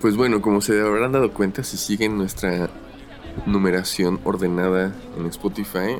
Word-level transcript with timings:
Pues 0.00 0.16
bueno, 0.16 0.40
como 0.42 0.60
se 0.60 0.80
habrán 0.80 1.12
dado 1.12 1.32
cuenta, 1.32 1.62
si 1.64 1.76
siguen 1.76 2.16
nuestra 2.18 2.68
numeración 3.46 4.20
ordenada 4.24 4.94
en 5.18 5.26
Spotify, 5.26 5.96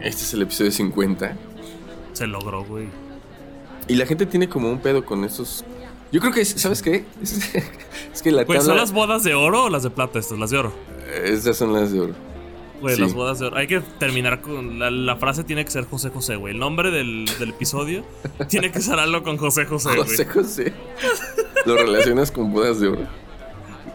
este 0.00 0.22
es 0.22 0.32
el 0.34 0.42
episodio 0.42 0.70
50. 0.70 1.36
Se 2.12 2.26
logró, 2.26 2.64
güey. 2.64 2.86
Y 3.88 3.94
la 3.96 4.06
gente 4.06 4.26
tiene 4.26 4.48
como 4.48 4.70
un 4.70 4.78
pedo 4.78 5.04
con 5.04 5.24
esos. 5.24 5.64
Yo 6.10 6.20
creo 6.20 6.32
que, 6.32 6.44
¿sabes 6.44 6.82
qué? 6.82 7.04
Es, 8.12 8.20
que 8.22 8.30
la 8.30 8.44
Pues 8.44 8.58
tabla. 8.58 8.72
son 8.72 8.76
las 8.76 8.92
bodas 8.92 9.24
de 9.24 9.34
oro 9.34 9.64
o 9.64 9.70
las 9.70 9.82
de 9.82 9.90
plata 9.90 10.18
estas, 10.18 10.38
las 10.38 10.50
de 10.50 10.58
oro. 10.58 10.72
Estas 11.24 11.56
son 11.56 11.72
las 11.72 11.90
de 11.92 12.00
oro. 12.00 12.14
Güey, 12.82 12.96
Sí. 12.96 13.00
las 13.00 13.14
bodas 13.14 13.38
de 13.38 13.46
oro. 13.46 13.56
Hay 13.56 13.66
que 13.66 13.80
terminar 13.98 14.40
con. 14.42 14.78
La, 14.78 14.90
la 14.90 15.16
frase 15.16 15.44
tiene 15.44 15.64
que 15.64 15.70
ser 15.70 15.84
José 15.86 16.10
José, 16.10 16.36
güey. 16.36 16.52
El 16.52 16.60
nombre 16.60 16.90
del, 16.90 17.24
del 17.38 17.50
episodio 17.50 18.04
tiene 18.48 18.70
que 18.70 18.80
ser 18.80 18.98
algo 18.98 19.22
con 19.22 19.36
José 19.38 19.64
José, 19.64 19.90
güey. 19.96 20.00
José 20.08 20.26
José. 20.26 20.72
Lo 21.66 21.76
relacionas 21.76 22.30
con 22.30 22.52
bodas 22.52 22.80
de 22.80 22.88
oro. 22.88 23.02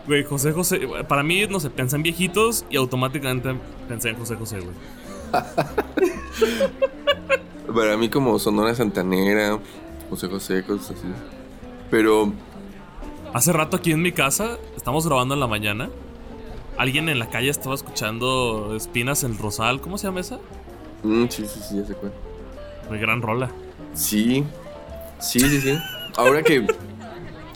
Güey, 0.06 0.24
José 0.24 0.54
José. 0.54 0.82
Para 1.08 1.24
mí, 1.24 1.46
no 1.48 1.60
sé, 1.60 1.70
pensé 1.70 1.98
en 1.98 2.04
viejitos 2.04 2.66
y 2.70 2.78
automáticamente 2.78 3.56
pensé 3.88 4.10
en 4.10 4.18
José 4.18 4.36
José, 4.36 4.60
güey. 4.60 4.74
Para 7.76 7.98
mí, 7.98 8.10
como 8.10 8.40
Sonora 8.40 8.74
Santanera, 8.74 9.60
José 10.10 10.28
José, 10.28 10.64
cosas 10.64 10.92
así. 10.92 11.08
Pero 11.92 12.32
Hace 13.34 13.54
rato 13.54 13.78
aquí 13.78 13.92
en 13.92 14.02
mi 14.02 14.12
casa, 14.12 14.58
estamos 14.76 15.06
grabando 15.06 15.34
en 15.34 15.40
la 15.40 15.48
mañana. 15.48 15.90
Alguien 16.78 17.10
en 17.10 17.20
la 17.20 17.30
calle 17.30 17.50
estaba 17.50 17.76
escuchando 17.76 18.76
Espinas 18.76 19.24
en 19.24 19.38
Rosal. 19.38 19.82
¿Cómo 19.82 19.98
se 19.98 20.08
llama 20.08 20.22
esa? 20.22 20.40
Mm, 21.04 21.26
sí, 21.30 21.46
sí, 21.46 21.60
sí, 21.68 21.78
ya 21.78 21.86
sé 21.86 21.94
cuál. 21.94 22.14
Muy 22.90 23.00
gran 23.00 23.22
rola. 23.22 23.50
Sí, 23.94 24.44
sí, 25.20 25.40
sí, 25.40 25.62
sí. 25.62 25.78
Ahora 26.16 26.42
que. 26.42 26.66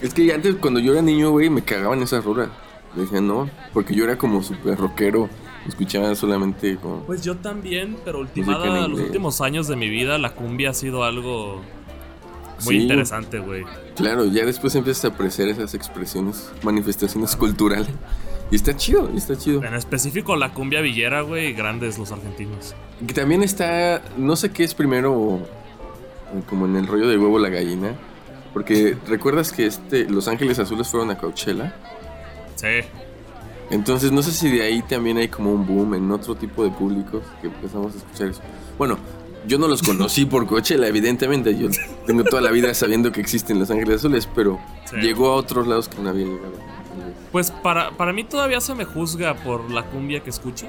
Es 0.01 0.13
que 0.13 0.33
antes, 0.33 0.55
cuando 0.55 0.79
yo 0.79 0.93
era 0.93 1.01
niño, 1.01 1.31
güey, 1.31 1.49
me 1.49 1.61
cagaban 1.63 2.01
esas 2.01 2.23
rolas. 2.25 2.49
Decían, 2.95 3.27
no, 3.27 3.49
porque 3.73 3.93
yo 3.95 4.03
era 4.03 4.17
como 4.17 4.43
súper 4.43 4.77
rockero. 4.77 5.29
Escuchaba 5.67 6.15
solamente 6.15 6.75
como. 6.77 7.01
Pues 7.03 7.21
yo 7.23 7.37
también, 7.37 7.95
pero 8.03 8.19
ultimada 8.19 8.87
los 8.87 8.99
últimos 8.99 9.41
años 9.41 9.67
de 9.67 9.75
mi 9.75 9.89
vida, 9.89 10.17
la 10.17 10.33
cumbia 10.33 10.71
ha 10.71 10.73
sido 10.73 11.03
algo 11.03 11.61
muy 12.65 12.75
Sí. 12.77 12.81
interesante, 12.81 13.39
güey. 13.39 13.63
Claro, 13.95 14.25
ya 14.25 14.43
después 14.45 14.73
empiezas 14.75 15.05
a 15.05 15.07
apreciar 15.09 15.49
esas 15.49 15.73
expresiones, 15.75 16.51
manifestaciones 16.63 17.35
culturales. 17.35 17.89
Y 18.49 18.55
está 18.55 18.75
chido, 18.75 19.09
está 19.15 19.37
chido. 19.37 19.63
En 19.63 19.75
específico 19.75 20.35
la 20.35 20.51
cumbia 20.53 20.81
villera, 20.81 21.21
güey, 21.21 21.53
grandes 21.53 21.97
los 21.99 22.11
argentinos. 22.11 22.73
Que 23.07 23.13
también 23.13 23.43
está. 23.43 24.01
No 24.17 24.35
sé 24.35 24.51
qué 24.51 24.63
es 24.63 24.73
primero. 24.73 25.39
Como 26.49 26.65
en 26.65 26.75
el 26.75 26.87
rollo 26.87 27.07
del 27.07 27.19
huevo 27.19 27.37
la 27.39 27.49
gallina. 27.49 27.93
Porque 28.53 28.97
recuerdas 29.07 29.51
que 29.51 29.65
este 29.65 30.05
Los 30.09 30.27
Ángeles 30.27 30.59
Azules 30.59 30.87
fueron 30.87 31.09
a 31.11 31.17
Coachella. 31.17 31.73
Sí. 32.55 32.67
Entonces 33.69 34.11
no 34.11 34.21
sé 34.21 34.31
si 34.31 34.49
de 34.49 34.63
ahí 34.63 34.81
también 34.81 35.17
hay 35.17 35.29
como 35.29 35.53
un 35.53 35.65
boom 35.65 35.93
en 35.95 36.11
otro 36.11 36.35
tipo 36.35 36.63
de 36.63 36.71
públicos 36.71 37.23
que 37.39 37.47
empezamos 37.47 37.93
a 37.93 37.97
escuchar 37.97 38.27
eso. 38.27 38.41
Bueno, 38.77 38.97
yo 39.47 39.57
no 39.57 39.67
los 39.67 39.81
conocí 39.81 40.25
por 40.25 40.45
Coachella, 40.45 40.87
evidentemente. 40.87 41.57
Yo 41.57 41.69
tengo 42.05 42.23
toda 42.25 42.41
la 42.41 42.51
vida 42.51 42.73
sabiendo 42.73 43.11
que 43.11 43.21
existen 43.21 43.57
Los 43.59 43.71
Ángeles 43.71 43.97
Azules, 43.97 44.27
pero 44.35 44.59
Sí. 44.85 44.97
llegó 44.97 45.29
a 45.31 45.35
otros 45.35 45.67
lados 45.67 45.87
que 45.87 45.99
no 46.01 46.09
había 46.09 46.25
llegado. 46.25 46.53
Pues 47.31 47.49
para, 47.49 47.91
para 47.91 48.11
mí 48.11 48.25
todavía 48.25 48.59
se 48.59 48.75
me 48.75 48.83
juzga 48.83 49.35
por 49.35 49.71
la 49.71 49.83
cumbia 49.85 50.19
que 50.19 50.29
escucho. 50.29 50.67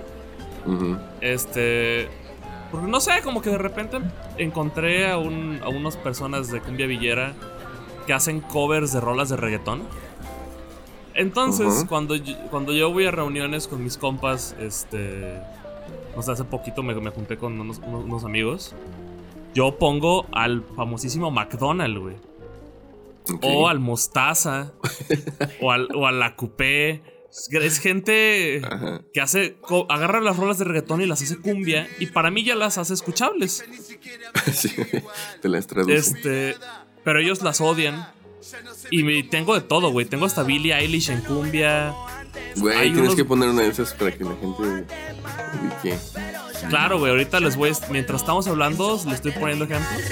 Ujú. 0.65 0.97
Este. 1.21 2.09
Porque 2.71 2.87
no 2.87 3.01
sé, 3.01 3.21
como 3.25 3.43
que 3.43 3.51
de 3.51 3.59
repente 3.59 3.99
encontré 4.39 5.11
a, 5.11 5.19
un, 5.19 5.59
a 5.63 5.69
unas 5.69 5.97
personas 5.97 6.51
de 6.53 6.61
cumbia 6.61 6.87
villera 6.87 7.35
que 8.07 8.13
hacen 8.13 8.41
covers 8.41 8.93
de 8.93 9.01
rolas 9.01 9.29
de 9.29 9.37
reggaetón. 9.37 9.83
Entonces, 11.15 11.85
cuando, 11.89 12.17
yo, 12.17 12.35
cuando 12.51 12.73
yo 12.73 12.91
voy 12.93 13.05
a 13.07 13.11
reuniones 13.11 13.69
con 13.69 13.83
mis 13.85 13.97
compas, 13.99 14.57
este. 14.61 15.41
No 16.17 16.23
sé, 16.23 16.33
hace 16.33 16.45
poquito 16.45 16.83
me, 16.83 16.95
me 16.95 17.11
junté 17.11 17.37
con 17.37 17.59
unos, 17.61 18.25
amigos. 18.25 18.75
Yo 19.55 19.79
pongo 19.79 20.27
al 20.33 20.63
famosísimo 20.77 21.31
McDonald's, 21.31 21.99
güey. 22.01 22.17
O 23.43 23.69
al 23.69 23.79
Mostaza. 23.79 24.73
o, 25.61 25.71
al, 25.73 25.89
o 25.95 26.07
a 26.07 26.13
la 26.13 26.35
Coupé. 26.37 27.03
Es- 27.31 27.79
gente 27.79 28.61
Ajá. 28.65 29.01
que 29.13 29.21
hace. 29.21 29.57
agarra 29.89 30.21
las 30.21 30.37
rolas 30.37 30.59
de 30.59 30.65
reggaetón 30.65 31.01
y 31.03 31.07
las 31.07 31.23
hace 31.23 31.39
cumbia. 31.39 31.89
Y 31.99 32.07
para 32.07 32.31
mí 32.31 32.43
ya 32.45 32.55
las 32.55 32.79
hace 32.79 32.95
escuchables. 32.95 33.65
Sí, 34.53 34.71
te 35.41 35.49
las 35.49 35.67
traduce. 35.67 35.95
Este. 35.95 36.57
Pero 37.05 37.19
ellos 37.21 37.43
las 37.43 37.61
odian. 37.61 38.07
Y 38.91 39.03
me- 39.03 39.23
tengo 39.23 39.55
de 39.55 39.61
todo, 39.61 39.91
güey. 39.91 40.07
Tengo 40.07 40.27
hasta 40.27 40.43
Billie 40.43 40.75
Eilish 40.75 41.11
en 41.11 41.21
cumbia. 41.21 41.95
Güey, 42.57 42.79
tienes 42.83 42.99
unos- 43.01 43.15
que 43.15 43.25
poner 43.25 43.49
una 43.49 43.63
de 43.63 43.69
esas 43.69 43.93
para 43.95 44.13
que 44.13 44.25
la 44.25 44.31
gente 44.41 44.63
ubique. 44.63 45.99
Claro, 46.69 46.99
güey. 46.99 47.11
Ahorita 47.13 47.41
les 47.41 47.57
voy. 47.57 47.71
a- 47.71 47.91
Mientras 47.91 48.21
estamos 48.21 48.47
hablando, 48.47 49.01
les 49.07 49.15
estoy 49.15 49.33
poniendo 49.33 49.65
ejemplos. 49.65 50.03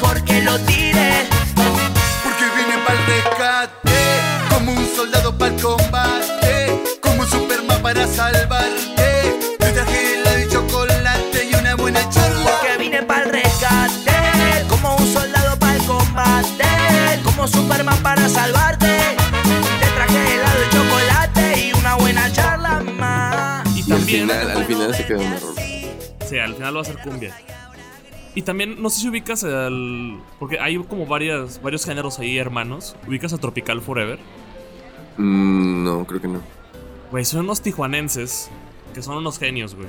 Mejor 0.00 0.22
que 0.24 0.42
lo 0.42 0.58
tire. 0.60 1.26
Porque 1.54 2.44
vine 2.56 2.78
pa'l 2.86 2.98
rescate, 3.06 3.98
como 4.50 4.72
un 4.72 4.86
soldado 4.96 5.36
pa'l 5.36 5.56
combate, 5.60 6.82
como 7.00 7.22
un 7.22 7.28
Superman 7.28 7.82
para 7.82 8.06
salvarte. 8.06 9.38
Te 9.58 9.72
traje 9.72 10.14
helado 10.14 10.38
y 10.40 10.48
chocolate 10.48 11.48
y 11.50 11.54
una 11.54 11.74
buena 11.76 12.08
charla. 12.10 12.50
Que 12.62 12.78
vine 12.78 13.02
para 13.02 13.24
el 13.24 13.30
rescate, 13.30 14.66
como 14.68 14.96
un 14.96 15.06
soldado 15.12 15.58
para 15.58 15.74
el 15.74 15.82
combate, 15.84 16.64
como 17.24 17.46
Superman 17.46 17.98
para 18.02 18.28
salvarte. 18.28 18.86
Te 19.80 19.86
traje 19.96 20.34
helado 20.34 20.58
y 20.66 20.74
chocolate 20.74 21.60
y 21.66 21.72
una 21.78 21.94
buena 21.96 22.32
charla 22.32 22.80
más. 22.80 23.66
Y 23.76 23.80
Y 23.80 23.82
al 23.82 23.98
también. 23.98 24.28
final, 24.28 24.50
al 24.50 24.64
final 24.64 24.94
se 24.94 25.06
queda 25.06 25.18
un 25.18 25.32
error. 25.32 25.54
Sí, 26.28 26.38
al 26.38 26.54
final 26.54 26.76
va 26.76 26.80
a 26.80 26.84
ser 26.84 26.98
cumbia. 26.98 27.34
Y 28.34 28.42
también, 28.42 28.80
no 28.80 28.90
sé 28.90 29.00
si 29.00 29.08
ubicas 29.08 29.42
al. 29.44 30.18
Porque 30.38 30.58
hay 30.60 30.76
como 30.78 31.06
varias, 31.06 31.60
varios 31.62 31.84
géneros 31.84 32.18
ahí 32.20 32.38
hermanos. 32.38 32.94
¿Ubicas 33.06 33.32
a 33.32 33.38
Tropical 33.38 33.80
Forever? 33.80 34.18
Mm, 35.16 35.84
no, 35.84 36.04
creo 36.06 36.20
que 36.20 36.28
no. 36.28 36.40
Güey, 37.10 37.24
son 37.24 37.40
unos 37.40 37.60
tijuanenses 37.60 38.50
que 38.94 39.02
son 39.02 39.16
unos 39.16 39.38
genios, 39.38 39.74
güey. 39.74 39.88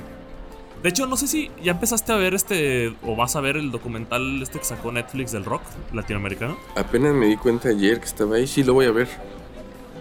De 0.82 0.88
hecho, 0.88 1.06
no 1.06 1.16
sé 1.16 1.28
si 1.28 1.50
ya 1.62 1.72
empezaste 1.72 2.10
a 2.12 2.16
ver 2.16 2.34
este. 2.34 2.92
O 3.04 3.14
vas 3.14 3.36
a 3.36 3.40
ver 3.40 3.56
el 3.56 3.70
documental 3.70 4.42
este 4.42 4.58
que 4.58 4.64
sacó 4.64 4.90
Netflix 4.90 5.30
del 5.30 5.44
rock 5.44 5.62
latinoamericano. 5.92 6.56
Apenas 6.76 7.14
me 7.14 7.26
di 7.26 7.36
cuenta 7.36 7.68
ayer 7.68 8.00
que 8.00 8.06
estaba 8.06 8.36
ahí, 8.36 8.46
sí 8.48 8.64
lo 8.64 8.74
voy 8.74 8.86
a 8.86 8.90
ver. 8.92 9.08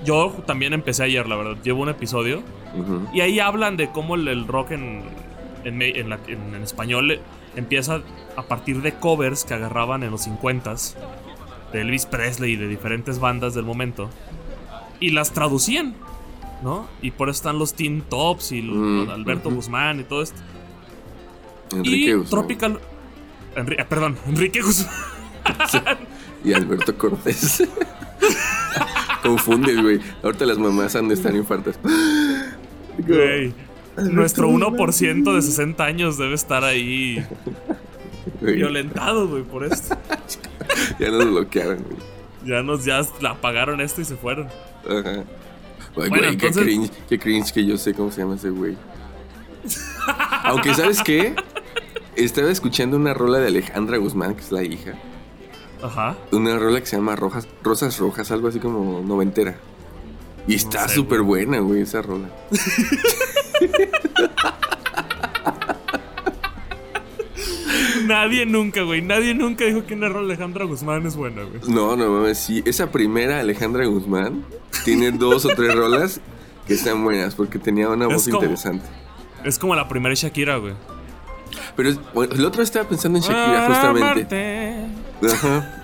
Yo 0.03 0.31
también 0.47 0.73
empecé 0.73 1.03
ayer, 1.03 1.28
la 1.28 1.35
verdad. 1.35 1.58
Llevo 1.63 1.84
un 1.84 1.90
episodio. 1.90 2.41
Y 3.13 3.22
ahí 3.22 3.40
hablan 3.40 3.78
de 3.78 3.91
cómo 3.91 4.16
el, 4.16 4.28
el 4.28 4.47
rock 4.47 4.72
en, 4.72 5.03
en, 5.63 5.78
me- 5.78 5.90
en 6.00 6.09
la- 6.09 6.19
en- 6.28 6.56
en 6.56 6.63
español 6.63 7.19
empieza 7.56 8.01
a 8.38 8.44
partir 8.44 8.81
de 8.81 8.94
covers 8.94 9.44
que 9.44 9.53
agarraban 9.53 10.03
en 10.03 10.12
los 10.12 10.28
50s 10.28 10.95
de 11.73 11.81
Elvis 11.81 12.06
Presley 12.06 12.53
y 12.53 12.56
de 12.56 12.67
diferentes 12.67 13.19
bandas 13.19 13.53
del 13.53 13.66
momento 13.66 14.09
y 14.99 15.09
las 15.11 15.31
traducían, 15.31 15.96
¿no? 16.64 16.87
Y 17.02 17.11
por 17.11 17.29
eso 17.29 17.37
están 17.37 17.59
los 17.59 17.73
Teen 17.73 18.02
Tops 18.02 18.52
y 18.52 18.61
Mm, 18.61 19.09
Alberto. 19.09 19.49
Guzmán 19.49 19.99
y 19.99 20.03
todo 20.03 20.22
esto. 20.22 20.40
Enrique 21.73 22.09
y 22.09 22.14
Guzmán. 22.14 22.29
Tropical. 22.29 22.79
Enri- 23.55 23.79
eh, 23.81 23.85
perdón, 23.87 24.17
Enrique 24.28 24.61
Guzmán. 24.61 24.93
Y 26.43 26.53
Alberto 26.53 26.97
Cortés. 26.97 27.64
Confundes, 29.23 29.81
güey. 29.81 29.99
Ahorita 30.23 30.46
las 30.46 30.58
mamás 30.58 30.96
han 30.96 31.08
de 31.08 31.14
estar 31.16 31.35
infartas. 31.35 31.79
Güey, 32.97 33.53
Nuestro 33.97 34.49
1% 34.49 35.35
de 35.35 35.41
60 35.41 35.84
años 35.84 36.17
debe 36.17 36.35
estar 36.35 36.64
ahí 36.64 37.26
violentado, 38.40 39.28
güey, 39.28 39.43
por 39.43 39.64
esto. 39.64 39.97
ya 40.99 41.09
nos 41.09 41.26
bloquearon, 41.26 41.84
güey. 41.84 41.97
Ya 42.46 42.64
nos, 42.64 42.85
ya 42.85 43.02
la 43.20 43.32
apagaron 43.32 43.82
esto 43.82 44.02
y 44.02 44.05
se 44.05 44.16
fueron. 44.16 44.47
Ajá. 44.85 45.23
Ay, 45.97 46.09
Bueno, 46.09 46.17
güey, 46.17 46.38
qué 46.38 46.52
cringe, 46.52 46.91
qué 47.09 47.20
cringe 47.20 47.52
que 47.52 47.66
yo 47.66 47.78
sé 47.78 47.93
cómo 47.93 48.11
se 48.11 48.22
llama 48.22 48.35
ese 48.35 48.49
güey. 48.49 48.78
Aunque, 50.43 50.73
¿sabes 50.73 51.02
qué? 51.03 51.35
Estaba 52.16 52.49
escuchando 52.49 52.97
una 52.97 53.14
rola 53.14 53.40
de 53.40 53.47
Alejandra 53.47 53.97
Guzmán, 53.97 54.35
que 54.35 54.41
es 54.41 54.52
la 54.52 54.64
hija. 54.64 54.93
Ajá. 55.84 56.16
Una 56.32 56.58
rola 56.58 56.79
que 56.79 56.85
se 56.85 56.96
llama 56.96 57.16
Rojas, 57.16 57.47
Rosas 57.64 57.97
Rojas, 57.99 58.32
algo 58.32 58.47
así 58.47 58.59
como 58.59 59.02
noventera. 59.02 59.55
Y 60.47 60.55
está 60.55 60.88
súper 60.88 61.22
buena, 61.22 61.59
güey, 61.59 61.82
esa 61.82 62.02
rola. 62.02 62.29
Nadie 68.05 68.46
nunca, 68.46 68.81
güey. 68.84 69.02
Nadie 69.02 69.34
nunca 69.34 69.66
dijo 69.66 69.85
que 69.85 69.93
una 69.93 70.09
rola 70.09 70.28
de 70.28 70.34
Alejandra 70.34 70.66
Guzmán 70.66 71.05
es 71.05 71.16
buena, 71.16 71.43
güey. 71.43 71.61
No, 71.67 71.96
no 71.96 72.09
mames, 72.09 72.37
sí. 72.37 72.61
Esa 72.66 72.91
primera, 72.91 73.40
Alejandra 73.40 73.85
Guzmán, 73.85 74.43
tiene 74.84 75.11
dos 75.11 75.46
o 75.46 75.49
tres 75.49 75.73
rolas 75.75 76.19
que 76.67 76.73
están 76.73 77.03
buenas 77.03 77.35
porque 77.35 77.59
tenía 77.59 77.90
una 77.90 78.08
Es 78.08 78.13
voz 78.13 78.25
como- 78.25 78.37
interesante. 78.37 78.85
Es 79.43 79.58
como 79.58 79.75
la 79.75 79.87
primera 79.87 80.14
Shakira, 80.16 80.57
güey. 80.57 80.73
Pero 81.75 81.90
es- 81.90 81.99
bueno, 82.14 82.34
el 82.34 82.46
otro 82.46 82.64
estaba 82.64 82.87
pensando 82.87 83.17
en 83.17 83.23
Shakira, 83.23 83.66
justamente. 83.67 84.79
Amarte. 85.22 85.34
Ajá. 85.34 85.78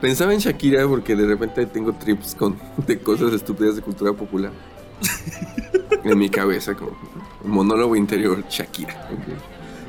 Pensaba 0.00 0.32
en 0.34 0.40
Shakira 0.40 0.86
porque 0.86 1.16
de 1.16 1.26
repente 1.26 1.66
tengo 1.66 1.92
trips 1.94 2.34
con 2.34 2.56
de 2.86 2.98
cosas 2.98 3.32
estúpidas 3.32 3.76
de 3.76 3.82
cultura 3.82 4.12
popular. 4.12 4.52
en 6.04 6.18
mi 6.18 6.28
cabeza, 6.28 6.74
como 6.74 6.92
monólogo 7.44 7.96
interior, 7.96 8.44
Shakira. 8.48 9.08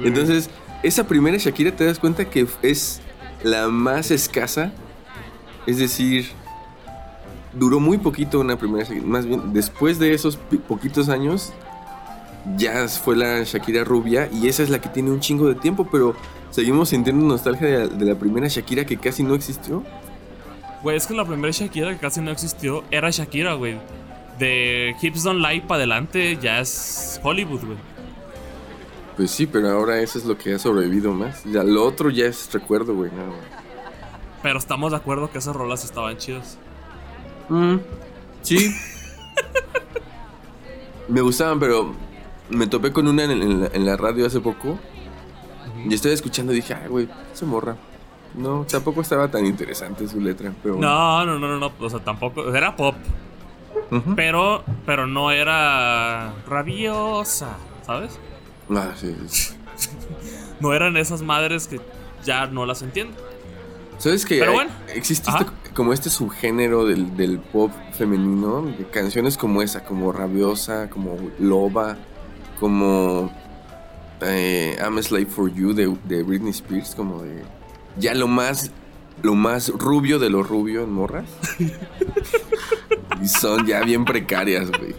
Entonces, 0.04 0.50
esa 0.84 1.08
primera 1.08 1.38
Shakira 1.38 1.76
te 1.76 1.86
das 1.86 2.00
cuenta 2.00 2.26
que 2.26 2.48
es 2.62 3.02
la 3.44 3.68
más 3.68 4.12
escasa. 4.12 4.72
Es 5.66 5.78
decir, 5.78 6.28
duró 7.54 7.80
muy 7.80 7.98
poquito 7.98 8.40
una 8.40 8.58
primera 8.58 8.84
Shakira. 8.84 9.06
Más 9.06 9.26
bien, 9.26 9.54
después 9.54 10.00
de 10.00 10.14
esos 10.14 10.38
poquitos 10.68 11.10
años, 11.10 11.54
ya 12.58 12.88
fue 12.88 13.16
la 13.16 13.44
Shakira 13.44 13.84
rubia 13.84 14.30
y 14.32 14.48
esa 14.48 14.64
es 14.64 14.70
la 14.70 14.80
que 14.80 14.90
tiene 14.90 15.12
un 15.12 15.20
chingo 15.20 15.48
de 15.48 15.56
tiempo, 15.56 15.88
pero 15.92 16.16
seguimos 16.52 16.90
sintiendo 16.90 17.26
nostalgia 17.26 17.68
de 17.68 17.78
la, 17.78 17.88
de 17.88 18.06
la 18.06 18.16
primera 18.16 18.48
Shakira 18.48 18.86
que 18.86 18.98
casi 18.98 19.24
no 19.24 19.34
existió. 19.34 19.84
Güey, 20.84 20.98
es 20.98 21.08
que 21.08 21.16
la 21.16 21.26
primera 21.26 21.52
Shakira 21.52 21.92
que 21.92 21.98
casi 21.98 22.22
no 22.22 22.32
existió 22.32 22.84
era 22.92 23.10
Shakira, 23.10 23.56
güey. 23.56 23.80
De 24.40 24.96
Hips 25.02 25.24
Don't 25.24 25.40
Lie 25.40 25.62
para 25.62 25.76
adelante 25.76 26.38
ya 26.42 26.60
es 26.60 27.20
Hollywood, 27.24 27.66
güey. 27.66 27.78
Pues 29.16 29.32
sí, 29.32 29.48
pero 29.48 29.70
ahora 29.70 30.02
eso 30.02 30.18
es 30.20 30.26
lo 30.26 30.38
que 30.38 30.54
ha 30.54 30.60
sobrevivido 30.60 31.14
más. 31.14 31.44
Ya 31.46 31.64
lo 31.64 31.86
otro 31.86 32.10
ya 32.10 32.26
es 32.26 32.52
recuerdo, 32.52 32.94
güey. 32.94 33.12
Pero 34.44 34.60
estamos 34.60 34.92
de 34.92 34.98
acuerdo 34.98 35.32
que 35.32 35.38
esas 35.38 35.56
rolas 35.56 35.86
estaban 35.86 36.18
chidas. 36.18 36.58
Sí. 38.42 38.76
me 41.08 41.22
gustaban, 41.22 41.60
pero 41.60 41.94
me 42.50 42.68
topé 42.68 42.92
con 42.92 43.08
una 43.08 43.24
en, 43.24 43.32
en 43.32 43.62
la, 43.62 43.68
en 43.68 43.86
la 43.86 43.96
radio 43.96 44.26
hace 44.26 44.42
poco. 44.42 44.78
Y 45.88 45.94
estoy 45.94 46.12
escuchando 46.12 46.52
y 46.52 46.58
dije, 46.58 46.74
ay, 46.74 46.90
güey, 46.90 47.08
se 47.34 47.46
morra. 47.46 47.78
No, 48.34 48.66
tampoco 48.70 49.02
estaba 49.02 49.30
tan 49.30 49.46
interesante 49.46 50.08
su 50.08 50.20
letra, 50.20 50.54
pero... 50.62 50.76
No, 50.76 51.26
no, 51.26 51.40
no, 51.40 51.48
no, 51.48 51.58
no. 51.58 51.72
O 51.80 51.90
sea, 51.90 52.00
tampoco. 52.00 52.54
Era 52.54 52.76
pop. 52.76 52.96
Pero, 54.16 54.64
pero 54.86 55.08
no 55.08 55.32
era 55.32 56.34
rabiosa, 56.48 57.58
¿sabes? 57.86 58.20
Ah, 58.70 58.92
sí, 58.96 59.16
sí. 59.28 59.54
No 60.60 60.74
eran 60.74 60.96
esas 60.98 61.22
madres 61.22 61.68
que 61.68 61.82
ya 62.24 62.48
no 62.48 62.66
las 62.66 62.82
entiendo. 62.82 63.14
¿Sabes 63.98 64.26
que 64.26 64.40
Pero 64.40 64.54
bueno. 64.54 64.72
existe 64.94 65.30
este- 65.30 65.46
como 65.74 65.92
este 65.94 66.10
subgénero 66.10 66.86
del, 66.86 67.16
del 67.18 67.40
pop 67.40 67.72
femenino? 67.98 68.62
De 68.62 68.86
canciones 68.90 69.38
como 69.38 69.62
esa, 69.62 69.84
como 69.84 70.12
Rabiosa, 70.14 70.90
como 70.90 71.18
Loba, 71.40 71.98
como 72.60 73.32
eh, 74.22 74.78
I'm 74.82 74.98
a 74.98 75.02
Slave 75.04 75.26
for 75.28 75.54
You 75.54 75.74
de, 75.74 75.94
de 76.06 76.24
Britney 76.24 76.52
Spears, 76.52 76.96
como 76.96 77.22
de 77.22 77.44
ya 77.98 78.14
lo 78.14 78.28
más 78.28 78.72
lo 79.22 79.34
más 79.36 79.70
rubio 79.70 80.20
de 80.20 80.30
lo 80.30 80.42
rubio 80.44 80.84
en 80.84 80.92
morras. 80.94 81.26
y 83.22 83.28
son 83.28 83.66
ya 83.66 83.82
bien 83.84 84.06
precarias, 84.06 84.70
güey. 84.72 84.96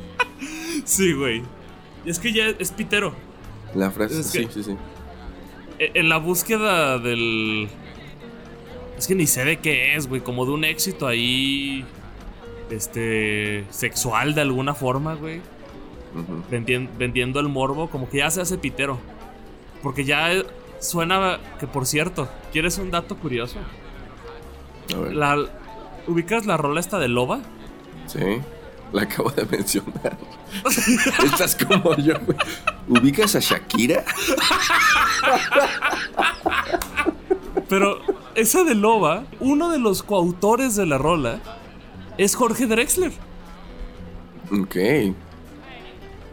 Sí, 0.84 1.12
güey. 1.12 1.42
Y 2.04 2.10
es 2.10 2.18
que 2.18 2.32
ya 2.32 2.46
es 2.58 2.70
pitero. 2.72 3.14
La 3.74 3.90
frase, 3.90 4.20
Es 4.20 4.26
sí, 4.28 4.46
que- 4.46 4.52
sí, 4.52 4.62
sí. 4.62 4.76
E- 5.78 5.90
En 5.94 6.08
la 6.08 6.18
búsqueda 6.18 6.98
del. 6.98 7.68
Es 8.96 9.06
que 9.06 9.14
ni 9.14 9.26
sé 9.26 9.44
de 9.44 9.58
qué 9.58 9.94
es, 9.96 10.06
güey. 10.08 10.20
Como 10.22 10.46
de 10.46 10.52
un 10.52 10.64
éxito 10.64 11.06
ahí. 11.06 11.84
Este. 12.70 13.64
Sexual 13.70 14.34
de 14.34 14.40
alguna 14.42 14.74
forma, 14.74 15.14
güey. 15.14 15.40
Vendien- 16.50 16.88
vendiendo 16.96 17.40
el 17.40 17.48
morbo. 17.48 17.90
Como 17.90 18.08
que 18.08 18.18
ya 18.18 18.30
se 18.30 18.40
hace 18.40 18.56
pitero. 18.58 18.98
Porque 19.82 20.04
ya 20.04 20.32
eh, 20.32 20.44
suena. 20.80 21.38
Que 21.60 21.66
por 21.66 21.86
cierto, 21.86 22.28
¿quieres 22.52 22.78
un 22.78 22.90
dato 22.90 23.16
curioso? 23.16 23.58
A 24.94 24.98
ver. 24.98 25.14
La, 25.14 25.36
¿Ubicas 26.06 26.46
la 26.46 26.56
rola 26.56 26.80
esta 26.80 26.98
de 26.98 27.08
Loba? 27.08 27.40
Sí, 28.06 28.40
la 28.92 29.02
acabo 29.02 29.30
de 29.30 29.44
mencionar. 29.46 30.16
Estás 31.24 31.56
como 31.56 31.94
yo, 31.96 32.14
güey. 32.20 32.38
¿Ubicas 32.88 33.34
a 33.36 33.40
Shakira? 33.40 34.04
Pero 37.68 37.98
esa 38.34 38.64
de 38.64 38.74
Loba, 38.74 39.24
uno 39.40 39.70
de 39.70 39.78
los 39.78 40.02
coautores 40.02 40.76
de 40.76 40.86
la 40.86 40.98
rola 40.98 41.40
es 42.18 42.34
Jorge 42.36 42.66
Drexler. 42.66 43.12
Ok. 44.52 44.74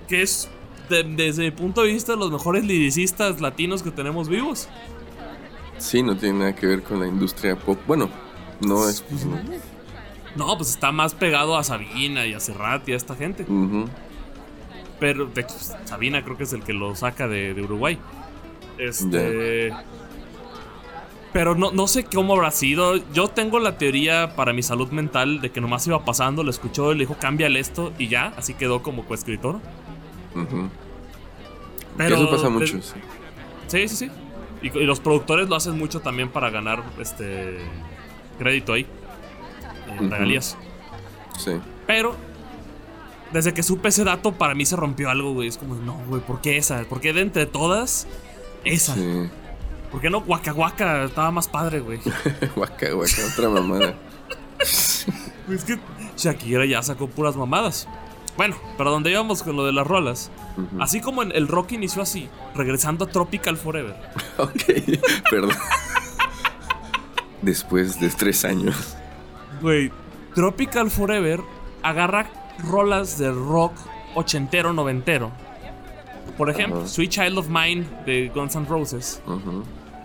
que 0.07 0.21
es 0.21 0.49
de- 0.89 1.03
desde 1.03 1.43
mi 1.43 1.51
punto 1.51 1.81
de 1.81 1.87
vista 1.87 2.15
los 2.15 2.29
mejores 2.31 2.63
liricistas 2.65 3.41
latinos 3.41 3.81
que 3.81 3.89
tenemos 3.89 4.29
vivos. 4.29 4.67
Sí, 5.79 6.03
no 6.03 6.15
tiene 6.15 6.39
nada 6.39 6.55
que 6.55 6.67
ver 6.67 6.83
con 6.83 6.99
la 6.99 7.07
industria 7.07 7.55
pop. 7.55 7.79
Bueno, 7.87 8.09
no 8.61 8.87
es. 8.87 9.01
pues, 9.01 9.25
no. 9.25 9.37
No, 10.35 10.57
pues 10.57 10.69
está 10.71 10.91
más 10.91 11.13
pegado 11.13 11.57
a 11.57 11.63
Sabina 11.63 12.25
y 12.25 12.33
a 12.33 12.39
Serrat 12.39 12.87
y 12.89 12.93
a 12.93 12.95
esta 12.95 13.15
gente. 13.15 13.45
Pero 14.99 15.25
de 15.25 15.41
hecho, 15.41 15.55
Sabina 15.85 16.23
creo 16.23 16.37
que 16.37 16.43
es 16.43 16.53
el 16.53 16.63
que 16.63 16.73
lo 16.73 16.95
saca 16.95 17.27
de, 17.27 17.53
de 17.53 17.61
Uruguay. 17.61 17.97
Este. 18.77 19.73
Pero 21.33 21.55
no, 21.55 21.71
no 21.71 21.87
sé 21.87 22.03
cómo 22.03 22.33
habrá 22.33 22.51
sido. 22.51 22.97
Yo 23.11 23.27
tengo 23.27 23.59
la 23.59 23.77
teoría 23.77 24.35
para 24.35 24.53
mi 24.53 24.61
salud 24.61 24.89
mental 24.91 25.41
de 25.41 25.51
que 25.51 25.61
nomás 25.61 25.85
iba 25.87 26.05
pasando, 26.05 26.43
lo 26.43 26.51
escuchó 26.51 26.91
y 26.91 26.95
le 26.95 27.01
dijo, 27.01 27.15
cámbiale 27.19 27.59
esto 27.59 27.91
y 27.97 28.07
ya, 28.07 28.33
así 28.37 28.53
quedó 28.53 28.83
como 28.83 29.05
coescritor. 29.05 29.59
Pero 31.97 32.15
Eso 32.15 32.29
pasa 32.29 32.49
mucho, 32.49 32.81
sí. 32.81 32.99
Sí, 33.67 33.87
sí, 33.87 33.95
sí. 33.95 34.11
Y, 34.61 34.77
y 34.77 34.85
los 34.85 34.99
productores 34.99 35.49
lo 35.49 35.55
hacen 35.55 35.77
mucho 35.77 36.01
también 36.01 36.29
para 36.29 36.51
ganar 36.51 36.83
este 36.99 37.57
crédito 38.37 38.73
ahí. 38.73 38.85
Ujú. 39.95 40.09
Regalías. 40.09 40.57
Sí. 41.37 41.51
Pero 41.87 42.15
desde 43.31 43.53
que 43.53 43.63
supe 43.63 43.89
ese 43.89 44.03
dato, 44.03 44.31
para 44.33 44.53
mí 44.55 44.65
se 44.65 44.75
rompió 44.75 45.09
algo, 45.09 45.33
güey. 45.33 45.47
Es 45.47 45.57
como, 45.57 45.75
no, 45.75 45.93
güey, 46.07 46.21
¿por 46.21 46.41
qué 46.41 46.57
esa? 46.57 46.83
¿Por 46.83 47.01
qué 47.01 47.13
de 47.13 47.21
entre 47.21 47.45
todas, 47.45 48.07
esa? 48.63 48.93
Sí. 48.93 49.29
¿Por 49.91 50.01
qué 50.01 50.09
no 50.09 50.19
Waka 50.19 50.53
Waka? 50.53 51.03
Estaba 51.03 51.31
más 51.31 51.47
padre, 51.47 51.79
güey. 51.79 51.99
Guaca, 52.55 52.91
guaca, 52.91 53.21
otra 53.31 53.49
mamada. 53.49 53.95
es 54.59 55.63
que 55.65 55.77
Shakira 56.17 56.65
ya 56.65 56.81
sacó 56.81 57.07
puras 57.07 57.35
mamadas. 57.35 57.87
Bueno, 58.35 58.55
pero 58.77 58.89
donde 58.89 59.11
íbamos 59.11 59.43
con 59.43 59.55
lo 59.55 59.65
de 59.65 59.73
las 59.73 59.85
rolas. 59.85 60.31
Así 60.79 61.01
como 61.01 61.21
en 61.21 61.31
el 61.31 61.47
rock 61.47 61.73
inició 61.73 62.01
así, 62.01 62.29
regresando 62.55 63.05
a 63.05 63.07
Tropical 63.07 63.57
Forever. 63.57 63.95
Ok, 64.37 64.63
perdón. 65.29 65.55
Después 67.43 67.99
de 67.99 68.09
tres 68.09 68.45
años. 68.45 68.95
Güey, 69.63 69.91
Tropical 70.35 70.91
Forever 70.91 71.39
agarra 71.81 72.29
rolas 72.69 73.17
de 73.17 73.31
rock 73.31 73.73
ochentero, 74.13 74.73
noventero. 74.73 75.31
Por 76.37 76.51
ejemplo. 76.51 76.87
Sweet 76.87 77.09
Child 77.09 77.37
of 77.39 77.47
Mine 77.49 77.85
de 78.05 78.29
Guns 78.33 78.55
N' 78.55 78.65
Roses 78.65 79.21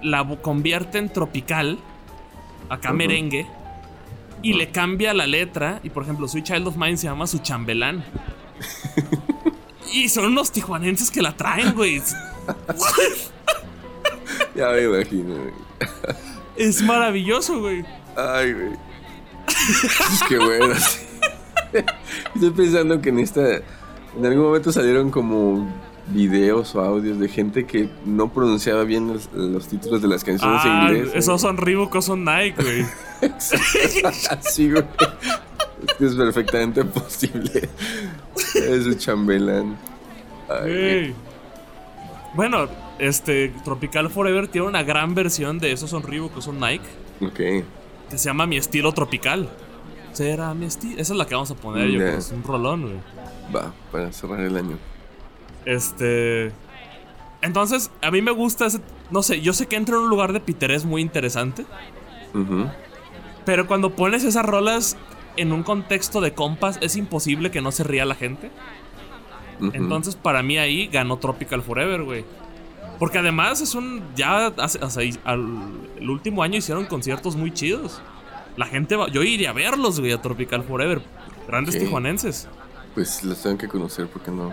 la 0.02 0.26
convierte 0.42 0.98
en 0.98 1.12
tropical, 1.12 1.78
acá 2.68 2.92
merengue, 2.92 3.46
y 4.42 4.54
le 4.54 4.70
cambia 4.70 5.14
la 5.14 5.26
letra. 5.26 5.80
Y 5.82 5.90
por 5.90 6.04
ejemplo, 6.04 6.28
Sweet 6.28 6.44
Child 6.44 6.68
of 6.68 6.76
Mine 6.76 6.96
se 6.96 7.06
llama 7.06 7.26
su 7.26 7.38
chambelán. 7.38 8.04
y 9.92 10.08
son 10.08 10.26
unos 10.26 10.52
tijuanenses 10.52 11.10
que 11.10 11.22
la 11.22 11.36
traen, 11.36 11.74
güey. 11.74 12.00
Ya 14.54 14.70
me 14.70 14.82
imagino, 14.82 15.34
güey. 15.34 15.52
Es 16.56 16.82
maravilloso, 16.82 17.60
güey. 17.60 17.84
Ay, 18.16 18.52
güey. 18.52 18.88
Es 19.49 20.23
que 20.28 20.38
bueno. 20.38 20.75
sí. 20.76 20.99
Estoy 22.35 22.50
pensando 22.50 23.00
que 23.00 23.09
en 23.11 23.19
esta. 23.21 23.57
En 24.17 24.25
algún 24.26 24.45
momento 24.47 24.73
salieron 24.73 25.11
como 25.11 25.71
videos 26.09 26.75
o 26.75 26.81
audios 26.81 27.19
de 27.21 27.28
gente 27.28 27.67
que 27.67 27.88
no 28.07 28.33
pronunciaba 28.33 28.83
bien 28.85 29.09
los, 29.09 29.28
los 29.35 29.69
títulos 29.69 30.00
de 30.00 30.09
las 30.09 30.25
canciones 30.25 30.64
en 30.64 30.71
Ah, 30.71 30.88
inglés. 30.90 31.11
esos 31.14 31.40
son 31.40 31.59
Reebok 31.59 31.95
o 31.97 32.02
son 32.02 32.25
Nike, 32.25 32.62
güey. 32.62 32.87
Así, 34.31 34.71
güey. 34.71 34.85
Es 36.00 36.14
perfectamente 36.14 36.85
posible. 36.85 37.69
Es 38.55 38.87
un 38.87 38.97
chambelán. 38.97 39.76
Ay. 40.49 41.14
Bueno, 42.35 42.69
este 42.99 43.52
Tropical 43.64 44.09
Forever 44.11 44.49
tiene 44.49 44.67
una 44.67 44.83
gran 44.83 45.14
versión 45.14 45.59
de 45.59 45.73
esos 45.73 45.90
son 45.90 46.02
Reebok 46.02 46.37
o 46.38 46.40
son 46.43 46.59
Nike 46.59 46.85
Ok. 47.21 47.64
Que 48.10 48.18
se 48.18 48.26
llama 48.26 48.46
Mi 48.46 48.56
estilo 48.56 48.92
tropical. 48.92 49.48
será 50.12 50.54
mi 50.54 50.66
estilo. 50.66 51.00
Esa 51.00 51.12
es 51.12 51.18
la 51.18 51.26
que 51.26 51.34
vamos 51.34 51.50
a 51.50 51.54
poner, 51.54 51.88
yo 51.88 51.98
creo. 51.98 52.18
Es 52.18 52.32
un 52.32 52.42
rolón, 52.42 52.82
güey. 52.82 52.96
Va, 53.54 53.72
para 53.92 54.12
cerrar 54.12 54.40
el 54.40 54.56
año. 54.56 54.78
Este. 55.64 56.52
Entonces, 57.40 57.90
a 58.02 58.10
mí 58.10 58.20
me 58.22 58.32
gusta 58.32 58.66
ese. 58.66 58.80
No 59.10 59.22
sé, 59.22 59.40
yo 59.40 59.52
sé 59.52 59.66
que 59.66 59.76
entra 59.76 59.96
en 59.96 60.02
un 60.02 60.10
lugar 60.10 60.32
de 60.32 60.40
piterés 60.40 60.84
muy 60.84 61.02
interesante. 61.02 61.64
Pero 63.44 63.66
cuando 63.66 63.90
pones 63.90 64.24
esas 64.24 64.44
rolas 64.44 64.96
en 65.36 65.52
un 65.52 65.62
contexto 65.62 66.20
de 66.20 66.34
compas, 66.34 66.78
es 66.82 66.96
imposible 66.96 67.50
que 67.50 67.60
no 67.60 67.72
se 67.72 67.84
ría 67.84 68.04
la 68.04 68.14
gente. 68.14 68.50
Entonces, 69.72 70.14
para 70.16 70.42
mí 70.42 70.58
ahí 70.58 70.88
ganó 70.88 71.18
Tropical 71.18 71.62
Forever, 71.62 72.02
güey. 72.02 72.24
Porque 72.99 73.19
además 73.19 73.61
es 73.61 73.75
un. 73.75 74.02
Ya 74.17 74.47
hace, 74.47 74.78
hace- 74.83 75.19
al- 75.25 75.71
el 75.99 76.11
último 76.11 76.43
año 76.43 76.57
hicieron 76.59 76.87
conciertos 76.87 77.37
muy 77.37 77.52
chidos. 77.52 78.00
La 78.57 78.67
gente 78.67 78.97
va. 78.97 79.09
Yo 79.09 79.23
iría 79.23 79.50
a 79.50 79.52
verlos, 79.52 80.00
güey, 80.00 80.12
a 80.12 80.21
Tropical 80.21 80.64
Forever. 80.64 81.00
Grandes 81.47 81.78
tijuanenses. 81.78 82.49
Pues 82.95 83.23
los 83.25 83.40
tengo 83.43 83.57
que 83.57 83.69
conocer 83.69 84.09
porque 84.09 84.31
no, 84.33 84.52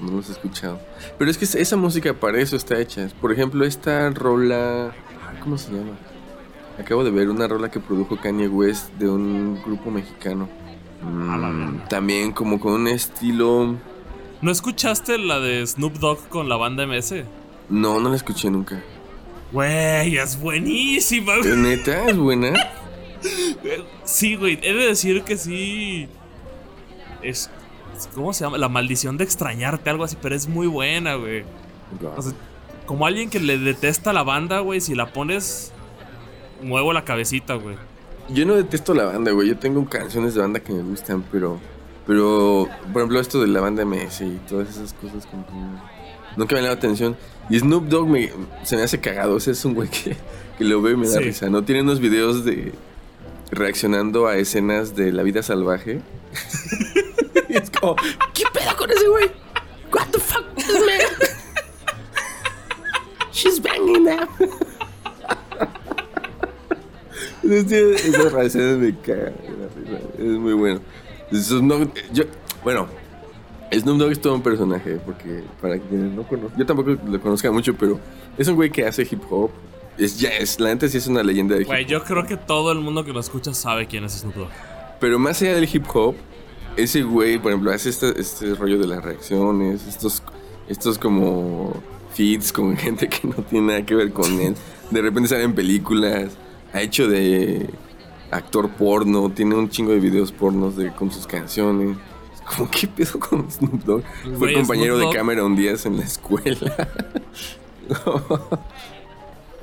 no 0.00 0.10
los 0.10 0.28
he 0.28 0.32
escuchado. 0.32 0.78
Pero 1.18 1.30
es 1.30 1.38
que 1.38 1.44
esa 1.46 1.76
música 1.76 2.12
para 2.12 2.38
eso 2.40 2.56
está 2.56 2.78
hecha. 2.78 3.08
Por 3.20 3.32
ejemplo, 3.32 3.64
esta 3.64 4.10
rola. 4.10 4.92
¿Cómo 5.42 5.56
se 5.56 5.70
llama? 5.72 5.92
Acabo 6.78 7.04
de 7.04 7.10
ver 7.10 7.30
una 7.30 7.48
rola 7.48 7.70
que 7.70 7.80
produjo 7.80 8.18
Kanye 8.20 8.48
West 8.48 8.92
de 8.98 9.08
un 9.08 9.62
grupo 9.64 9.90
mexicano. 9.90 10.46
Mm, 11.02 11.88
también 11.88 12.32
como 12.32 12.60
con 12.60 12.72
un 12.74 12.88
estilo. 12.88 13.76
¿No 14.42 14.50
escuchaste 14.50 15.16
la 15.16 15.40
de 15.40 15.66
Snoop 15.66 15.94
Dogg 15.94 16.28
con 16.28 16.50
la 16.50 16.56
banda 16.56 16.82
MS? 16.86 17.24
No, 17.68 18.00
no 18.00 18.10
la 18.10 18.16
escuché 18.16 18.50
nunca. 18.50 18.82
Güey, 19.52 20.16
es 20.16 20.40
buenísima, 20.40 21.36
güey. 21.38 21.50
¿Es 21.50 21.56
neta? 21.56 22.08
¿Es 22.08 22.16
buena? 22.16 22.52
Sí, 24.04 24.36
güey, 24.36 24.58
he 24.62 24.72
de 24.72 24.86
decir 24.86 25.22
que 25.22 25.36
sí. 25.36 26.08
Es. 27.22 27.50
¿Cómo 28.14 28.32
se 28.32 28.44
llama? 28.44 28.58
La 28.58 28.68
maldición 28.68 29.16
de 29.16 29.24
extrañarte, 29.24 29.88
algo 29.88 30.04
así, 30.04 30.16
pero 30.20 30.34
es 30.34 30.48
muy 30.48 30.66
buena, 30.66 31.14
güey. 31.14 31.44
O 32.16 32.22
sea, 32.22 32.32
como 32.84 33.06
alguien 33.06 33.30
que 33.30 33.40
le 33.40 33.58
detesta 33.58 34.12
la 34.12 34.22
banda, 34.22 34.60
güey, 34.60 34.80
si 34.80 34.94
la 34.94 35.12
pones. 35.12 35.72
Muevo 36.62 36.92
la 36.92 37.04
cabecita, 37.04 37.54
güey. 37.54 37.76
Yo 38.30 38.46
no 38.46 38.54
detesto 38.54 38.94
la 38.94 39.04
banda, 39.04 39.30
güey. 39.32 39.48
Yo 39.48 39.58
tengo 39.58 39.86
canciones 39.88 40.34
de 40.34 40.40
banda 40.40 40.60
que 40.60 40.72
me 40.72 40.82
gustan, 40.82 41.24
pero. 41.30 41.58
Pero, 42.06 42.68
por 42.92 43.02
ejemplo, 43.02 43.20
esto 43.20 43.40
de 43.40 43.48
la 43.48 43.60
banda 43.60 43.84
MS 43.84 44.20
y 44.20 44.40
todas 44.48 44.68
esas 44.68 44.92
cosas 44.92 45.26
como 45.26 45.44
que 45.46 45.52
nunca 46.36 46.54
me 46.54 46.58
han 46.60 46.64
dado 46.66 46.76
atención. 46.76 47.16
Y 47.50 47.58
Snoop 47.58 47.84
Dogg 47.88 48.08
me, 48.08 48.30
se 48.64 48.76
me 48.76 48.82
hace 48.82 49.00
cagado. 49.00 49.34
O 49.34 49.40
sea, 49.40 49.52
es 49.52 49.64
un 49.64 49.74
güey 49.74 49.88
que, 49.88 50.16
que 50.58 50.64
lo 50.64 50.82
veo 50.82 50.94
y 50.94 50.96
me 50.96 51.06
da 51.08 51.14
Sí. 51.18 51.24
risa. 51.24 51.48
¿No? 51.48 51.62
Tiene 51.64 51.82
unos 51.82 52.00
videos 52.00 52.44
de. 52.44 52.72
reaccionando 53.50 54.26
a 54.26 54.36
escenas 54.36 54.96
de 54.96 55.12
la 55.12 55.22
vida 55.22 55.42
salvaje. 55.42 56.00
y 57.48 57.56
es 57.56 57.70
como, 57.70 57.96
¿qué 58.34 58.44
pedo 58.52 58.76
con 58.76 58.90
ese 58.90 59.06
güey? 59.08 59.30
What 59.92 60.08
the 60.10 60.18
fuck, 60.18 60.44
this 60.56 60.68
man? 60.70 61.30
She's 63.32 63.60
banging. 63.62 64.08
Entonces, 67.42 68.04
Esas 68.06 68.32
reacciones 68.32 68.78
me 68.78 68.98
cagan. 69.00 69.34
Es 70.18 70.24
muy 70.24 70.54
bueno. 70.54 70.80
Yo, 72.12 72.24
bueno, 72.64 72.88
Snoop 73.72 73.98
Dogg 73.98 74.12
es 74.12 74.20
todo 74.20 74.34
un 74.34 74.42
personaje, 74.42 74.96
porque 75.04 75.42
para 75.60 75.78
quienes 75.78 76.12
no 76.12 76.22
conocen, 76.22 76.58
yo 76.58 76.66
tampoco 76.66 76.90
lo 76.90 77.20
conozca 77.20 77.50
mucho, 77.50 77.74
pero 77.74 77.98
es 78.38 78.46
un 78.48 78.54
güey 78.54 78.70
que 78.70 78.86
hace 78.86 79.02
hip 79.02 79.22
hop. 79.30 79.50
Es 79.98 80.18
ya 80.18 80.28
es, 80.30 80.60
la 80.60 80.68
neta 80.68 80.88
sí 80.88 80.98
es 80.98 81.06
una 81.06 81.22
leyenda 81.22 81.54
de 81.54 81.62
hip 81.62 81.68
Güey, 81.68 81.84
hop. 81.84 81.88
yo 81.88 82.04
creo 82.04 82.26
que 82.26 82.36
todo 82.36 82.70
el 82.72 82.80
mundo 82.80 83.04
que 83.04 83.12
lo 83.12 83.20
escucha 83.20 83.54
sabe 83.54 83.86
quién 83.86 84.04
es 84.04 84.12
Snoop 84.12 84.34
Dogg. 84.34 84.48
Pero 85.00 85.18
más 85.18 85.40
allá 85.42 85.54
del 85.54 85.68
hip 85.72 85.84
hop, 85.94 86.14
ese 86.76 87.02
güey, 87.02 87.38
por 87.38 87.50
ejemplo, 87.52 87.72
hace 87.72 87.88
este, 87.88 88.18
este 88.20 88.54
rollo 88.54 88.78
de 88.78 88.86
las 88.86 89.02
reacciones, 89.02 89.86
estos, 89.86 90.22
estos 90.68 90.98
como 90.98 91.74
feeds 92.12 92.52
con 92.52 92.76
gente 92.78 93.08
que 93.08 93.26
no 93.26 93.34
tiene 93.42 93.68
nada 93.68 93.86
que 93.86 93.94
ver 93.94 94.12
con 94.12 94.40
él. 94.40 94.54
De 94.90 95.02
repente 95.02 95.28
salen 95.30 95.54
películas, 95.54 96.36
ha 96.72 96.82
hecho 96.82 97.08
de 97.08 97.68
actor 98.30 98.68
porno, 98.70 99.30
tiene 99.30 99.54
un 99.54 99.68
chingo 99.70 99.92
de 99.92 100.00
videos 100.00 100.30
pornos 100.32 100.76
de, 100.76 100.92
con 100.92 101.10
sus 101.10 101.26
canciones. 101.26 101.96
Como, 102.46 102.70
¿qué 102.70 102.86
pedo 102.86 103.18
con 103.18 103.50
Snoop 103.50 103.82
Dogg? 103.84 104.04
Fue 104.38 104.52
compañero 104.54 104.96
Snoop 104.96 105.10
de 105.12 105.16
Cameron 105.18 105.56
Díaz 105.56 105.84
en 105.86 105.96
la 105.98 106.04
escuela. 106.04 106.88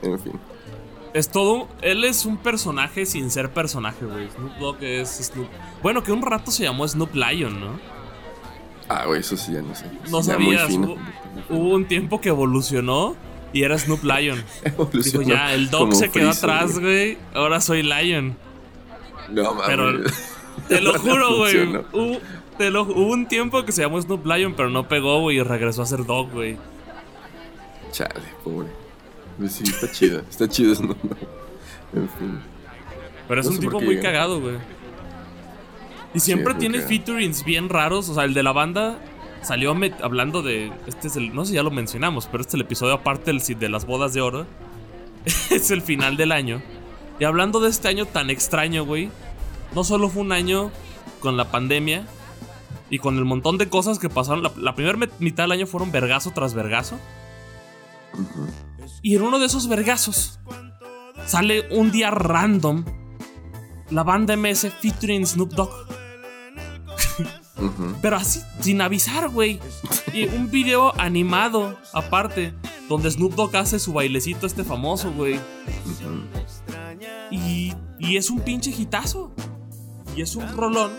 en 0.02 0.20
fin. 0.20 0.34
Es 1.13 1.30
todo. 1.30 1.68
Él 1.82 2.04
es 2.04 2.25
un 2.25 2.38
personaje 2.38 3.06
sin 3.06 3.32
ser 3.32 3.52
personaje, 3.52 4.06
güey. 4.06 4.30
Snoop 4.30 4.58
Dogg 4.58 4.84
es 4.84 5.10
Snoop. 5.10 5.48
Bueno, 5.82 6.04
que 6.04 6.12
un 6.12 6.22
rato 6.22 6.52
se 6.52 6.63
llamó 6.63 6.88
Snoop 6.88 7.13
Lion, 7.16 7.60
¿no? 7.60 7.80
Ah, 8.90 9.06
güey, 9.06 9.22
eso 9.22 9.38
sí 9.38 9.54
ya 9.54 9.62
no 9.62 9.74
sé. 9.75 9.86
No 10.10 10.22
Ya 10.22 10.38
muy 10.38 10.58
sabías. 10.58 10.78
Hubo, 10.78 10.98
hubo 11.50 11.70
un 11.70 11.88
tiempo 11.88 12.20
que 12.20 12.30
evolucionó 12.30 13.16
y 13.54 13.63
era 13.63 13.78
Snoop 13.78 14.04
Lion. 14.04 14.44
Dijo, 14.63 14.84
Evolucionó 14.84 15.28
ya, 15.28 15.54
el 15.54 15.70
Dog 15.70 15.96
se 15.96 16.10
quedó 16.10 16.34
Freezer, 16.34 16.50
atrás, 16.50 16.80
güey. 16.80 17.18
Ahora 17.34 17.62
soy 17.62 17.84
Lion. 17.84 18.36
No 19.30 19.54
mames. 19.54 19.68
Pero 19.68 20.04
te 20.68 20.82
lo 20.82 20.94
juro, 21.00 21.38
güey. 21.38 21.75
Hubo, 21.94 22.20
te 22.57 22.69
lo- 22.72 22.83
hubo 22.83 23.12
un 23.13 23.27
tiempo 23.27 23.63
que 23.65 23.72
se 23.72 23.81
llamó 23.81 24.01
Snoop 24.01 24.25
Lion, 24.25 24.53
pero 24.55 24.69
no 24.69 24.88
pegó, 24.88 25.19
güey, 25.22 25.38
y 25.38 25.43
regresó 25.43 25.81
a 25.81 25.86
ser 25.86 26.05
Dog, 26.05 26.31
güey. 26.31 26.57
Chale, 27.91 28.22
pobre. 28.43 28.67
Pues 29.38 29.53
sí, 29.53 29.63
está 29.63 29.91
chido. 29.91 30.19
Está 30.29 30.48
chido 30.48 30.74
Snoop. 30.75 30.98
En 31.93 32.10
fin. 32.10 32.39
Pero 33.27 33.41
es 33.41 33.48
No 33.48 33.53
un 33.53 33.60
tipo 33.60 33.79
muy 33.81 34.00
cagado, 34.00 34.39
güey. 34.41 34.55
Y 36.13 36.19
siempre 36.19 36.53
tiene 36.55 36.75
cagado. 36.79 36.89
featurings 36.89 37.43
bien 37.45 37.69
raros. 37.69 38.10
O 38.10 38.13
sea, 38.13 38.24
el 38.24 38.33
de 38.33 38.43
la 38.43 38.51
banda 38.51 39.00
salió 39.41 39.75
hablando 40.01 40.41
de. 40.41 40.72
Este 40.88 41.07
es 41.07 41.15
el. 41.15 41.33
No 41.33 41.45
sé 41.45 41.50
si 41.50 41.55
ya 41.55 41.63
lo 41.63 41.72
mencionamos, 41.72 42.27
pero 42.27 42.41
este 42.41 42.51
es 42.51 42.55
el 42.55 42.62
episodio 42.62 42.93
aparte 42.93 43.31
del, 43.31 43.39
de 43.60 43.69
las 43.69 43.86
bodas 43.86 44.13
de 44.13 44.22
oro. 44.22 44.45
es 45.50 45.72
el 45.72 45.81
final 45.81 46.17
del 46.17 46.31
año. 46.31 46.62
Y 47.19 47.24
hablando 47.25 47.60
de 47.60 47.69
este 47.69 47.88
año 47.88 48.05
tan 48.05 48.29
extraño, 48.29 48.86
güey. 48.86 49.10
No 49.75 49.83
solo 49.83 50.10
fue 50.10 50.22
un 50.22 50.31
año 50.31 50.72
con 51.19 51.38
la 51.38 51.50
pandemia 51.50 52.05
y 52.90 53.00
con 53.00 53.18
el 53.18 53.25
montón 53.25 53.58
de 53.58 53.70
cosas 53.70 54.00
que 54.00 54.10
pasaron. 54.10 54.44
La, 54.44 54.52
la 54.58 54.75
primera 54.75 54.98
mitad 55.20 55.44
del 55.44 55.52
año 55.54 55.68
fueron 55.68 55.92
vergazo 55.92 56.32
tras 56.32 56.54
vergazo. 56.54 56.98
Y 59.02 59.16
en 59.16 59.22
uno 59.24 59.40
de 59.40 59.48
esos 59.48 59.68
vergazos 59.68 60.40
sale 61.25 61.68
un 61.72 61.92
día 61.92 62.12
random 62.12 62.86
la 63.90 64.04
banda 64.04 64.36
MS 64.36 64.68
featuring 64.80 65.25
Snoop 65.25 65.54
Dogg. 65.54 65.72
Pero 68.02 68.16
así, 68.18 68.42
sin 68.60 68.82
avisar, 68.82 69.30
güey. 69.30 69.60
Y 70.13 70.25
un 70.25 70.50
video 70.50 71.00
animado, 71.00 71.78
aparte, 71.94 72.54
donde 72.90 73.10
Snoop 73.10 73.36
Dogg 73.36 73.56
hace 73.56 73.80
su 73.80 73.94
bailecito 73.94 74.48
este 74.48 74.63
famoso, 74.63 75.12
güey. 75.12 75.40
Y, 77.32 77.74
y 78.00 78.18
es 78.18 78.30
un 78.30 78.42
pinche 78.42 78.72
hitazo. 78.72 79.34
Y 80.16 80.22
es 80.22 80.36
un 80.36 80.48
rolón 80.56 80.92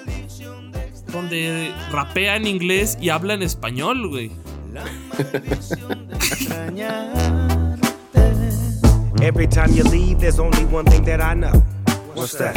donde 1.15 1.73
rapea 1.91 2.37
en 2.37 2.47
inglés 2.47 2.99
y 3.01 3.09
habla 3.09 3.35
en 3.35 3.43
español, 3.43 4.09
güey. 4.09 4.31
Every 9.23 9.47
time 9.47 9.73
you 9.75 9.85
leave, 9.85 10.19
there's 10.19 10.39
only 10.39 10.65
one 10.67 10.85
thing 10.85 11.05
that 11.05 11.21
I 11.21 11.35
know. 11.35 11.63
What's 12.15 12.35
that? 12.35 12.55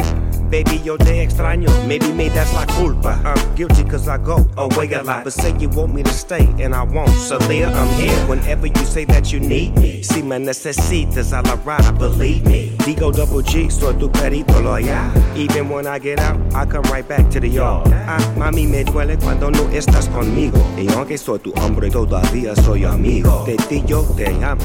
Baby, 0.50 0.80
yo 0.82 0.96
te 0.96 1.22
extraño. 1.22 1.68
Maybe 1.86 2.10
me 2.12 2.28
that's 2.30 2.54
la 2.54 2.64
culpa. 2.66 3.20
I'm 3.24 3.54
guilty 3.54 3.84
cause 3.84 4.08
I 4.08 4.16
go 4.16 4.48
away 4.56 4.90
a 4.92 5.02
lot. 5.02 5.24
But 5.24 5.32
say 5.34 5.54
you 5.58 5.68
want 5.68 5.92
me 5.92 6.02
to 6.02 6.10
stay 6.10 6.48
and 6.58 6.74
I 6.74 6.84
won't. 6.84 7.10
So 7.10 7.38
there 7.38 7.66
I'm 7.66 7.88
here. 8.00 8.16
Whenever 8.26 8.66
you 8.66 8.84
say 8.86 9.04
that 9.06 9.30
you 9.32 9.40
need 9.40 9.76
me. 9.76 10.02
Si 10.02 10.22
me 10.22 10.38
necesitas 10.38 11.32
a 11.32 11.42
la 11.42 11.56
ride, 11.64 11.98
believe 11.98 12.46
me. 12.46 12.70
Digo 12.78 13.12
double 13.12 13.42
G, 13.42 13.68
soy 13.68 13.94
tu 13.98 14.08
perito 14.08 14.62
loyal. 14.62 15.12
Even 15.36 15.68
when 15.68 15.86
I 15.86 15.98
get 15.98 16.18
out, 16.20 16.38
I 16.54 16.64
come 16.64 16.84
right 16.84 17.06
back 17.06 17.28
to 17.30 17.40
the 17.40 17.48
yard. 17.48 17.88
Ah, 17.92 18.18
mami, 18.38 18.66
me 18.66 18.84
duele 18.84 19.18
cuando 19.18 19.50
no 19.50 19.68
estás 19.70 20.08
conmigo. 20.08 20.58
Y 20.78 20.88
aunque 20.94 21.18
soy 21.18 21.40
tu 21.40 21.52
hombre, 21.60 21.90
todavía 21.90 22.54
soy 22.56 22.84
amigo. 22.84 23.44
De 23.44 23.56
ti 23.68 23.82
yo 23.86 24.02
te 24.16 24.28
amo. 24.42 24.62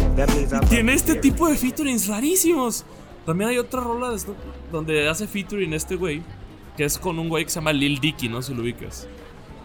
Tiene 0.70 0.94
este 0.94 1.16
tipo 1.16 1.50
de 1.50 1.56
featurings 1.56 2.08
rarísimos. 2.08 2.86
También 3.26 3.50
hay 3.52 3.58
otra 3.58 3.82
rola 3.82 4.10
de 4.12 4.20
Snoop 4.20 4.38
donde 4.72 5.08
hace 5.08 5.28
featuring 5.28 5.74
este 5.74 5.96
güey. 5.96 6.22
Que 6.78 6.86
es 6.86 6.98
con 6.98 7.20
un 7.20 7.30
güey 7.30 7.44
que 7.44 7.52
se 7.52 7.56
llama 7.56 7.72
Lil 7.72 8.00
Dicky, 8.00 8.30
no 8.30 8.42
sé 8.42 8.50
si 8.50 8.56
lo 8.56 8.64
ubicas. 8.64 9.08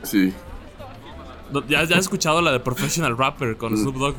Sí. 0.02 0.32
Ya, 1.66 1.84
ya 1.84 1.96
has 1.96 2.02
escuchado 2.02 2.42
la 2.42 2.52
de 2.52 2.60
Professional 2.60 3.16
Rapper 3.16 3.56
con 3.56 3.76
Snoop 3.76 3.96
Dogg. 3.96 4.14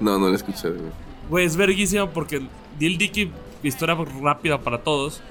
No, 0.00 0.18
no 0.18 0.26
lo 0.26 0.32
he 0.32 0.36
escuchado, 0.36 0.74
güey. 0.74 0.90
Güey, 1.28 1.46
es 1.46 1.56
verguísima 1.56 2.10
porque 2.10 2.42
Lil 2.80 2.98
Dicky, 2.98 3.30
historia 3.62 3.96
rápida 4.20 4.58
para 4.58 4.82
todos, 4.82 5.22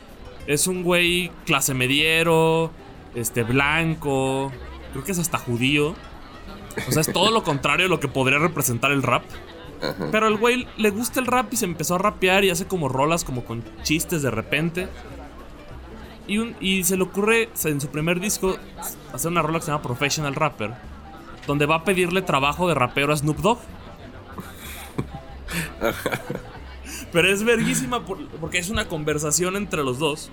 es 0.47 0.67
un 0.67 0.83
güey 0.83 1.29
clase 1.45 1.73
mediero, 1.73 2.71
este, 3.15 3.43
blanco, 3.43 4.51
creo 4.93 5.03
que 5.03 5.11
es 5.11 5.19
hasta 5.19 5.37
judío. 5.37 5.95
O 6.87 6.91
sea, 6.91 7.01
es 7.01 7.11
todo 7.11 7.31
lo 7.31 7.43
contrario 7.43 7.85
de 7.85 7.89
lo 7.89 7.99
que 7.99 8.07
podría 8.07 8.39
representar 8.39 8.91
el 8.91 9.03
rap. 9.03 9.23
Pero 10.11 10.27
el 10.27 10.37
güey 10.37 10.67
le 10.77 10.89
gusta 10.89 11.19
el 11.19 11.25
rap 11.25 11.53
y 11.53 11.55
se 11.57 11.65
empezó 11.65 11.95
a 11.95 11.97
rapear 11.99 12.43
y 12.43 12.49
hace 12.49 12.65
como 12.67 12.89
rolas 12.89 13.23
como 13.23 13.45
con 13.45 13.63
chistes 13.83 14.21
de 14.21 14.31
repente. 14.31 14.87
Y, 16.27 16.37
un- 16.37 16.55
y 16.59 16.83
se 16.83 16.95
le 16.97 17.03
ocurre 17.03 17.49
en 17.63 17.81
su 17.81 17.87
primer 17.87 18.19
disco 18.19 18.57
hacer 19.13 19.31
una 19.31 19.41
rola 19.41 19.59
que 19.59 19.65
se 19.65 19.71
llama 19.71 19.81
Professional 19.83 20.35
Rapper, 20.35 20.73
donde 21.47 21.65
va 21.65 21.75
a 21.75 21.83
pedirle 21.83 22.21
trabajo 22.21 22.67
de 22.67 22.75
rapero 22.75 23.13
a 23.13 23.17
Snoop 23.17 23.37
Dogg. 23.37 23.59
Pero 27.11 27.31
es 27.31 27.43
verguísima 27.43 28.05
por- 28.05 28.27
porque 28.39 28.57
es 28.59 28.69
una 28.69 28.87
conversación 28.87 29.55
entre 29.55 29.83
los 29.83 29.97
dos. 29.99 30.29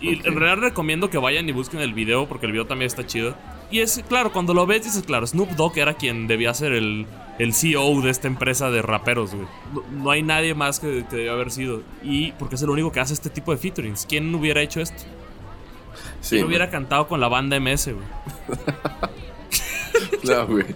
Y 0.00 0.26
en 0.26 0.34
realidad 0.36 0.58
recomiendo 0.68 1.08
que 1.10 1.18
vayan 1.18 1.48
y 1.48 1.52
busquen 1.52 1.80
el 1.80 1.94
video 1.94 2.28
porque 2.28 2.46
el 2.46 2.52
video 2.52 2.66
también 2.66 2.88
está 2.88 3.06
chido. 3.06 3.34
Y 3.72 3.80
es 3.80 4.02
claro, 4.08 4.32
cuando 4.32 4.54
lo 4.54 4.66
ves 4.66 4.84
dices, 4.84 5.02
claro, 5.02 5.26
Snoop 5.26 5.50
Dogg 5.52 5.78
era 5.78 5.94
quien 5.94 6.26
debía 6.28 6.52
ser 6.54 6.72
el, 6.72 7.06
el 7.38 7.54
CEO 7.54 8.02
de 8.02 8.10
esta 8.10 8.28
empresa 8.28 8.70
de 8.70 8.82
raperos, 8.82 9.34
güey. 9.34 9.46
No, 9.72 9.82
no 10.04 10.10
hay 10.10 10.22
nadie 10.22 10.54
más 10.54 10.78
que, 10.78 11.04
que 11.08 11.16
debió 11.16 11.32
haber 11.32 11.50
sido. 11.50 11.82
Y 12.02 12.32
porque 12.32 12.54
es 12.56 12.62
el 12.62 12.70
único 12.70 12.92
que 12.92 13.00
hace 13.00 13.14
este 13.14 13.30
tipo 13.30 13.50
de 13.50 13.56
featurings. 13.58 14.06
¿Quién 14.06 14.32
hubiera 14.34 14.60
hecho 14.60 14.80
esto? 14.80 15.02
Sí, 16.20 16.36
¿Quién 16.36 16.46
hubiera 16.46 16.70
cantado 16.70 17.08
con 17.08 17.18
la 17.20 17.28
banda 17.28 17.58
MS, 17.58 17.92
güey? 17.94 18.06
No, 20.24 20.46
güey. 20.46 20.66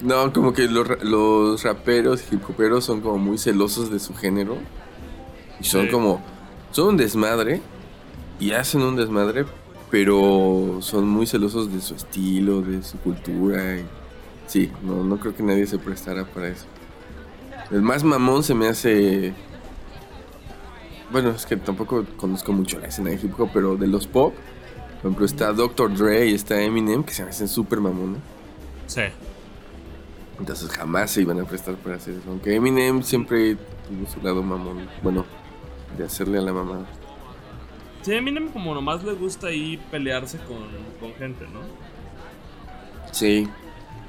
No, 0.00 0.32
como 0.32 0.52
que 0.52 0.68
los, 0.68 0.86
los 1.02 1.62
raperos, 1.64 2.24
hip 2.32 2.42
hoperos 2.48 2.84
son 2.84 3.00
como 3.00 3.18
muy 3.18 3.38
celosos 3.38 3.90
de 3.90 3.98
su 3.98 4.14
género. 4.14 4.56
Y 5.60 5.64
son 5.64 5.86
Sí. 5.86 5.90
como. 5.90 6.22
Son 6.70 6.88
un 6.88 6.96
desmadre. 6.96 7.60
Y 8.38 8.52
hacen 8.52 8.82
un 8.82 8.96
desmadre. 8.96 9.44
Pero 9.90 10.78
son 10.80 11.08
muy 11.08 11.26
celosos 11.26 11.72
de 11.72 11.80
su 11.80 11.94
estilo, 11.94 12.60
de 12.62 12.82
su 12.82 12.98
cultura. 12.98 13.78
Y, 13.78 13.84
sí, 14.46 14.70
no, 14.82 15.04
no 15.04 15.18
creo 15.18 15.34
que 15.34 15.42
nadie 15.42 15.66
se 15.66 15.78
prestara 15.78 16.24
para 16.24 16.48
eso. 16.48 16.66
El 17.70 17.82
más 17.82 18.04
mamón 18.04 18.42
se 18.42 18.54
me 18.54 18.68
hace. 18.68 19.34
Bueno, 21.10 21.30
es 21.30 21.46
que 21.46 21.56
tampoco 21.56 22.04
conozco 22.16 22.52
mucho 22.52 22.78
la 22.78 22.88
escena 22.88 23.10
de 23.10 23.16
hip 23.16 23.38
hop, 23.38 23.50
pero 23.52 23.76
de 23.76 23.86
los 23.86 24.06
pop. 24.06 24.34
Por 25.02 25.10
ejemplo, 25.10 25.26
está 25.26 25.52
Dr. 25.52 25.96
Dre 25.96 26.26
y 26.26 26.34
está 26.34 26.60
Eminem, 26.60 27.04
que 27.04 27.12
se 27.12 27.22
me 27.22 27.30
hacen 27.30 27.48
súper 27.48 27.80
mamones. 27.80 28.20
Sí. 28.86 29.02
Entonces 30.38 30.68
jamás 30.70 31.12
se 31.12 31.22
iban 31.22 31.40
a 31.40 31.44
prestar 31.44 31.76
para 31.76 31.96
hacer 31.96 32.14
eso. 32.14 32.28
Aunque 32.28 32.54
Eminem 32.54 33.02
siempre 33.02 33.56
tuvo 33.56 34.08
su 34.12 34.20
lado 34.20 34.42
mamón. 34.42 34.88
Bueno, 35.02 35.24
de 35.96 36.04
hacerle 36.04 36.38
a 36.38 36.42
la 36.42 36.52
mamá. 36.52 36.86
Sí, 38.06 38.12
a 38.12 38.18
Eminem 38.18 38.50
como 38.50 38.72
nomás 38.72 39.02
le 39.02 39.14
gusta 39.14 39.48
ahí 39.48 39.80
pelearse 39.90 40.38
con, 40.38 40.58
con 41.00 41.12
gente, 41.18 41.44
¿no? 41.52 41.60
Sí. 43.10 43.48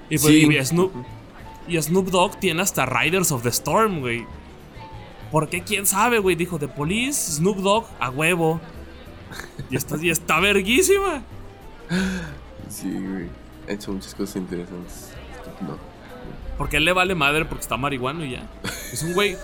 Y, 0.08 0.20
pues, 0.20 0.22
Sí. 0.22 0.48
y 0.48 0.64
Snoop, 0.66 0.92
y 1.68 1.82
Snoop 1.82 2.10
Dogg 2.12 2.40
tiene 2.40 2.62
hasta 2.62 2.86
Riders 2.86 3.32
of 3.32 3.42
the 3.42 3.50
Storm, 3.50 4.02
güey. 4.02 4.24
¿Por 5.32 5.50
qué? 5.50 5.62
¿Quién 5.64 5.88
sabe, 5.88 6.20
güey? 6.20 6.36
Dijo 6.36 6.60
The 6.60 6.68
Police, 6.68 7.32
Snoop 7.38 7.58
Dogg, 7.58 7.86
a 8.00 8.12
huevo. 8.12 8.62
Y 9.72 9.76
está, 9.76 9.98
y 10.00 10.12
está 10.12 10.40
verguísima. 10.40 11.24
Sí, 12.70 12.92
güey. 12.92 13.28
Ha 13.68 13.72
hecho 13.72 13.92
muchas 13.94 14.14
cosas 14.14 14.36
interesantes. 14.36 15.10
No. 15.62 15.76
Porque 16.58 16.78
a 16.78 16.80
él 16.80 16.86
le 16.86 16.94
vale 16.94 17.16
madre 17.16 17.46
porque 17.46 17.62
está 17.64 17.78
marihuano 17.78 18.24
y 18.24 18.34
ya. 18.34 18.48
Es 18.94 19.02
un 19.02 19.14
güey. 19.14 19.36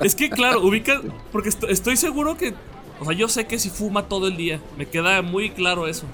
Es 0.00 0.16
que, 0.16 0.28
claro, 0.28 0.60
ubica. 0.62 1.00
Porque 1.30 1.50
est- 1.50 1.64
estoy 1.68 1.96
seguro 1.96 2.36
que. 2.36 2.52
O 3.02 3.04
sea, 3.04 3.14
yo 3.14 3.26
sé 3.28 3.48
que 3.48 3.58
si 3.58 3.68
fuma 3.68 4.04
todo 4.04 4.28
el 4.28 4.36
día. 4.36 4.60
Me 4.78 4.86
queda 4.86 5.22
muy 5.22 5.50
claro 5.50 5.88
eso. 5.88 6.06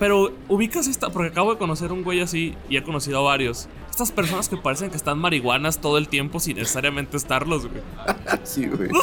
Pero 0.00 0.32
ubicas 0.48 0.88
esta. 0.88 1.10
Porque 1.10 1.28
acabo 1.28 1.52
de 1.52 1.58
conocer 1.58 1.92
un 1.92 2.02
güey 2.02 2.20
así 2.20 2.56
y 2.68 2.76
he 2.76 2.82
conocido 2.82 3.20
a 3.20 3.22
varios. 3.22 3.68
Estas 3.88 4.10
personas 4.10 4.48
que 4.48 4.56
parecen 4.56 4.90
que 4.90 4.96
están 4.96 5.20
marihuanas 5.20 5.80
todo 5.80 5.98
el 5.98 6.08
tiempo 6.08 6.40
sin 6.40 6.56
necesariamente 6.56 7.16
estarlos, 7.16 7.68
güey. 7.68 7.82
Sí, 8.42 8.66
güey. 8.66 8.90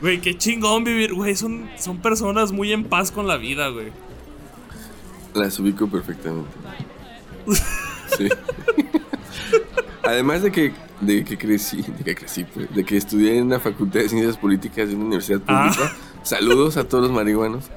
Güey, 0.00 0.18
qué 0.22 0.38
chingón 0.38 0.84
vivir, 0.84 1.12
güey. 1.12 1.36
Son, 1.36 1.68
son 1.76 1.98
personas 1.98 2.52
muy 2.52 2.72
en 2.72 2.84
paz 2.84 3.10
con 3.10 3.26
la 3.26 3.36
vida, 3.36 3.68
güey. 3.68 3.88
Las 5.34 5.58
ubico 5.58 5.88
perfectamente. 5.88 6.50
Sí. 8.16 8.28
Además 10.10 10.42
de 10.42 10.50
que, 10.52 10.72
de 11.00 11.24
que 11.24 11.38
crecí, 11.38 11.82
de 11.98 12.04
que 12.04 12.14
crecí, 12.14 12.44
pues, 12.44 12.72
de 12.74 12.84
que 12.84 12.96
estudié 12.96 13.38
en 13.38 13.48
la 13.50 13.60
Facultad 13.60 14.00
de 14.00 14.08
Ciencias 14.08 14.36
Políticas 14.36 14.88
de 14.88 14.94
una 14.96 15.04
universidad 15.06 15.40
pública. 15.40 15.92
Saludos 16.22 16.76
a 16.76 16.84
todos 16.84 17.04
los 17.04 17.12
marihuanos 17.12 17.70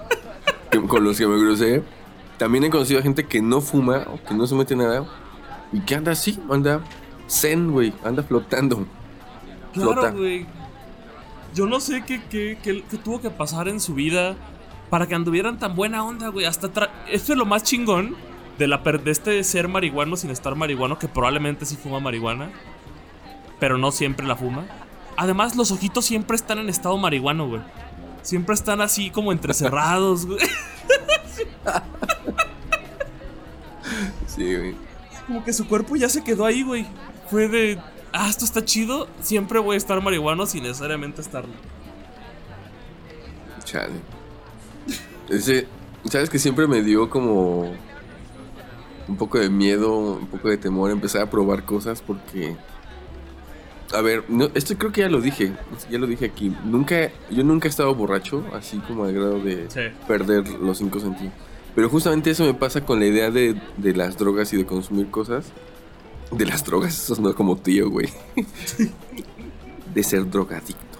que- 0.72 0.82
con 0.82 1.04
los 1.04 1.17
que 1.17 1.28
me 1.28 1.38
crucé. 1.38 1.84
También 2.38 2.63
he 2.63 2.69
conocido 2.69 3.00
a 3.00 3.04
gente 3.04 3.26
que 3.26 3.41
no 3.41 3.62
fuma 3.62 4.06
o 4.12 4.22
que 4.28 4.34
no 4.34 4.48
se 4.48 4.56
mete 4.56 4.76
nada 4.76 5.06
y 5.72 5.80
que 5.82 5.96
anda 5.96 6.12
así, 6.12 6.39
anda 6.52 6.82
zen, 7.30 7.72
güey, 7.72 7.93
anda 8.04 8.24
flotando. 8.24 8.86
Flota. 9.74 10.02
Claro, 10.02 10.17
güey. 10.17 10.46
Yo 11.56 11.67
no 11.67 11.80
sé 11.80 12.04
qué, 12.06 12.22
qué, 12.30 12.58
qué- 12.62 12.84
qué 12.89 12.98
tuvo 12.98 13.22
que 13.22 13.30
pasar 13.30 13.67
en 13.67 13.80
su 13.80 13.93
vida 13.93 14.36
para 14.89 15.08
que 15.08 15.15
anduvieran 15.15 15.60
tan 15.60 15.76
buena 15.76 16.04
onda, 16.04 16.30
güey. 16.30 16.46
Hasta 16.46 16.67
Esto 17.10 17.32
es 17.34 17.38
lo 17.38 17.46
más 17.46 17.63
chingón 17.63 18.15
de, 18.58 18.68
la 18.68 18.78
de 18.78 19.12
este 19.12 19.44
ser 19.44 19.68
marihuano 19.68 20.16
sin 20.16 20.30
estar 20.30 20.56
marihuano, 20.56 21.00
que 21.00 21.08
probablemente 21.08 21.66
sí 21.66 21.76
fuma 21.76 22.00
marihuana, 22.00 22.52
pero 23.60 23.78
no 23.78 23.92
siempre 23.92 24.26
la 24.26 24.36
fuma. 24.36 24.66
Además, 25.16 25.56
los 25.56 25.72
ojitos 25.72 26.06
siempre 26.06 26.36
están 26.36 26.60
en 26.60 26.70
estado 26.70 26.98
marihuano, 26.98 27.48
güey. 27.48 27.62
Siempre 28.22 28.56
están 28.56 28.82
así 28.82 29.10
como 29.10 29.32
entrecerrados, 29.32 30.26
güey. 30.26 30.39
Sí, 34.28 34.56
güey. 34.56 34.76
Como 35.28 35.44
que 35.44 35.54
su 35.54 35.68
cuerpo 35.68 35.96
ya 35.96 36.10
se 36.10 36.24
quedó 36.24 36.46
ahí, 36.46 36.63
güey. 36.63 36.88
Fue 37.30 37.48
de, 37.48 37.80
ah, 38.12 38.28
esto 38.30 38.46
está 38.46 38.66
chido, 38.66 39.08
siempre 39.22 39.60
voy 39.60 39.76
a 39.76 39.78
estar 39.78 40.02
marihuano 40.02 40.46
sin 40.48 40.63
necesariamente 40.63 41.22
estarlo. 41.22 41.54
Chale. 43.63 43.94
Ese, 45.30 45.68
¿sabes 46.10 46.30
que 46.30 46.39
siempre 46.39 46.68
me 46.68 46.82
dio 46.82 47.10
como 47.10 47.74
un 49.08 49.18
poco 49.18 49.38
de 49.39 49.50
miedo, 49.50 50.13
un 50.16 50.28
poco 50.28 50.50
de 50.50 50.58
temor 50.58 50.92
empezar 50.92 51.22
a 51.22 51.30
probar 51.30 51.63
cosas 51.66 52.02
porque 52.02 52.56
a 53.94 54.02
ver, 54.02 54.24
no, 54.28 54.50
esto 54.56 54.76
creo 54.78 54.92
que 54.92 55.02
ya 55.02 55.10
lo 55.10 55.22
dije, 55.22 55.52
ya 55.92 56.00
lo 56.00 56.08
dije 56.08 56.26
aquí. 56.26 56.56
Nunca 56.66 57.12
yo 57.30 57.44
nunca 57.44 57.68
he 57.68 57.70
estado 57.70 57.94
borracho, 57.94 58.44
así 58.54 58.78
como 58.80 59.04
al 59.04 59.13
grado 59.13 59.39
de 59.39 59.70
Sí. 59.70 59.82
perder 60.08 60.48
los 60.50 60.78
cinco 60.80 61.00
sentidos. 61.00 61.34
Pero 61.76 61.89
justamente 61.89 62.30
eso 62.32 62.44
me 62.44 62.54
pasa 62.54 62.86
con 62.86 63.00
la 63.00 63.06
idea 63.06 63.30
de, 63.32 63.56
de 63.78 63.94
las 63.96 64.18
drogas 64.18 64.52
y 64.54 64.58
de 64.58 64.66
consumir 64.66 65.10
cosas. 65.12 65.46
De 66.32 66.46
las 66.46 66.63
drogas, 66.66 66.98
eso 67.12 67.22
no 67.22 67.36
como 67.36 67.56
tío, 67.58 67.89
güey. 67.92 68.10
de 69.94 70.04
ser 70.04 70.30
drogadicto. 70.30 70.98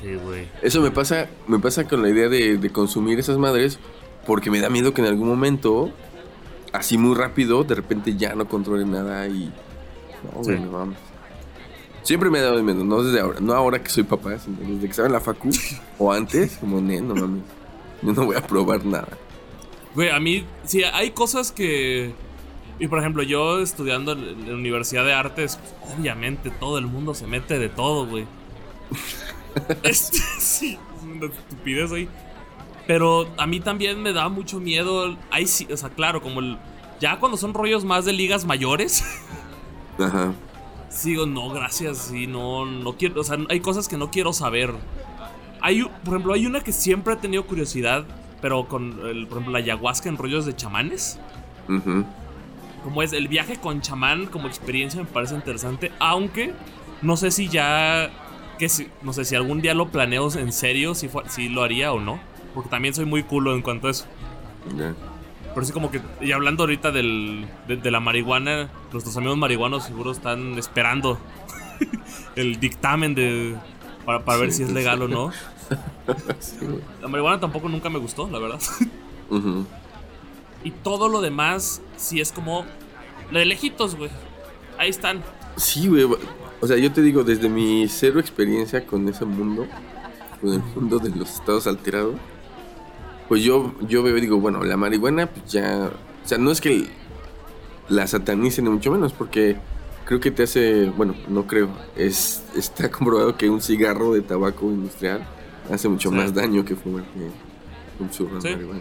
Sí, 0.00 0.14
güey. 0.14 0.48
Eso 0.62 0.80
me 0.80 0.90
pasa, 0.90 1.28
me 1.46 1.58
pasa 1.58 1.86
con 1.86 2.00
la 2.02 2.08
idea 2.08 2.28
de, 2.28 2.56
de 2.56 2.70
consumir 2.70 3.18
esas 3.18 3.36
madres 3.36 3.78
porque 4.26 4.50
me 4.50 4.60
da 4.60 4.70
miedo 4.70 4.94
que 4.94 5.02
en 5.02 5.08
algún 5.08 5.28
momento, 5.28 5.90
así 6.72 6.98
muy 6.98 7.14
rápido, 7.16 7.64
de 7.64 7.74
repente 7.74 8.16
ya 8.16 8.34
no 8.34 8.46
controle 8.48 8.84
nada 8.84 9.26
y... 9.28 9.52
No, 10.24 10.44
Sí. 10.44 10.50
güey, 10.52 10.60
no 10.60 10.70
mames. 10.72 10.98
Siempre 12.02 12.30
me 12.30 12.38
ha 12.38 12.42
dado 12.42 12.62
miedo, 12.62 12.82
no 12.84 13.02
desde 13.02 13.20
ahora, 13.20 13.40
no 13.40 13.52
ahora 13.52 13.82
que 13.82 13.90
soy 13.90 14.04
papá, 14.04 14.38
sino 14.38 14.56
desde 14.60 14.80
que 14.80 14.86
estaba 14.90 15.06
en 15.06 15.12
la 15.12 15.20
facu 15.20 15.50
o 15.98 16.12
antes, 16.12 16.56
como, 16.58 16.80
"Ne, 16.80 17.00
no 17.00 17.14
mames, 17.14 17.42
yo 18.02 18.12
no 18.14 18.24
voy 18.26 18.36
a 18.36 18.42
probar 18.46 18.84
nada. 18.86 19.08
Güey, 19.94 20.08
a 20.10 20.18
mí, 20.20 20.44
sí, 20.64 20.82
hay 20.84 21.10
cosas 21.10 21.52
que. 21.52 22.14
Y 22.78 22.86
por 22.88 22.98
ejemplo, 23.00 23.22
yo 23.22 23.60
estudiando 23.60 24.12
en 24.12 24.46
la 24.48 24.54
Universidad 24.54 25.04
de 25.04 25.12
Artes, 25.12 25.58
obviamente 25.98 26.50
todo 26.50 26.78
el 26.78 26.86
mundo 26.86 27.12
se 27.14 27.26
mete 27.26 27.58
de 27.58 27.68
todo, 27.68 28.06
güey. 28.06 28.24
Este, 29.82 30.18
sí, 30.38 30.78
es 30.96 31.02
una 31.02 31.26
estupidez 31.26 31.90
ahí. 31.92 32.08
Pero 32.90 33.28
a 33.36 33.46
mí 33.46 33.60
también 33.60 34.02
me 34.02 34.12
da 34.12 34.28
mucho 34.28 34.58
miedo. 34.58 35.16
Hay, 35.30 35.46
sí, 35.46 35.64
o 35.72 35.76
sea, 35.76 35.90
claro, 35.90 36.20
como 36.20 36.40
el. 36.40 36.58
Ya 36.98 37.20
cuando 37.20 37.38
son 37.38 37.54
rollos 37.54 37.84
más 37.84 38.04
de 38.04 38.12
ligas 38.12 38.44
mayores, 38.44 39.04
Ajá. 40.00 40.32
sigo, 40.88 41.24
no, 41.24 41.50
gracias, 41.50 42.08
sí, 42.10 42.26
no, 42.26 42.66
no 42.66 42.94
quiero. 42.94 43.20
O 43.20 43.22
sea, 43.22 43.38
hay 43.48 43.60
cosas 43.60 43.86
que 43.86 43.96
no 43.96 44.10
quiero 44.10 44.32
saber. 44.32 44.74
Hay, 45.60 45.84
por 45.84 46.14
ejemplo, 46.14 46.32
hay 46.32 46.46
una 46.46 46.62
que 46.62 46.72
siempre 46.72 47.14
he 47.14 47.16
tenido 47.16 47.46
curiosidad, 47.46 48.06
pero 48.42 48.66
con, 48.66 48.98
el, 49.06 49.28
por 49.28 49.38
ejemplo, 49.38 49.52
la 49.52 49.58
ayahuasca 49.60 50.08
en 50.08 50.16
rollos 50.16 50.44
de 50.44 50.56
chamanes. 50.56 51.20
ujú. 51.68 52.04
Como 52.82 53.04
es 53.04 53.12
el 53.12 53.28
viaje 53.28 53.54
con 53.60 53.82
chamán 53.82 54.26
como 54.26 54.48
experiencia 54.48 55.00
me 55.00 55.06
parece 55.06 55.36
interesante, 55.36 55.92
aunque 56.00 56.54
no 57.02 57.16
sé 57.16 57.30
si 57.30 57.48
ya 57.48 58.10
que 58.58 58.68
si, 58.68 58.88
no 59.02 59.12
sé 59.12 59.24
si 59.24 59.36
algún 59.36 59.60
día 59.62 59.74
lo 59.74 59.90
planeo 59.90 60.28
en 60.34 60.52
serio 60.52 60.94
si 60.96 61.08
si 61.28 61.48
lo 61.48 61.62
haría 61.62 61.92
o 61.92 62.00
no, 62.00 62.18
porque 62.54 62.68
también 62.68 62.94
soy 62.94 63.04
muy 63.04 63.22
culo 63.22 63.54
en 63.54 63.62
cuanto 63.62 63.88
a 63.88 63.90
eso. 63.90 64.06
Ya. 64.76 64.94
Pero 65.54 65.66
sí 65.66 65.72
como 65.72 65.90
que 65.90 66.00
y 66.20 66.32
hablando 66.32 66.62
ahorita 66.62 66.92
del, 66.92 67.46
de, 67.66 67.76
de 67.76 67.90
la 67.90 68.00
marihuana, 68.00 68.70
nuestros 68.92 69.16
amigos 69.16 69.36
marihuanos 69.36 69.84
seguro 69.84 70.12
están 70.12 70.58
esperando 70.58 71.18
el 72.36 72.60
dictamen 72.60 73.14
de 73.14 73.56
para, 74.04 74.24
para 74.24 74.38
ver 74.38 74.52
si 74.52 74.62
es 74.62 74.70
legal 74.70 74.98
sí. 74.98 75.04
o 75.04 75.08
no. 75.08 75.32
Sí. 76.40 76.56
La 77.00 77.06
marihuana 77.06 77.38
tampoco 77.38 77.68
nunca 77.68 77.88
me 77.88 78.00
gustó, 78.00 78.28
la 78.28 78.40
verdad. 78.40 78.60
Ujú. 79.30 79.64
Y 80.64 80.72
todo 80.72 81.08
lo 81.08 81.20
demás 81.20 81.80
sí 81.96 82.20
es 82.20 82.32
como 82.32 82.64
de 83.30 83.44
lejitos, 83.44 83.94
güey. 83.94 84.10
Ahí 84.76 84.90
están. 84.90 85.22
Sí, 85.56 85.86
güey. 85.86 86.08
O 86.60 86.66
sea, 86.66 86.76
yo 86.76 86.92
te 86.92 87.02
digo, 87.02 87.22
desde 87.22 87.48
mi 87.48 87.86
cero 87.88 88.18
experiencia 88.18 88.84
con 88.84 89.08
ese 89.08 89.24
mundo, 89.24 89.66
con 90.40 90.52
el 90.52 90.62
mundo 90.74 90.98
de 90.98 91.10
los 91.10 91.34
estados 91.34 91.66
alterados, 91.68 92.16
pues 93.30 93.42
yo, 93.44 93.72
yo 93.88 94.02
veo 94.02 94.18
y 94.18 94.20
digo, 94.20 94.38
bueno, 94.40 94.62
la 94.64 94.76
marihuana, 94.76 95.26
pues 95.28 95.50
ya. 95.52 95.90
O 96.22 96.28
sea, 96.28 96.36
no 96.36 96.50
es 96.50 96.60
que 96.60 96.88
la 97.88 98.06
satanicen, 98.06 98.64
ni 98.64 98.70
mucho 98.72 98.90
menos, 98.90 99.12
porque 99.12 99.56
creo 100.04 100.18
que 100.20 100.30
te 100.32 100.42
hace. 100.42 100.86
Bueno, 100.96 101.14
no 101.28 101.46
creo. 101.46 101.68
Es, 101.96 102.42
está 102.56 102.90
comprobado 102.90 103.36
que 103.36 103.48
un 103.48 103.62
cigarro 103.62 104.12
de 104.12 104.20
tabaco 104.22 104.66
industrial 104.66 105.26
hace 105.72 105.88
mucho 105.88 106.10
Sí. 106.10 106.16
más 106.16 106.34
daño 106.34 106.64
que 106.64 106.74
fumar 106.74 107.04
que 107.04 108.02
un 108.02 108.10
churro 108.10 108.34
de 108.40 108.42
Sí. 108.42 108.48
marihuana. 108.56 108.80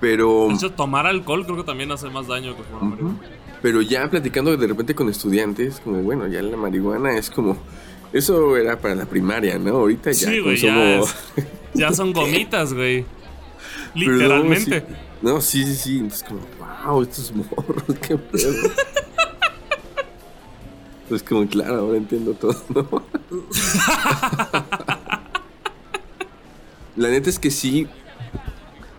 Pero. 0.00 0.48
De 0.48 0.54
hecho, 0.54 0.72
tomar 0.72 1.06
alcohol 1.06 1.44
creo 1.44 1.56
que 1.58 1.64
también 1.64 1.90
hace 1.92 2.08
más 2.10 2.26
daño 2.26 2.56
que 2.56 2.62
fumar 2.64 2.82
marihuana. 2.90 3.18
Pero 3.62 3.82
ya 3.82 4.08
platicando 4.10 4.56
de 4.56 4.66
repente 4.66 4.94
con 4.94 5.08
estudiantes, 5.08 5.80
como 5.82 6.02
bueno, 6.02 6.26
ya 6.28 6.42
la 6.42 6.56
marihuana 6.56 7.16
es 7.16 7.30
como. 7.30 7.56
Eso 8.12 8.56
era 8.56 8.78
para 8.80 8.94
la 8.94 9.04
primaria, 9.04 9.58
¿no? 9.58 9.76
Ahorita 9.76 10.10
ya 10.12 10.28
Sí, 10.30 10.40
güey, 10.40 10.56
ya, 10.56 10.98
es- 11.00 11.14
ya 11.74 11.92
son 11.92 12.12
gomitas, 12.14 12.72
güey. 12.72 13.04
Literalmente. 13.94 14.80
sí- 14.80 14.94
No, 15.22 15.40
sí, 15.40 15.64
sí, 15.64 15.74
sí. 15.76 15.98
Entonces, 15.98 16.24
como, 16.28 16.40
wow, 16.86 17.02
estos 17.02 17.32
morros, 17.34 17.84
qué 18.06 18.16
pedo. 18.16 18.52
Pues 21.08 21.22
como, 21.22 21.46
claro, 21.48 21.76
ahora 21.76 21.96
entiendo 21.96 22.34
todo, 22.34 22.54
¿no? 22.74 23.02
La 26.96 27.08
neta 27.08 27.30
es 27.30 27.38
que 27.38 27.50
sí. 27.50 27.86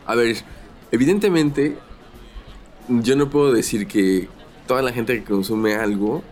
A 0.06 0.16
ver, 0.16 0.38
evidentemente, 0.92 1.78
yo 2.88 3.16
no 3.16 3.30
puedo 3.30 3.52
decir 3.52 3.86
que 3.88 4.28
toda 4.68 4.82
la 4.82 4.92
gente 4.92 5.14
que 5.20 5.24
consume 5.24 5.76
algo, 5.76 6.24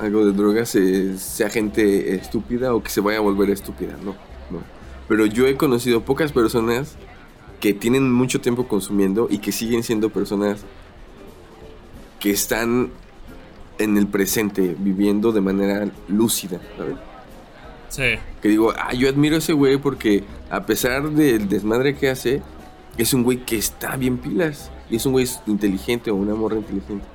algo 0.00 0.24
de 0.26 0.32
drogas, 0.32 0.74
eh, 0.74 1.16
sea 1.18 1.50
gente 1.50 2.14
estúpida 2.16 2.74
o 2.74 2.82
que 2.82 2.90
se 2.90 3.00
vaya 3.00 3.18
a 3.18 3.20
volver 3.20 3.50
estúpida, 3.50 3.92
no, 4.02 4.16
no. 4.50 4.60
Pero 5.08 5.26
yo 5.26 5.46
he 5.46 5.56
conocido 5.56 6.00
pocas 6.02 6.32
personas 6.32 6.96
que 7.62 7.72
tienen 7.72 8.10
mucho 8.10 8.40
tiempo 8.40 8.66
consumiendo 8.66 9.28
y 9.30 9.38
que 9.38 9.52
siguen 9.52 9.84
siendo 9.84 10.10
personas 10.10 10.64
que 12.18 12.32
están 12.32 12.90
en 13.78 13.96
el 13.96 14.08
presente, 14.08 14.74
viviendo 14.76 15.30
de 15.30 15.42
manera 15.42 15.88
lúcida, 16.08 16.60
¿sabes? 16.76 16.96
Sí. 17.88 18.20
Que 18.42 18.48
digo, 18.48 18.74
ah, 18.76 18.92
yo 18.94 19.08
admiro 19.08 19.36
a 19.36 19.38
ese 19.38 19.52
güey 19.52 19.76
porque 19.76 20.24
a 20.50 20.66
pesar 20.66 21.08
del 21.08 21.48
desmadre 21.48 21.94
que 21.94 22.10
hace, 22.10 22.42
es 22.98 23.14
un 23.14 23.22
güey 23.22 23.44
que 23.44 23.58
está 23.58 23.96
bien 23.96 24.18
pilas. 24.18 24.72
Y 24.90 24.96
es 24.96 25.06
un 25.06 25.12
güey 25.12 25.28
inteligente 25.46 26.10
o 26.10 26.16
una 26.16 26.34
morra 26.34 26.56
inteligente. 26.56 27.06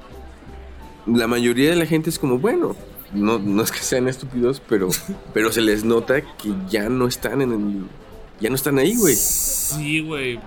La 1.07 1.27
mayoría 1.27 1.71
de 1.71 1.75
la 1.75 1.85
gente 1.85 2.09
es 2.09 2.17
como, 2.17 2.39
bueno, 2.39 2.73
no, 3.13 3.37
no 3.37 3.63
es 3.63 3.71
que 3.71 3.79
sean 3.79 4.07
estúpidos, 4.07 4.61
pero, 4.61 4.87
pero 5.33 5.51
se 5.51 5.59
les 5.59 5.83
nota 5.83 6.21
que 6.21 6.53
ya 6.69 6.87
no 6.87 7.05
están 7.05 7.41
en 7.41 7.51
el... 7.51 8.06
Ya 8.39 8.49
no 8.49 8.55
están 8.55 8.77
ahí, 8.77 8.95
güey. 8.95 9.15
Sí, 9.15 10.01
güey. 10.01 10.39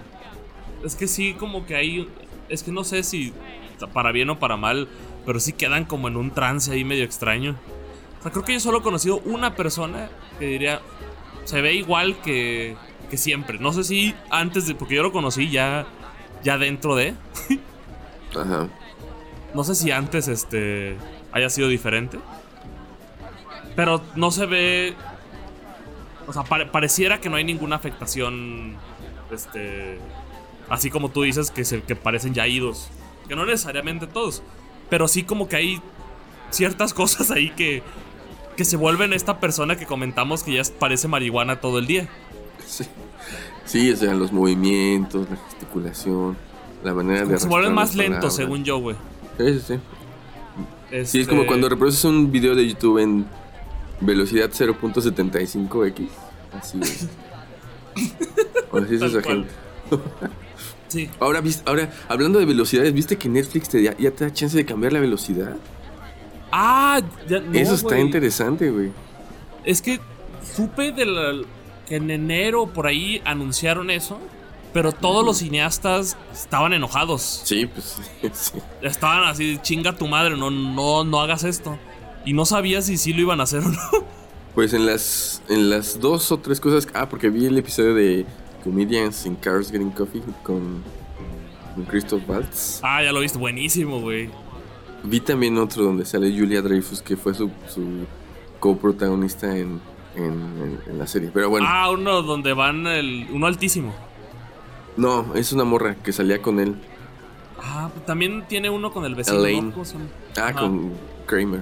Es 0.85 0.95
que 0.95 1.07
sí, 1.07 1.35
como 1.35 1.67
que 1.67 1.75
hay. 1.75 2.09
Es 2.49 2.63
que 2.63 2.73
no 2.73 2.85
sé 2.85 3.03
si 3.03 3.33
para 3.93 4.13
bien 4.13 4.31
o 4.31 4.39
para 4.39 4.57
mal, 4.57 4.89
pero 5.27 5.41
sí 5.41 5.53
quedan 5.53 5.85
como 5.85 6.09
en 6.09 6.17
un 6.17 6.31
trance 6.31 6.73
ahí 6.73 6.85
medio 6.85 7.05
extraño. 7.05 7.57
O 8.19 8.23
sea, 8.23 8.33
creo 8.33 8.45
que 8.45 8.53
yo 8.53 8.61
solo 8.61 8.79
he 8.79 8.83
conocido 8.83 9.19
una 9.25 9.55
persona 9.57 10.09
que 10.39 10.47
diría. 10.47 10.81
Se 11.45 11.63
ve 11.63 11.75
igual 11.75 12.21
que, 12.21 12.77
que 13.11 13.17
siempre. 13.17 13.59
No 13.59 13.73
sé 13.73 13.85
si 13.85 14.15
antes 14.31 14.67
de. 14.67 14.75
Porque 14.75 14.95
yo 14.95 15.03
lo 15.03 15.13
conocí 15.13 15.51
ya. 15.51 15.87
Ya 16.43 16.59
dentro 16.59 16.95
de. 16.97 17.15
Ajá. 18.37 18.69
No 19.53 19.65
sé 19.65 19.75
si 19.75 19.91
antes 19.91 20.29
este. 20.29 20.97
haya 21.33 21.51
sido 21.51 21.67
diferente. 21.67 22.21
Pero 23.75 24.01
no 24.15 24.31
se 24.31 24.47
ve. 24.47 24.95
O 26.31 26.33
sea, 26.33 26.45
pare- 26.45 26.67
pareciera 26.67 27.21
que 27.21 27.29
no 27.29 27.37
hay 27.37 27.45
ninguna 27.45 27.75
afectación. 27.77 28.77
Este. 29.33 29.99
Así 30.69 30.89
como 30.91 31.09
tú 31.09 31.23
dices 31.23 31.51
que, 31.51 31.65
se, 31.65 31.83
que 31.83 31.97
parecen 31.97 32.33
ya 32.35 32.47
idos. 32.47 32.89
Que 33.29 33.35
no 33.35 33.45
necesariamente 33.45 34.07
todos. 34.07 34.43
Pero 34.89 35.09
sí 35.09 35.25
como 35.25 35.49
que 35.49 35.57
hay 35.57 35.81
ciertas 36.51 36.95
cosas 36.95 37.31
ahí 37.33 37.51
que. 37.51 37.83
Que 38.57 38.65
se 38.65 38.77
vuelven 38.77 39.13
esta 39.13 39.41
persona 39.41 39.77
que 39.77 39.87
comentamos 39.87 40.43
que 40.45 40.53
ya 40.55 40.63
parece 40.79 41.09
marihuana 41.09 41.61
todo 41.61 41.79
el 41.81 41.87
día. 41.87 42.09
Sí. 42.67 42.85
Sí, 43.65 43.91
o 43.91 43.97
sea, 43.97 44.15
los 44.15 44.33
movimientos, 44.33 45.29
la 45.31 45.37
gesticulación, 45.49 46.37
la 46.85 46.93
manera 46.93 47.25
de... 47.25 47.39
se 47.39 47.49
vuelven 47.49 47.73
más 47.73 47.95
lentos, 47.95 48.35
según 48.35 48.65
yo, 48.65 48.79
güey. 48.79 48.97
Sí, 49.39 49.45
sí, 49.55 49.61
sí. 49.61 49.75
Sí, 49.75 50.97
es 50.97 51.15
Este, 51.15 51.27
como 51.29 51.47
cuando 51.47 51.69
reproduces 51.69 52.05
un 52.05 52.31
video 52.33 52.55
de 52.55 52.67
YouTube 52.69 52.99
en 52.99 53.27
velocidad 54.01 54.51
0.75x. 54.51 56.09
Así 56.59 56.79
es. 56.83 57.09
O 58.71 58.79
así 58.85 58.95
es 58.95 59.03
esa 59.03 59.23
gente. 59.23 59.49
Sí. 60.89 61.09
Ahora, 61.21 61.41
ahora, 61.67 61.93
hablando 62.09 62.39
de 62.41 62.45
velocidades, 62.47 62.93
¿viste 62.93 63.17
que 63.17 63.29
Netflix 63.29 63.69
te 63.69 63.83
da- 63.83 63.97
ya 63.97 64.11
te 64.11 64.25
da 64.25 64.33
chance 64.33 64.57
de 64.57 64.65
cambiar 64.67 64.93
la 64.93 64.99
velocidad? 65.01 65.57
Ah, 66.51 67.01
ya, 67.29 67.39
no, 67.41 67.53
Eso 67.57 67.75
está 67.75 67.99
interesante, 68.01 68.71
güey. 68.73 68.91
Es 69.65 69.81
que 69.83 70.01
supe 70.57 70.91
de 70.91 71.07
la- 71.07 71.43
que 71.87 71.97
en 71.97 72.11
enero 72.11 72.67
por 72.67 72.89
ahí 72.89 73.23
anunciaron 73.25 73.89
eso, 73.91 74.19
pero 74.73 74.91
todos 74.91 75.25
los 75.25 75.39
cineastas 75.39 76.17
estaban 76.33 76.73
enojados. 76.73 77.43
Sí, 77.45 77.67
pues 77.67 77.99
sí. 78.33 78.59
Estaban 78.83 79.29
así, 79.29 79.59
chinga 79.63 79.95
tu 79.97 80.09
madre, 80.09 80.37
no, 80.37 80.51
no, 80.51 81.05
no 81.05 81.21
hagas 81.21 81.45
esto. 81.45 81.79
Y 82.25 82.33
no 82.33 82.45
sabía 82.45 82.83
si 82.83 82.97
sí 82.97 83.13
lo 83.13 83.21
iban 83.23 83.41
a 83.41 83.45
hacer 83.45 83.61
o 83.61 83.69
no. 83.69 83.79
Pues 84.55 84.73
en 84.75 84.85
las, 84.85 85.43
en 85.49 85.71
las 85.71 86.01
dos 86.01 86.31
o 86.33 86.39
tres 86.39 86.61
cosas. 86.61 86.89
Ah, 86.95 87.09
porque 87.09 87.31
vi 87.31 87.47
el 87.47 87.57
episodio 87.57 87.95
de 87.95 88.27
Comedians 88.65 89.25
in 89.27 89.37
Cars 89.37 89.71
Getting 89.71 89.91
Coffee 89.93 90.23
con, 90.43 90.83
con 91.75 91.85
Christoph 91.85 92.29
Waltz. 92.29 92.81
Ah, 92.83 93.03
ya 93.03 93.13
lo 93.13 93.21
viste, 93.21 93.39
buenísimo, 93.39 94.01
güey. 94.01 94.29
Vi 95.05 95.21
también 95.21 95.57
otro 95.57 95.85
donde 95.85 96.05
sale 96.05 96.37
Julia 96.37 96.61
Dreyfus, 96.61 97.01
que 97.01 97.17
fue 97.17 97.33
su, 97.33 97.51
su 97.69 98.07
coprotagonista 98.59 99.57
en, 99.57 99.81
en, 100.15 100.25
en- 100.25 100.81
en 100.89 100.99
la 100.99 101.07
serie. 101.07 101.31
Pero 101.33 101.49
bueno, 101.49 101.67
Ah, 101.71 101.91
uno 101.91 102.21
donde 102.23 102.53
van 102.53 102.87
el, 102.87 103.29
uno 103.33 103.47
altísimo. 103.47 103.95
no, 104.97 105.35
es 105.37 105.53
una 105.53 105.65
morra 105.65 105.95
que 105.95 106.13
salía 106.13 106.43
con 106.43 106.61
él. 106.61 106.75
Ah, 107.63 107.89
también 108.07 108.45
tiene 108.49 108.69
uno 108.69 108.93
con 108.93 109.05
el 109.05 109.15
vecino. 109.15 109.39
¿no? 109.39 109.45
Elaine. 109.45 109.73
Ah, 110.37 110.49
Ajá. 110.49 110.53
con 110.61 110.93
Kramer. 111.27 111.61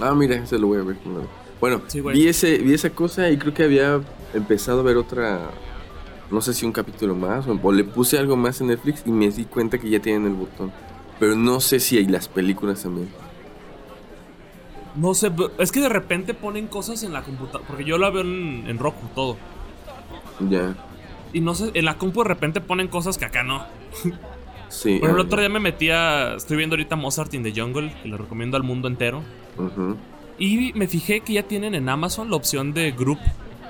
Ah, 0.00 0.14
mira, 0.14 0.44
se 0.46 0.58
lo 0.58 0.68
voy 0.68 0.78
a 0.78 0.82
ver. 0.82 0.96
Bueno, 1.60 1.82
Sí, 1.88 2.00
vi, 2.00 2.26
ese, 2.28 2.58
vi 2.58 2.72
esa 2.74 2.90
cosa 2.90 3.28
y 3.30 3.36
creo 3.36 3.52
que 3.52 3.64
había 3.64 4.00
empezado 4.34 4.80
a 4.80 4.82
ver 4.82 4.96
otra. 4.96 5.50
No 6.30 6.40
sé 6.40 6.54
si 6.54 6.64
un 6.64 6.72
capítulo 6.72 7.14
más 7.14 7.46
o, 7.48 7.58
o 7.60 7.72
le 7.72 7.84
puse 7.84 8.16
algo 8.18 8.36
más 8.36 8.60
en 8.60 8.68
Netflix 8.68 9.02
y 9.04 9.10
me 9.10 9.28
di 9.30 9.44
cuenta 9.44 9.78
que 9.78 9.90
ya 9.90 10.00
tienen 10.00 10.26
el 10.26 10.34
botón. 10.34 10.72
Pero 11.18 11.36
no 11.36 11.60
sé 11.60 11.80
si 11.80 11.98
hay 11.98 12.06
las 12.06 12.28
películas 12.28 12.82
también. 12.82 13.08
No 14.96 15.14
sé, 15.14 15.30
es 15.58 15.70
que 15.72 15.80
de 15.80 15.88
repente 15.88 16.34
ponen 16.34 16.66
cosas 16.66 17.02
en 17.02 17.12
la 17.12 17.22
computadora. 17.22 17.64
Porque 17.66 17.84
yo 17.84 17.98
la 17.98 18.10
veo 18.10 18.22
en, 18.22 18.64
en 18.66 18.78
Roku 18.78 19.06
todo. 19.14 19.36
Ya. 20.48 20.74
Y 21.32 21.40
no 21.40 21.54
sé, 21.54 21.70
en 21.74 21.84
la 21.84 21.98
compu 21.98 22.22
de 22.22 22.28
repente 22.28 22.60
ponen 22.60 22.88
cosas 22.88 23.18
que 23.18 23.24
acá 23.24 23.42
no. 23.42 23.64
Sí. 24.70 24.92
Ejemplo, 24.96 25.20
el 25.20 25.26
otro 25.26 25.40
día 25.40 25.48
me 25.50 25.60
metí 25.60 25.90
a. 25.90 26.36
Estoy 26.36 26.56
viendo 26.56 26.74
ahorita 26.74 26.96
Mozart 26.96 27.34
in 27.34 27.42
the 27.42 27.52
Jungle, 27.54 27.92
que 28.02 28.08
le 28.08 28.16
recomiendo 28.16 28.56
al 28.56 28.62
mundo 28.62 28.88
entero. 28.88 29.22
ujú. 29.58 29.96
Y 30.38 30.72
me 30.74 30.86
fijé 30.86 31.20
que 31.20 31.34
ya 31.34 31.42
tienen 31.42 31.74
en 31.74 31.88
Amazon 31.90 32.30
la 32.30 32.36
opción 32.36 32.72
de 32.72 32.92
group, 32.92 33.18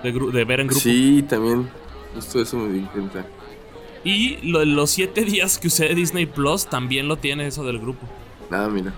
de, 0.05 0.15
gru- 0.15 0.31
de 0.31 0.45
ver 0.45 0.61
en 0.61 0.69
grupo. 0.69 0.81
Sí, 0.81 1.25
también. 1.29 1.69
Justo 2.15 2.41
eso 2.41 2.59
me 2.59 2.73
di 2.73 2.81
cuenta. 2.83 3.27
Y 4.05 4.37
lo- 4.49 4.65
los 4.65 4.91
siete 4.91 5.25
días 5.25 5.59
que 5.59 5.67
usé 5.67 5.93
Disney 5.97 6.27
Plus 6.27 6.67
también 6.67 7.09
lo 7.09 7.17
tiene 7.17 7.47
eso 7.49 7.65
del 7.65 7.81
grupo. 7.81 8.07
Ah, 8.53 8.69
mira. 8.71 8.93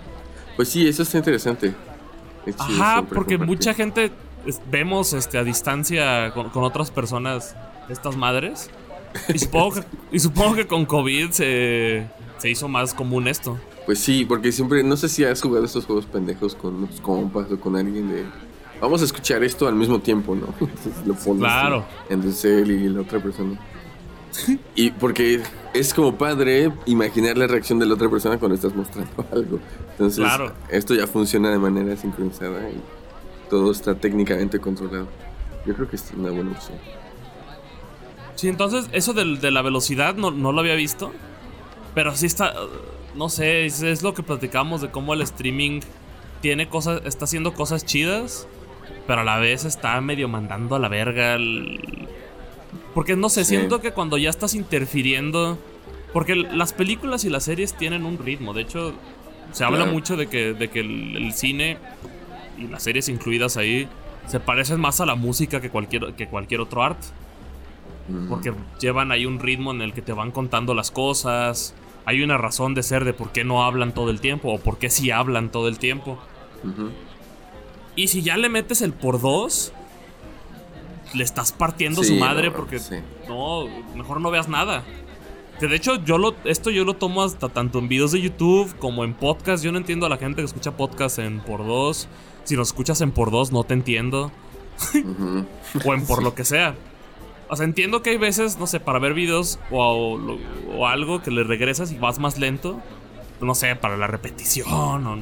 Pues 0.56 0.68
sí, 0.68 0.86
eso 0.86 1.02
está 1.02 1.16
interesante. 1.18 1.72
Es 2.44 2.56
chido 2.56 2.82
Ajá, 2.82 3.02
porque 3.02 3.36
compartir. 3.36 3.46
mucha 3.46 3.72
gente 3.74 4.10
es- 4.44 4.60
vemos 4.70 5.12
este, 5.14 5.38
a 5.38 5.44
distancia 5.44 6.30
con, 6.34 6.50
con 6.50 6.64
otras 6.64 6.90
personas 6.90 7.56
estas 7.88 8.16
madres. 8.16 8.70
Y 9.32 9.38
supongo 9.38 9.74
que, 9.74 9.82
y 10.12 10.18
supongo 10.18 10.54
que 10.54 10.66
con 10.66 10.84
COVID 10.86 11.30
se, 11.30 12.06
se 12.38 12.50
hizo 12.50 12.68
más 12.68 12.94
común 12.94 13.28
esto. 13.28 13.58
Pues 13.86 13.98
sí, 13.98 14.24
porque 14.24 14.52
siempre, 14.52 14.82
no 14.84 14.96
sé 14.96 15.08
si 15.08 15.24
has 15.24 15.40
jugado 15.42 15.64
estos 15.64 15.84
juegos 15.86 16.06
pendejos 16.06 16.54
con 16.54 16.86
tus 16.86 17.00
compas 17.00 17.50
o 17.50 17.58
con 17.58 17.76
alguien 17.76 18.08
de... 18.10 18.24
Vamos 18.80 19.00
a 19.02 19.04
escuchar 19.04 19.42
esto 19.44 19.66
al 19.68 19.74
mismo 19.74 20.00
tiempo, 20.00 20.34
¿no? 20.34 20.46
Entonces 20.60 21.06
lo 21.06 21.14
pones 21.14 21.40
Claro. 21.42 21.84
en 22.08 22.22
el 22.22 22.32
cel 22.32 22.70
y 22.70 22.88
la 22.88 23.00
otra 23.02 23.20
persona. 23.22 23.58
Y 24.74 24.90
porque 24.92 25.42
es 25.74 25.92
como 25.92 26.16
padre 26.16 26.72
imaginar 26.86 27.36
la 27.36 27.46
reacción 27.46 27.78
de 27.78 27.86
la 27.86 27.94
otra 27.94 28.08
persona 28.08 28.38
cuando 28.38 28.54
estás 28.54 28.74
mostrando 28.74 29.26
algo. 29.32 29.58
Entonces, 29.90 30.24
Claro. 30.24 30.52
esto 30.70 30.94
ya 30.94 31.06
funciona 31.06 31.50
de 31.50 31.58
manera 31.58 31.96
sincronizada 31.96 32.70
y 32.70 32.80
todo 33.50 33.70
está 33.72 33.94
técnicamente 33.94 34.58
controlado. 34.58 35.06
Yo 35.66 35.74
creo 35.74 35.88
que 35.88 35.96
es 35.96 36.04
una 36.16 36.30
buena 36.30 36.52
opción. 36.52 36.78
Sí, 38.36 38.48
entonces 38.48 38.88
eso 38.92 39.12
del- 39.12 39.40
de, 39.40 39.50
la 39.50 39.62
velocidad 39.62 40.14
no, 40.14 40.30
no 40.30 40.52
lo 40.52 40.60
había 40.60 40.74
visto. 40.74 41.12
Pero 41.94 42.14
sí 42.16 42.26
está. 42.26 42.54
No 43.14 43.28
sé, 43.28 43.66
es, 43.66 43.82
es 43.82 44.02
lo 44.02 44.14
que 44.14 44.22
platicamos 44.22 44.80
de 44.80 44.90
cómo 44.90 45.12
el 45.14 45.20
streaming 45.22 45.80
tiene 46.40 46.68
cosas. 46.68 47.02
está 47.04 47.24
haciendo 47.26 47.54
cosas 47.54 47.84
chidas. 47.84 48.46
pero 49.06 49.22
a 49.22 49.24
la 49.24 49.38
vez 49.38 49.64
está 49.64 50.00
medio 50.00 50.28
mandando 50.28 50.76
a 50.76 50.78
la 50.78 50.88
verga. 50.88 51.34
el- 51.34 52.08
Porque 52.94 53.16
no 53.16 53.28
sé, 53.28 53.44
Sí. 53.44 53.56
siento 53.56 53.80
que 53.80 53.92
cuando 53.92 54.16
ya 54.18 54.30
estás 54.30 54.54
interfiriendo. 54.54 55.58
Porque 56.12 56.34
las 56.36 56.72
películas 56.72 57.24
y 57.24 57.30
las 57.30 57.44
series 57.44 57.74
tienen 57.74 58.04
un 58.04 58.18
ritmo. 58.18 58.52
De 58.54 58.62
hecho, 58.62 58.92
se 59.52 59.64
habla 59.64 59.78
Claro. 59.78 59.92
mucho 59.92 60.16
de 60.16 60.26
que, 60.28 60.52
de 60.54 60.68
que 60.68 60.80
el, 60.80 61.16
el 61.16 61.32
cine 61.32 61.78
y 62.58 62.66
las 62.68 62.82
series 62.82 63.08
incluidas 63.08 63.56
ahí 63.56 63.88
se 64.28 64.38
parecen 64.40 64.78
más 64.78 65.00
a 65.00 65.06
la 65.06 65.14
música 65.14 65.60
que 65.60 65.68
cualquier, 65.70 66.12
que 66.14 66.28
cualquier 66.28 66.60
otro 66.60 66.82
arte. 66.82 67.06
Porque 68.28 68.52
llevan 68.80 69.12
ahí 69.12 69.26
un 69.26 69.38
ritmo 69.38 69.70
en 69.70 69.80
el 69.80 69.92
que 69.92 70.02
te 70.02 70.12
van 70.12 70.30
contando 70.32 70.74
las 70.74 70.90
cosas. 70.90 71.74
Hay 72.04 72.22
una 72.22 72.36
razón 72.36 72.74
de 72.74 72.82
ser 72.82 73.04
de 73.04 73.12
por 73.12 73.30
qué 73.30 73.44
no 73.44 73.64
hablan 73.64 73.94
todo 73.94 74.10
el 74.10 74.20
tiempo 74.20 74.52
o 74.52 74.58
por 74.58 74.78
qué 74.78 74.90
sí 74.90 75.10
hablan 75.10 75.50
todo 75.50 75.68
el 75.68 75.78
tiempo. 75.78 76.18
Y 77.94 78.08
si 78.08 78.22
ya 78.22 78.36
le 78.36 78.48
metes 78.48 78.82
el 78.82 78.92
por 78.92 79.20
dos, 79.20 79.72
le 81.14 81.24
estás 81.24 81.52
partiendo 81.52 82.02
Sí, 82.02 82.08
su 82.08 82.14
madre 82.16 82.48
no, 82.48 82.56
porque 82.56 82.78
sí. 82.78 82.96
no, 83.28 83.66
mejor 83.94 84.20
no 84.20 84.30
veas 84.30 84.48
nada. 84.48 84.82
Que 85.60 85.68
de 85.68 85.76
hecho 85.76 86.02
yo 86.04 86.18
lo, 86.18 86.34
esto 86.44 86.70
yo 86.70 86.84
lo 86.84 86.94
tomo 86.94 87.22
hasta 87.22 87.48
tanto 87.48 87.78
en 87.78 87.88
videos 87.88 88.12
de 88.12 88.20
YouTube 88.20 88.74
como 88.78 89.04
en 89.04 89.14
podcast. 89.14 89.62
Yo 89.62 89.70
no 89.70 89.78
entiendo 89.78 90.06
a 90.06 90.08
la 90.08 90.16
gente 90.16 90.42
que 90.42 90.46
escucha 90.46 90.76
podcast 90.76 91.18
en 91.18 91.40
por 91.40 91.64
dos. 91.66 92.08
Si 92.44 92.56
lo 92.56 92.62
escuchas 92.62 93.00
en 93.00 93.12
por 93.12 93.30
dos 93.30 93.52
no 93.52 93.62
te 93.64 93.74
entiendo. 93.74 94.32
O 95.84 95.94
en 95.94 96.04
por 96.06 96.22
lo 96.22 96.34
que 96.34 96.44
sea. 96.44 96.74
O 97.52 97.56
sea, 97.56 97.66
entiendo 97.66 98.00
que 98.02 98.08
hay 98.10 98.16
veces, 98.16 98.58
no 98.58 98.66
sé, 98.66 98.80
para 98.80 98.98
ver 98.98 99.12
videos 99.12 99.58
o, 99.70 100.18
o 100.74 100.86
algo 100.86 101.20
que 101.22 101.30
le 101.30 101.44
regresas 101.44 101.92
y 101.92 101.98
vas 101.98 102.18
más 102.18 102.38
lento. 102.38 102.80
No 103.42 103.54
sé, 103.54 103.76
para 103.76 103.96
la 103.98 104.06
repetición 104.06 105.06
o 105.06 105.18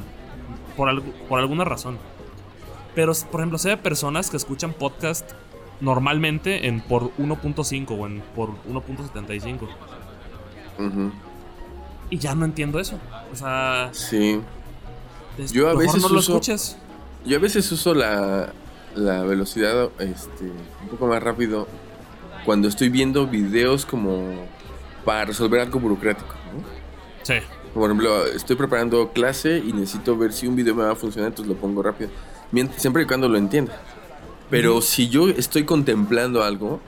por, 0.77 0.87
algu- 0.87 1.11
por 1.27 1.39
alguna 1.39 1.65
razón. 1.65 1.97
Pero, 2.95 3.11
por 3.31 3.41
ejemplo, 3.41 3.57
sé 3.57 3.69
de 3.69 3.77
personas 3.77 4.29
que 4.29 4.37
escuchan 4.37 4.71
podcast 4.71 5.29
normalmente 5.81 6.67
en 6.67 6.79
por 6.79 7.11
1.5 7.17 7.99
o 7.99 8.07
en 8.07 8.21
por 8.33 8.51
1.75. 8.65 9.67
Ujú. 10.79 11.11
Y 12.11 12.17
ya 12.17 12.33
no 12.35 12.45
entiendo 12.45 12.79
eso. 12.79 12.97
O 13.33 13.35
sea, 13.35 13.89
Sí. 13.91 14.39
des- 15.37 15.51
Yo 15.51 15.67
a 15.69 15.73
veces 15.73 16.01
no 16.01 16.07
lo 16.09 16.19
escuches. 16.19 16.77
Yo 17.25 17.35
a 17.37 17.39
veces 17.41 17.69
uso 17.71 17.93
la, 17.93 18.53
la 18.95 19.23
velocidad 19.23 19.89
este, 19.99 20.45
un 20.81 20.87
poco 20.89 21.07
más 21.07 21.21
rápido 21.21 21.67
cuando 22.45 22.67
estoy 22.67 22.89
viendo 22.89 23.27
videos 23.27 23.85
como 23.85 24.45
para 25.05 25.25
resolver 25.25 25.61
algo 25.61 25.79
burocrático. 25.79 26.33
¿no? 26.53 26.63
Sí. 27.23 27.35
Por 27.73 27.83
ejemplo, 27.85 28.25
estoy 28.25 28.55
preparando 28.55 29.11
clase 29.13 29.57
y 29.65 29.71
necesito 29.73 30.17
ver 30.17 30.33
si 30.33 30.47
un 30.47 30.55
video 30.55 30.75
me 30.75 30.83
va 30.83 30.91
a 30.91 30.95
funcionar, 30.95 31.29
entonces 31.29 31.53
lo 31.53 31.59
pongo 31.59 31.81
rápido. 31.81 32.09
Mient- 32.51 32.73
siempre 32.77 33.03
y 33.03 33.05
cuando 33.05 33.29
lo 33.29 33.37
entienda. 33.37 33.81
Pero 34.49 34.81
si 34.81 35.07
yo 35.07 35.29
estoy 35.29 35.63
contemplando 35.63 36.43
algo, 36.43 36.81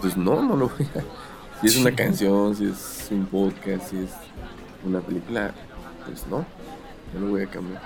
pues 0.00 0.16
no, 0.16 0.42
no 0.42 0.56
lo 0.56 0.68
voy 0.68 0.86
a... 0.94 1.60
Si 1.62 1.68
es 1.68 1.76
una 1.78 1.92
canción, 1.96 2.54
si 2.54 2.66
es 2.66 3.08
un 3.10 3.24
podcast, 3.24 3.88
si 3.88 3.96
es 3.96 4.10
una 4.84 5.00
película, 5.00 5.54
pues 6.04 6.26
no, 6.26 6.44
no 7.14 7.20
lo 7.20 7.28
voy 7.28 7.42
a 7.44 7.46
cambiar. 7.46 7.80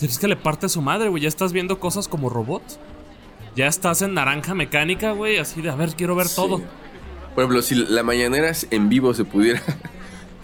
Es 0.00 0.18
que 0.20 0.28
le 0.28 0.36
parte 0.36 0.66
a 0.66 0.68
su 0.68 0.80
madre, 0.80 1.08
güey. 1.08 1.22
Ya 1.24 1.28
estás 1.28 1.52
viendo 1.52 1.80
cosas 1.80 2.06
como 2.06 2.28
robot. 2.28 2.62
Ya 3.56 3.66
estás 3.68 4.02
en 4.02 4.14
naranja 4.14 4.54
mecánica, 4.54 5.12
güey. 5.12 5.38
Así 5.38 5.62
de, 5.62 5.70
a 5.70 5.76
ver, 5.76 5.94
quiero 5.94 6.14
ver 6.16 6.26
Sí. 6.28 6.36
todo. 6.36 6.58
Por 7.34 7.44
ejemplo, 7.44 7.62
si 7.62 7.74
la 7.74 8.02
mañanera 8.02 8.52
en 8.70 8.88
vivo 8.88 9.14
se 9.14 9.24
pudiera. 9.24 9.62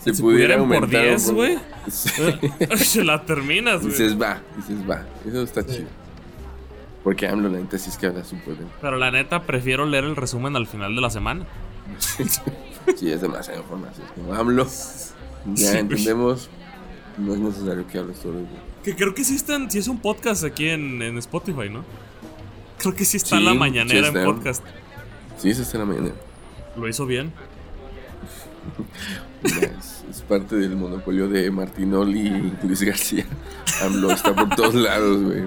Se, 0.01 0.15
pudiera 0.15 0.55
por 0.55 0.63
aumentar. 0.63 1.01
un 1.03 1.09
10, 1.09 1.23
poco. 1.25 1.35
güey. 1.37 1.59
Sí. 1.91 2.11
Se 2.87 3.05
la 3.05 3.23
terminas, 3.27 3.81
güey. 3.83 3.91
Dices, 3.93 4.19
va, 4.19 4.41
dices, 4.57 4.79
va. 4.89 5.05
Eso 5.29 5.43
está 5.43 5.67
chido. 5.67 5.89
Porque 7.05 7.29
AMLO, 7.29 7.51
la 7.51 7.59
neta, 7.59 7.77
sí 7.77 7.91
es 7.91 7.99
que 7.99 8.07
habla 8.07 8.25
súper 8.25 8.55
bien. 8.55 8.69
Pero 8.81 8.97
la 8.97 9.11
neta, 9.11 9.43
prefiero 9.43 9.85
leer 9.85 10.05
el 10.05 10.17
resumen 10.17 10.57
al 10.57 10.67
final 10.67 10.95
de 10.95 11.03
la 11.03 11.11
semana. 11.11 11.45
Sí, 12.97 13.11
es 13.11 13.21
demasiada 13.21 13.61
información. 13.61 14.07
Como 14.15 14.33
AMLO, 14.35 14.65
ya 15.55 15.71
Sí. 15.73 15.77
entendemos. 15.77 16.49
No 17.19 17.35
es 17.35 17.41
necesario 17.41 17.87
que 17.87 17.99
hables 17.99 18.19
todo 18.21 18.33
el 18.39 18.49
día. 18.49 18.59
Que 18.83 18.97
creo 18.97 19.15
que 19.15 19.23
sí, 19.25 19.35
están, 19.37 19.71
sí 19.71 19.79
es 19.81 19.89
un 19.89 19.99
podcast 20.01 20.45
aquí 20.45 20.69
en, 20.71 21.03
en 21.03 21.19
Spotify, 21.19 21.69
¿no? 21.71 21.85
Creo 22.81 22.95
que 22.95 23.05
sí 23.05 23.17
está 23.19 23.37
Sí, 23.39 23.45
la 23.45 23.53
sí 23.53 23.59
mañanera 23.59 24.09
en 24.09 24.25
podcast. 24.25 24.65
Sí, 25.39 25.51
eso 25.51 25.63
está 25.63 25.79
en 25.79 25.89
la 25.89 25.95
mañana. 25.95 26.15
Lo 26.77 26.89
hizo 26.89 27.07
bien. 27.07 27.33
Ya, 29.43 29.67
es, 29.79 30.05
es 30.11 30.23
parte 30.23 30.57
del 30.57 30.77
monopolio 30.77 31.29
de 31.29 31.51
Martinoli 31.51 32.21
y 32.21 32.67
Luis 32.67 32.83
García. 32.83 33.25
AMLO 33.83 34.11
está 34.13 34.35
por 34.35 34.49
todos 34.55 34.75
lados, 34.75 35.23
güey. 35.23 35.43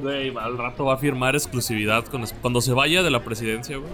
Güey, 0.00 0.36
al 0.36 0.56
rato 0.58 0.84
va 0.86 0.94
a 0.94 0.98
firmar 0.98 1.34
exclusividad 1.36 2.04
con... 2.06 2.24
Cuando 2.40 2.60
se 2.60 2.72
vaya 2.72 3.02
de 3.02 3.10
la 3.10 3.22
presidencia, 3.24 3.76
güey. 3.76 3.92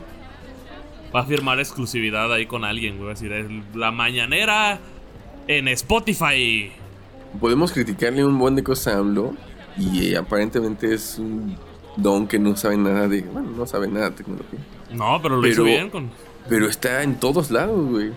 Va 1.15 1.21
a 1.21 1.25
firmar 1.25 1.59
exclusividad 1.59 2.33
ahí 2.33 2.47
con 2.47 2.65
alguien, 2.65 2.97
güey. 2.97 3.07
Va 3.07 3.11
a 3.13 3.15
decir, 3.15 3.33
"El- 3.33 3.63
la 3.75 3.91
mañanera 3.91 4.79
en 5.47 5.69
Spotify. 5.69 6.71
Podemos 7.41 7.73
criticarle 7.73 8.25
un 8.25 8.39
buen 8.39 8.55
de 8.55 8.63
cosas 8.63 8.95
a 8.95 8.99
AMLO 8.99 9.35
y 9.79 10.13
eh, 10.13 10.17
aparentemente 10.19 10.93
es 10.95 11.19
un 11.19 11.57
don 11.99 12.27
que 12.27 12.39
no 12.39 12.57
sabe 12.57 12.77
nada 12.77 13.07
de... 13.09 13.23
Bueno, 13.23 13.51
no 13.57 13.67
sabe 13.67 13.89
nada 13.89 14.11
de 14.11 14.17
tecnología. 14.17 14.59
No, 14.93 15.21
pero 15.23 15.37
lo 15.37 15.47
hizo 15.47 15.63
Pero- 15.65 15.77
bien 15.77 15.91
con... 15.91 16.11
Pero 16.49 16.67
está 16.67 17.03
en 17.03 17.21
todos 17.21 17.51
lados, 17.51 17.91
güey. 17.91 18.11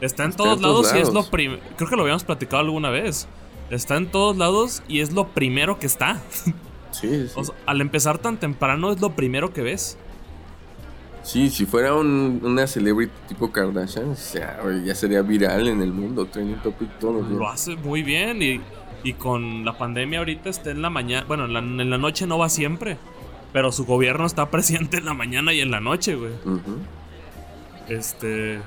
Está 0.00 0.24
en 0.24 0.30
Está 0.30 0.36
todos 0.42 0.56
en 0.56 0.62
todos 0.62 0.84
lados 0.86 0.94
y 0.96 0.98
es 1.00 1.12
lo 1.14 1.24
primero. 1.30 1.62
Creo 1.76 1.88
que 1.88 1.96
lo 1.96 2.02
habíamos 2.02 2.24
platicado 2.24 2.62
alguna 2.62 2.90
vez. 2.90 3.28
Está 3.70 3.96
en 3.96 4.06
todos 4.10 4.36
lados 4.36 4.82
y 4.88 5.00
es 5.00 5.12
lo 5.12 5.28
primero 5.28 5.78
que 5.78 5.86
está. 5.86 6.20
Sí, 6.90 7.28
sí. 7.28 7.32
O 7.36 7.44
sea, 7.44 7.54
al 7.66 7.80
empezar 7.80 8.18
tan 8.18 8.38
temprano 8.38 8.90
es 8.92 9.00
lo 9.00 9.10
primero 9.14 9.52
que 9.52 9.62
ves. 9.62 9.96
Sí, 11.22 11.50
si 11.50 11.66
fuera 11.66 11.94
un- 11.94 12.40
una 12.42 12.66
celebrity 12.66 13.12
tipo 13.28 13.50
Kardashian, 13.52 14.10
o 14.10 14.16
sea, 14.16 14.58
ya 14.84 14.94
sería 14.94 15.22
viral 15.22 15.66
en 15.68 15.82
el 15.82 15.92
mundo, 15.92 16.24
trending 16.26 16.56
topic 16.62 16.88
todos 16.98 17.22
los 17.22 17.30
Lo 17.32 17.38
días. 17.40 17.52
hace 17.54 17.76
muy 17.76 18.02
bien 18.02 18.40
y, 18.42 18.60
y 19.04 19.12
con 19.14 19.64
la 19.64 19.76
pandemia 19.78 20.18
ahorita 20.20 20.48
está 20.50 20.70
en 20.70 20.82
la 20.82 20.90
mañana. 20.90 21.24
Bueno, 21.26 21.44
en 21.46 21.52
la, 21.52 21.58
en 21.60 21.90
la 21.90 21.98
noche 21.98 22.26
no 22.26 22.38
va 22.38 22.48
siempre. 22.48 22.96
Pero 23.52 23.72
su 23.72 23.84
gobierno 23.86 24.26
está 24.26 24.50
presente 24.50 24.98
en 24.98 25.04
la 25.06 25.14
mañana 25.14 25.52
y 25.52 25.60
en 25.60 25.70
la 25.70 25.80
noche, 25.80 26.14
güey. 26.16 26.32
Este. 27.88 28.60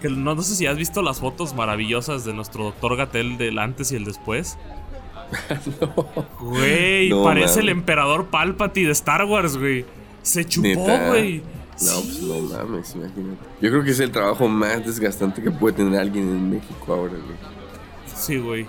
Que 0.00 0.08
no, 0.08 0.34
no 0.34 0.42
sé 0.42 0.54
si 0.54 0.66
has 0.66 0.76
visto 0.76 1.02
las 1.02 1.20
fotos 1.20 1.54
maravillosas 1.54 2.24
de 2.24 2.32
nuestro 2.32 2.64
doctor 2.64 2.96
Gatel 2.96 3.36
del 3.38 3.58
antes 3.58 3.92
y 3.92 3.96
el 3.96 4.04
después. 4.04 4.56
Güey, 6.40 7.10
No, 7.10 7.22
parece 7.22 7.60
el 7.60 7.68
emperador 7.68 8.26
Palpatine 8.26 8.86
de 8.86 8.92
Star 8.92 9.24
Wars, 9.24 9.56
güey. 9.56 9.84
Se 10.22 10.44
chupó, 10.44 10.66
Neta. 10.68 11.08
güey. 11.08 11.38
No, 11.82 11.92
pues 12.02 12.20
no 12.22 12.40
mames, 12.40 12.94
imagínate. 12.96 13.36
Yo 13.60 13.70
creo 13.70 13.84
que 13.84 13.90
es 13.90 14.00
el 14.00 14.10
trabajo 14.10 14.48
más 14.48 14.84
desgastante 14.84 15.42
que 15.42 15.50
puede 15.50 15.76
tener 15.76 16.00
alguien 16.00 16.28
en 16.28 16.50
México 16.50 16.92
ahora, 16.92 17.12
güey. 17.12 17.38
Sí, 18.14 18.38
güey. 18.38 18.66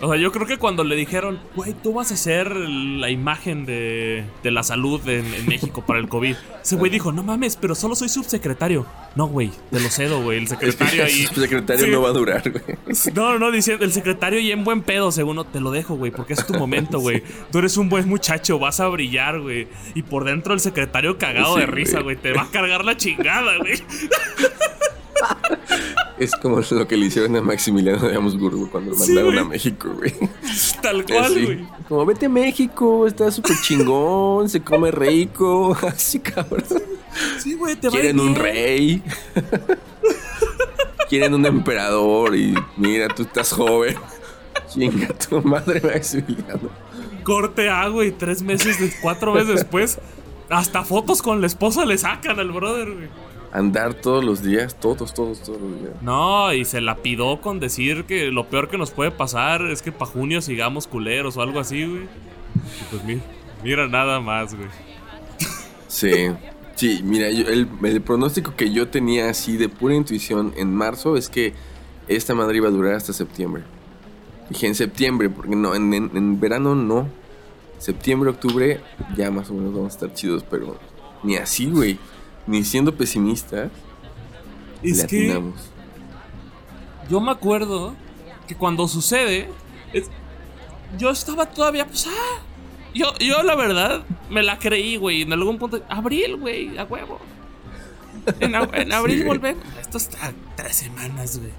O 0.00 0.12
sea, 0.12 0.20
yo 0.20 0.30
creo 0.30 0.46
que 0.46 0.58
cuando 0.58 0.84
le 0.84 0.94
dijeron, 0.94 1.40
güey, 1.56 1.74
tú 1.74 1.92
vas 1.92 2.12
a 2.12 2.16
ser 2.16 2.52
la 2.54 3.10
imagen 3.10 3.66
de, 3.66 4.24
de 4.44 4.50
la 4.52 4.62
salud 4.62 5.00
en, 5.08 5.34
en 5.34 5.46
México 5.46 5.84
para 5.84 5.98
el 5.98 6.08
COVID. 6.08 6.36
Ese 6.62 6.76
güey 6.76 6.88
dijo, 6.90 7.10
no 7.10 7.24
mames, 7.24 7.56
pero 7.56 7.74
solo 7.74 7.96
soy 7.96 8.08
subsecretario. 8.08 8.86
No, 9.16 9.26
güey, 9.26 9.50
te 9.72 9.80
lo 9.80 9.88
cedo, 9.88 10.22
güey. 10.22 10.38
El 10.38 10.46
secretario 10.46 11.04
ahí. 11.04 11.26
su 11.26 11.40
secretario 11.40 11.84
Sí. 11.86 11.90
no 11.90 12.00
va 12.02 12.10
a 12.10 12.12
durar, 12.12 12.48
güey. 12.48 12.62
No, 13.12 13.32
no, 13.32 13.38
no, 13.40 13.50
diciendo, 13.50 13.84
el 13.84 13.92
secretario 13.92 14.38
y 14.38 14.52
en 14.52 14.62
buen 14.62 14.82
pedo, 14.82 15.10
según 15.10 15.44
te 15.52 15.60
lo 15.60 15.72
dejo, 15.72 15.96
güey, 15.96 16.12
porque 16.12 16.34
es 16.34 16.46
tu 16.46 16.54
momento, 16.54 16.98
güey. 17.00 17.24
Tú 17.50 17.58
eres 17.58 17.76
un 17.76 17.88
buen 17.88 18.08
muchacho, 18.08 18.60
vas 18.60 18.78
a 18.78 18.86
brillar, 18.88 19.40
güey. 19.40 19.66
Y 19.96 20.02
por 20.02 20.24
dentro 20.24 20.54
el 20.54 20.60
secretario 20.60 21.18
cagado 21.18 21.54
Sí, 21.54 21.60
de 21.60 21.66
risa, 21.66 22.00
güey. 22.00 22.16
Te 22.16 22.32
va 22.32 22.42
a 22.42 22.50
cargar 22.50 22.84
la 22.84 22.96
chingada, 22.96 23.56
güey. 23.58 23.82
Es 26.18 26.32
como 26.36 26.60
lo 26.70 26.88
que 26.88 26.96
le 26.96 27.06
hicieron 27.06 27.36
a 27.36 27.40
Maximiliano 27.42 28.08
de 28.08 28.16
Habsburgo 28.16 28.68
cuando 28.70 28.92
lo 28.92 28.98
mandaron 28.98 29.38
a 29.38 29.44
México, 29.44 29.88
güey. 29.96 30.12
Tal 30.82 31.04
cual, 31.04 31.32
güey. 31.44 31.66
Como 31.88 32.04
vete 32.06 32.26
a 32.26 32.28
México, 32.28 33.06
está 33.06 33.30
súper 33.30 33.56
chingón, 33.62 34.48
se 34.48 34.60
come 34.60 34.90
rico, 34.90 35.76
así 35.86 36.18
cabrón. 36.18 36.64
Sí, 37.38 37.54
güey, 37.54 37.76
te 37.76 37.88
Quieren 37.88 38.20
un 38.20 38.34
bien. 38.34 38.42
rey. 38.42 39.02
Quieren 41.08 41.34
un 41.34 41.46
emperador 41.46 42.36
y 42.36 42.54
mira, 42.76 43.08
tú 43.08 43.22
estás 43.22 43.52
joven. 43.52 43.96
Chinga 44.68 45.08
tu 45.14 45.40
madre, 45.42 45.80
Maximiliano. 45.80 46.68
Corte 47.24 47.70
A, 47.70 47.88
güey, 47.88 48.12
tres 48.12 48.42
meses, 48.42 48.76
cuatro 49.00 49.32
meses 49.32 49.48
después. 49.48 49.98
Hasta 50.50 50.84
fotos 50.84 51.22
con 51.22 51.40
la 51.40 51.46
esposa 51.46 51.84
le 51.84 51.96
sacan 51.98 52.38
al 52.38 52.52
brother, 52.52 52.90
güey. 52.92 53.08
Andar 53.52 53.94
todos 53.94 54.22
los 54.24 54.42
días, 54.42 54.78
todos, 54.78 55.14
todos, 55.14 55.42
todos 55.42 55.60
los 55.60 55.80
días. 55.80 55.92
No, 56.02 56.52
y 56.52 56.64
se 56.66 56.80
la 56.82 56.96
pidó 56.96 57.40
con 57.40 57.60
decir 57.60 58.04
que 58.04 58.30
lo 58.30 58.46
peor 58.48 58.68
que 58.68 58.76
nos 58.78 58.90
puede 58.90 59.10
pasar 59.10 59.62
es 59.62 59.80
que 59.80 59.90
para 59.90 60.10
junio 60.10 60.42
sigamos 60.42 60.86
culeros 60.86 61.36
o 61.36 61.42
algo 61.42 61.58
así, 61.60 61.84
güey. 61.86 62.02
Y 62.02 62.84
pues 62.90 63.04
mira, 63.04 63.20
mira 63.64 63.88
nada 63.88 64.20
más, 64.20 64.54
güey. 64.54 64.68
Sí. 65.88 66.30
Sí, 66.74 67.00
mira, 67.02 67.30
yo- 67.30 67.48
el, 67.48 67.68
el 67.82 68.00
pronóstico 68.02 68.54
que 68.54 68.70
yo 68.72 68.88
tenía 68.88 69.30
así 69.30 69.56
de 69.56 69.68
pura 69.68 69.94
intuición 69.94 70.52
en 70.56 70.72
marzo 70.74 71.16
es 71.16 71.28
que 71.28 71.54
esta 72.06 72.34
madre 72.34 72.58
iba 72.58 72.68
a 72.68 72.70
durar 72.70 72.94
hasta 72.94 73.12
septiembre. 73.12 73.64
Dije 74.48 74.66
en 74.66 74.74
septiembre, 74.74 75.28
porque 75.28 75.56
no, 75.56 75.74
en, 75.74 75.92
en- 75.92 76.10
en 76.14 76.38
verano 76.40 76.74
no. 76.74 77.08
septiembre, 77.78 78.30
octubre, 78.30 78.80
ya 79.16 79.30
más 79.30 79.50
o 79.50 79.54
menos 79.54 79.72
vamos 79.72 79.92
a 79.92 79.94
estar 79.94 80.12
chidos, 80.14 80.44
pero 80.48 80.76
ni 81.22 81.36
así, 81.36 81.66
güey. 81.66 81.98
Ni 82.48 82.64
siendo 82.64 82.92
pesimista, 82.94 83.70
Es 84.82 84.98
le 85.02 85.06
que 85.06 85.42
yo 87.10 87.20
me 87.20 87.30
acuerdo 87.30 87.94
que 88.46 88.54
cuando 88.54 88.88
sucede, 88.88 89.48
es- 89.92 90.10
yo 90.98 91.10
estaba 91.10 91.46
todavía, 91.46 91.86
pues, 91.86 92.06
ah. 92.08 92.40
Yo, 92.94 93.12
yo 93.18 93.42
la 93.42 93.54
verdad 93.54 94.02
me 94.30 94.42
la 94.42 94.58
creí, 94.58 94.96
güey. 94.96 95.22
En 95.22 95.32
algún 95.32 95.58
punto, 95.58 95.82
abril, 95.88 96.36
güey, 96.36 96.76
a 96.78 96.84
huevo. 96.84 97.18
En, 98.40 98.54
abril 98.92 99.18
Sí. 99.20 99.24
volvemos. 99.24 99.62
Esto 99.80 99.98
está 99.98 100.32
tres 100.56 100.76
semanas, 100.76 101.38
güey. 101.38 101.52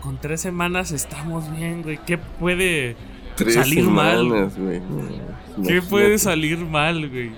Con 0.00 0.18
tres 0.20 0.40
semanas 0.40 0.92
estamos 0.92 1.50
bien, 1.54 1.82
güey. 1.82 1.98
¿Qué 2.06 2.16
puede 2.18 2.96
Tres 3.36 3.54
salir 3.54 3.84
mal? 3.84 4.18
semanas, 4.28 4.56
güey. 4.56 4.80
No, 4.80 5.66
¿Qué 5.68 5.82
puede 5.82 6.18
salir 6.18 6.58
mal, 6.58 7.08
güey? 7.10 7.32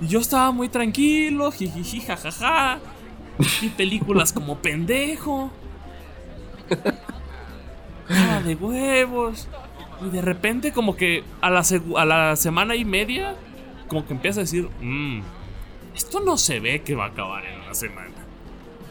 Y 0.00 0.08
yo 0.08 0.18
estaba 0.20 0.50
muy 0.50 0.68
tranquilo, 0.68 1.50
jijiji, 1.52 2.00
jajaja. 2.00 2.78
Vi 3.60 3.68
películas 3.70 4.32
como 4.32 4.58
pendejo. 4.58 5.50
De 8.44 8.54
huevos. 8.54 9.48
Y 10.04 10.10
de 10.10 10.20
repente, 10.22 10.72
como 10.72 10.96
que 10.96 11.24
a 11.40 11.50
la, 11.50 11.62
a 11.96 12.04
la 12.04 12.36
semana 12.36 12.74
y 12.76 12.84
media, 12.84 13.34
como 13.88 14.06
que 14.06 14.12
empieza 14.12 14.40
a 14.40 14.42
decir: 14.42 14.68
"Mm, 14.80 15.20
Esto 15.94 16.20
no 16.20 16.36
se 16.36 16.60
ve 16.60 16.82
que 16.82 16.94
va 16.94 17.04
a 17.06 17.08
acabar 17.08 17.44
en 17.46 17.60
una 17.60 17.74
semana. 17.74 18.10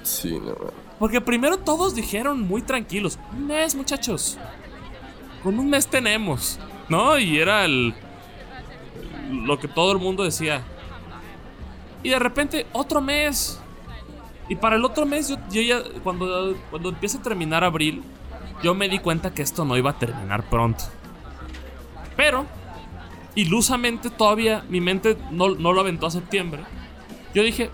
Sí, 0.04 0.40
no. 0.40 0.56
Porque 1.00 1.22
primero 1.22 1.58
todos 1.58 1.94
dijeron 1.96 2.42
muy 2.42 2.62
tranquilos: 2.62 3.20
Un 3.34 3.48
mes, 3.48 3.76
muchachos. 3.76 4.38
Con 5.44 5.60
un 5.60 5.70
mes 5.70 5.88
tenemos. 5.88 6.60
¿No? 6.90 7.18
Y 7.20 7.38
era 7.38 7.66
el. 7.66 7.94
Lo 9.32 9.60
que 9.60 9.68
todo 9.68 9.92
el 9.92 10.00
mundo 10.00 10.24
decía. 10.24 10.64
Y 12.04 12.10
de 12.10 12.20
repente, 12.20 12.68
otro 12.74 13.02
mes. 13.02 13.60
Y 14.50 14.56
para 14.56 14.76
el 14.76 14.84
otro 14.86 15.06
mes, 15.06 15.30
yo, 15.30 15.38
yo 15.50 15.62
ya. 15.62 15.82
Cuando, 16.04 16.56
cuando 16.70 16.90
empieza 16.90 17.18
a 17.18 17.22
terminar 17.22 17.64
abril, 17.64 18.04
yo 18.62 18.76
me 18.76 18.90
di 18.90 19.00
cuenta 19.00 19.34
que 19.34 19.42
esto 19.42 19.66
no 19.66 19.78
iba 19.78 19.92
a 19.92 19.98
terminar 19.98 20.44
pronto. 20.50 20.84
Pero, 22.16 22.46
ilusamente 23.36 24.10
todavía 24.10 24.64
mi 24.70 24.80
mente 24.82 25.18
no, 25.32 25.56
no 25.56 25.74
lo 25.74 25.82
aventó 25.82 26.08
a 26.08 26.12
septiembre. 26.12 26.64
Yo 27.34 27.42
dije, 27.42 27.70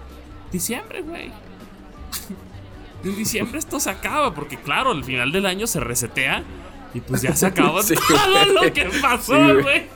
diciembre, 0.51 1.01
güey. 1.01 1.31
En 3.01 3.15
diciembre 3.15 3.57
esto 3.59 3.79
se 3.79 3.89
acaba, 3.89 4.33
porque 4.35 4.57
claro, 4.57 4.91
al 4.91 5.05
final 5.05 5.31
del 5.31 5.45
año 5.45 5.67
se 5.67 5.79
resetea 5.79 6.43
y 6.93 6.99
pues 6.99 7.21
ya 7.21 7.33
se 7.33 7.45
acaba 7.45 7.81
Sí. 7.83 7.95
todo 8.09 8.45
lo 8.61 8.73
que 8.73 8.89
pasó, 9.01 9.35
Sí, 9.35 9.41
güey. 9.53 9.61
güey. 9.63 9.87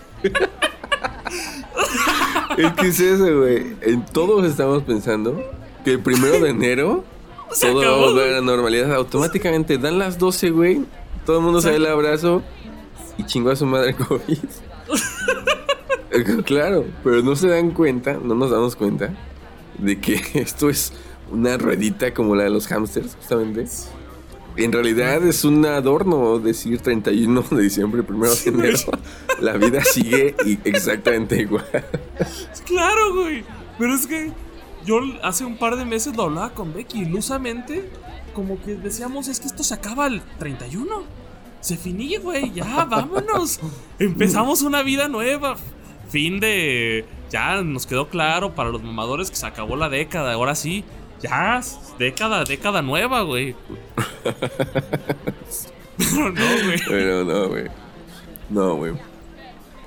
Es 2.58 2.74
que 2.74 2.88
es 2.88 3.00
eso, 3.00 3.40
güey. 3.40 3.76
En 3.82 4.06
todos 4.06 4.46
estamos 4.46 4.84
pensando 4.84 5.42
que 5.84 5.92
el 5.92 6.00
primero 6.00 6.40
de 6.40 6.50
enero 6.50 7.04
Se 7.54 7.68
todo 7.68 7.82
va 7.82 7.88
a 7.88 7.98
volver 7.98 8.30
a 8.30 8.36
la 8.38 8.42
normalidad. 8.42 8.94
Automáticamente 8.94 9.78
dan 9.78 10.00
las 10.00 10.18
12, 10.18 10.50
güey. 10.50 10.86
Todo 11.26 11.38
el 11.38 11.44
mundo 11.44 11.62
se 11.62 11.70
da 11.70 11.76
el 11.76 11.86
abrazo 11.86 12.42
y 13.18 13.26
chingó 13.26 13.52
a 13.52 13.56
su 13.56 13.66
madre 13.66 13.96
COVID. 13.96 14.38
claro, 16.46 16.86
pero 17.04 17.22
no 17.22 17.36
se 17.36 17.48
dan 17.48 17.72
cuenta, 17.72 18.20
no 18.22 18.36
nos 18.36 18.52
damos 18.52 18.76
cuenta 18.76 19.14
de 19.78 20.00
que 20.00 20.22
esto 20.34 20.70
es 20.70 20.94
una 21.32 21.58
ruedita 21.58 22.14
como 22.14 22.36
la 22.36 22.44
de 22.44 22.50
los 22.50 22.68
hamsters, 22.68 23.16
justamente. 23.16 23.68
En 24.56 24.72
realidad 24.72 25.26
es 25.26 25.44
un 25.46 25.66
adorno 25.66 26.38
decir 26.40 26.80
31 26.80 27.42
de 27.42 27.64
diciembre, 27.64 28.04
primero 28.04 28.34
de 28.36 28.50
enero. 28.50 28.78
La 29.40 29.54
vida 29.54 29.84
sigue 29.84 30.36
exactamente 30.64 31.42
igual. 31.42 31.66
Claro, 32.66 33.16
güey. 33.16 33.44
Pero 33.78 33.96
es 33.96 34.08
que 34.08 34.32
yo 34.86 35.00
hace 35.22 35.46
un 35.46 35.58
par 35.58 35.76
de 35.76 35.86
meses 35.86 36.16
lo 36.16 36.24
hablaba 36.24 36.54
con 36.54 36.74
Becky. 36.74 37.02
Ilusamente, 37.02 37.90
como 38.34 38.62
que 38.62 38.76
decíamos, 38.76 39.28
es 39.28 39.40
que 39.40 39.48
esto 39.48 39.64
se 39.64 39.74
acaba 39.74 40.08
el 40.08 40.22
31. 40.40 41.04
Se 41.62 41.78
finí, 41.78 42.18
güey. 42.18 42.52
Ya, 42.54 42.86
vámonos. 42.86 43.60
Empezamos 44.00 44.62
una 44.62 44.84
vida 44.84 45.08
nueva. 45.08 45.56
Fin 46.10 46.40
de. 46.40 47.06
Ya 47.32 47.62
nos 47.64 47.88
quedó 47.88 48.10
claro 48.10 48.54
para 48.54 48.70
los 48.70 48.84
mamadores 48.84 49.30
que 49.30 49.36
se 49.36 49.46
acabó 49.46 49.76
la 49.76 49.90
década. 49.90 50.34
Ahora 50.34 50.56
sí. 50.56 50.84
Ya, 51.24 51.62
década, 51.98 52.44
década 52.44 52.82
nueva, 52.82 53.22
güey. 53.22 53.56
Pero 55.98 56.32
no, 56.32 56.46
güey. 56.66 56.82
Pero 56.88 57.24
no, 57.24 57.48
güey. 57.50 57.66
No, 58.50 58.76
güey. 58.76 58.94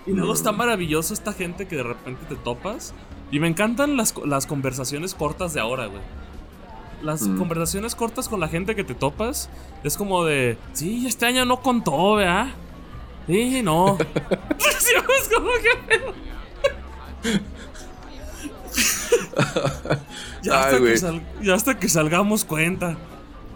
Y 0.06 0.12
luego 0.12 0.32
está 0.32 0.52
maravilloso 0.52 1.12
esta 1.14 1.32
gente 1.32 1.66
que 1.68 1.76
de 1.76 1.82
repente 1.82 2.24
te 2.28 2.36
topas. 2.36 2.94
Y 3.30 3.40
me 3.40 3.48
encantan 3.48 3.96
las, 3.96 4.14
las 4.24 4.46
conversaciones 4.46 5.14
cortas 5.14 5.52
de 5.52 5.60
ahora, 5.60 5.86
güey. 5.86 6.00
Las 7.02 7.22
Mm. 7.22 7.36
conversaciones 7.38 7.94
cortas 7.94 8.28
con 8.28 8.40
la 8.40 8.48
gente 8.48 8.74
que 8.74 8.84
te 8.84 8.94
topas 8.94 9.50
es 9.84 9.96
como 9.96 10.24
de, 10.24 10.56
sí, 10.72 11.06
este 11.06 11.26
año 11.26 11.44
no 11.44 11.60
contó, 11.60 12.14
¿verdad? 12.14 12.48
Sí, 13.26 13.60
no. 13.62 13.98
Sí, 14.58 14.92
es 15.20 15.28
como 15.34 15.50
que... 17.22 17.40
ya, 20.42 20.60
hasta 20.64 20.76
Ay, 20.76 20.82
que 20.82 20.96
sal- 20.98 21.22
ya 21.42 21.54
hasta 21.54 21.78
que 21.78 21.88
salgamos 21.88 22.44
cuenta. 22.44 22.96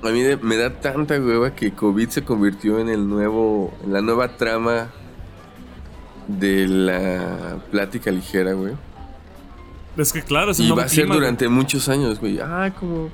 A 0.02 0.08
mí 0.08 0.22
me 0.42 0.56
da 0.56 0.70
tanta 0.80 1.14
hueva 1.20 1.54
que 1.54 1.72
COVID 1.72 2.08
se 2.08 2.24
convirtió 2.24 2.78
en 2.78 2.88
el 2.88 3.06
nuevo, 3.08 3.72
en 3.84 3.92
la 3.92 4.00
nueva 4.00 4.36
trama 4.36 4.88
de 6.26 6.66
la 6.68 7.58
plática 7.70 8.10
ligera, 8.10 8.52
güey. 8.54 8.74
Es 9.96 10.12
que 10.12 10.22
claro, 10.22 10.52
es 10.52 10.60
Y 10.60 10.70
va 10.70 10.84
a 10.84 10.88
ser 10.88 11.00
clima, 11.00 11.08
güey. 11.08 11.20
durante 11.20 11.48
muchos 11.48 11.88
años, 11.88 12.18
güey. 12.20 12.38
Ah, 12.40 12.72
como... 12.78 13.10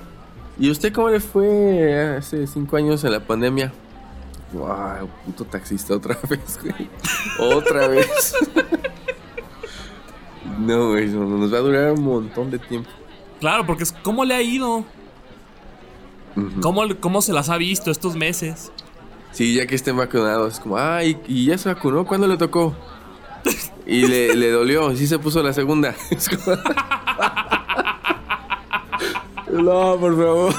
¿Y 0.58 0.70
usted 0.70 0.92
cómo 0.92 1.08
le 1.08 1.20
fue 1.20 2.16
hace 2.18 2.46
cinco 2.46 2.76
años 2.76 3.02
en 3.04 3.12
la 3.12 3.20
pandemia? 3.20 3.72
Wow, 4.52 5.08
puto 5.24 5.44
taxista 5.44 5.94
otra 5.94 6.16
vez, 6.30 6.58
güey. 6.62 6.88
Otra 7.40 7.88
vez. 7.88 8.34
no, 10.58 10.90
güey, 10.90 11.06
no, 11.08 11.24
nos 11.26 11.52
va 11.52 11.58
a 11.58 11.60
durar 11.60 11.92
un 11.92 12.02
montón 12.04 12.50
de 12.50 12.58
tiempo. 12.58 12.88
Claro, 13.40 13.66
porque 13.66 13.82
es 13.84 13.92
cómo 13.92 14.24
le 14.24 14.34
ha 14.34 14.42
ido, 14.42 14.84
cómo, 16.62 16.82
cómo 17.00 17.20
se 17.22 17.32
las 17.32 17.48
ha 17.50 17.56
visto 17.58 17.90
estos 17.90 18.16
meses. 18.16 18.72
Sí, 19.32 19.54
ya 19.54 19.66
que 19.66 19.74
estén 19.74 19.96
vacunados, 19.96 20.54
es 20.54 20.60
como, 20.60 20.78
ay, 20.78 21.18
¿y 21.26 21.46
ya 21.46 21.58
se 21.58 21.68
vacunó? 21.68 22.06
¿Cuándo 22.06 22.26
le 22.26 22.36
tocó? 22.38 22.74
Y 23.86 24.06
le, 24.06 24.34
le 24.34 24.50
dolió, 24.50 24.96
sí 24.96 25.06
se 25.06 25.18
puso 25.18 25.42
la 25.42 25.52
segunda. 25.52 25.94
Es 26.10 26.28
como- 26.28 26.56
no, 29.62 29.96
por 29.98 30.16
favor. 30.16 30.54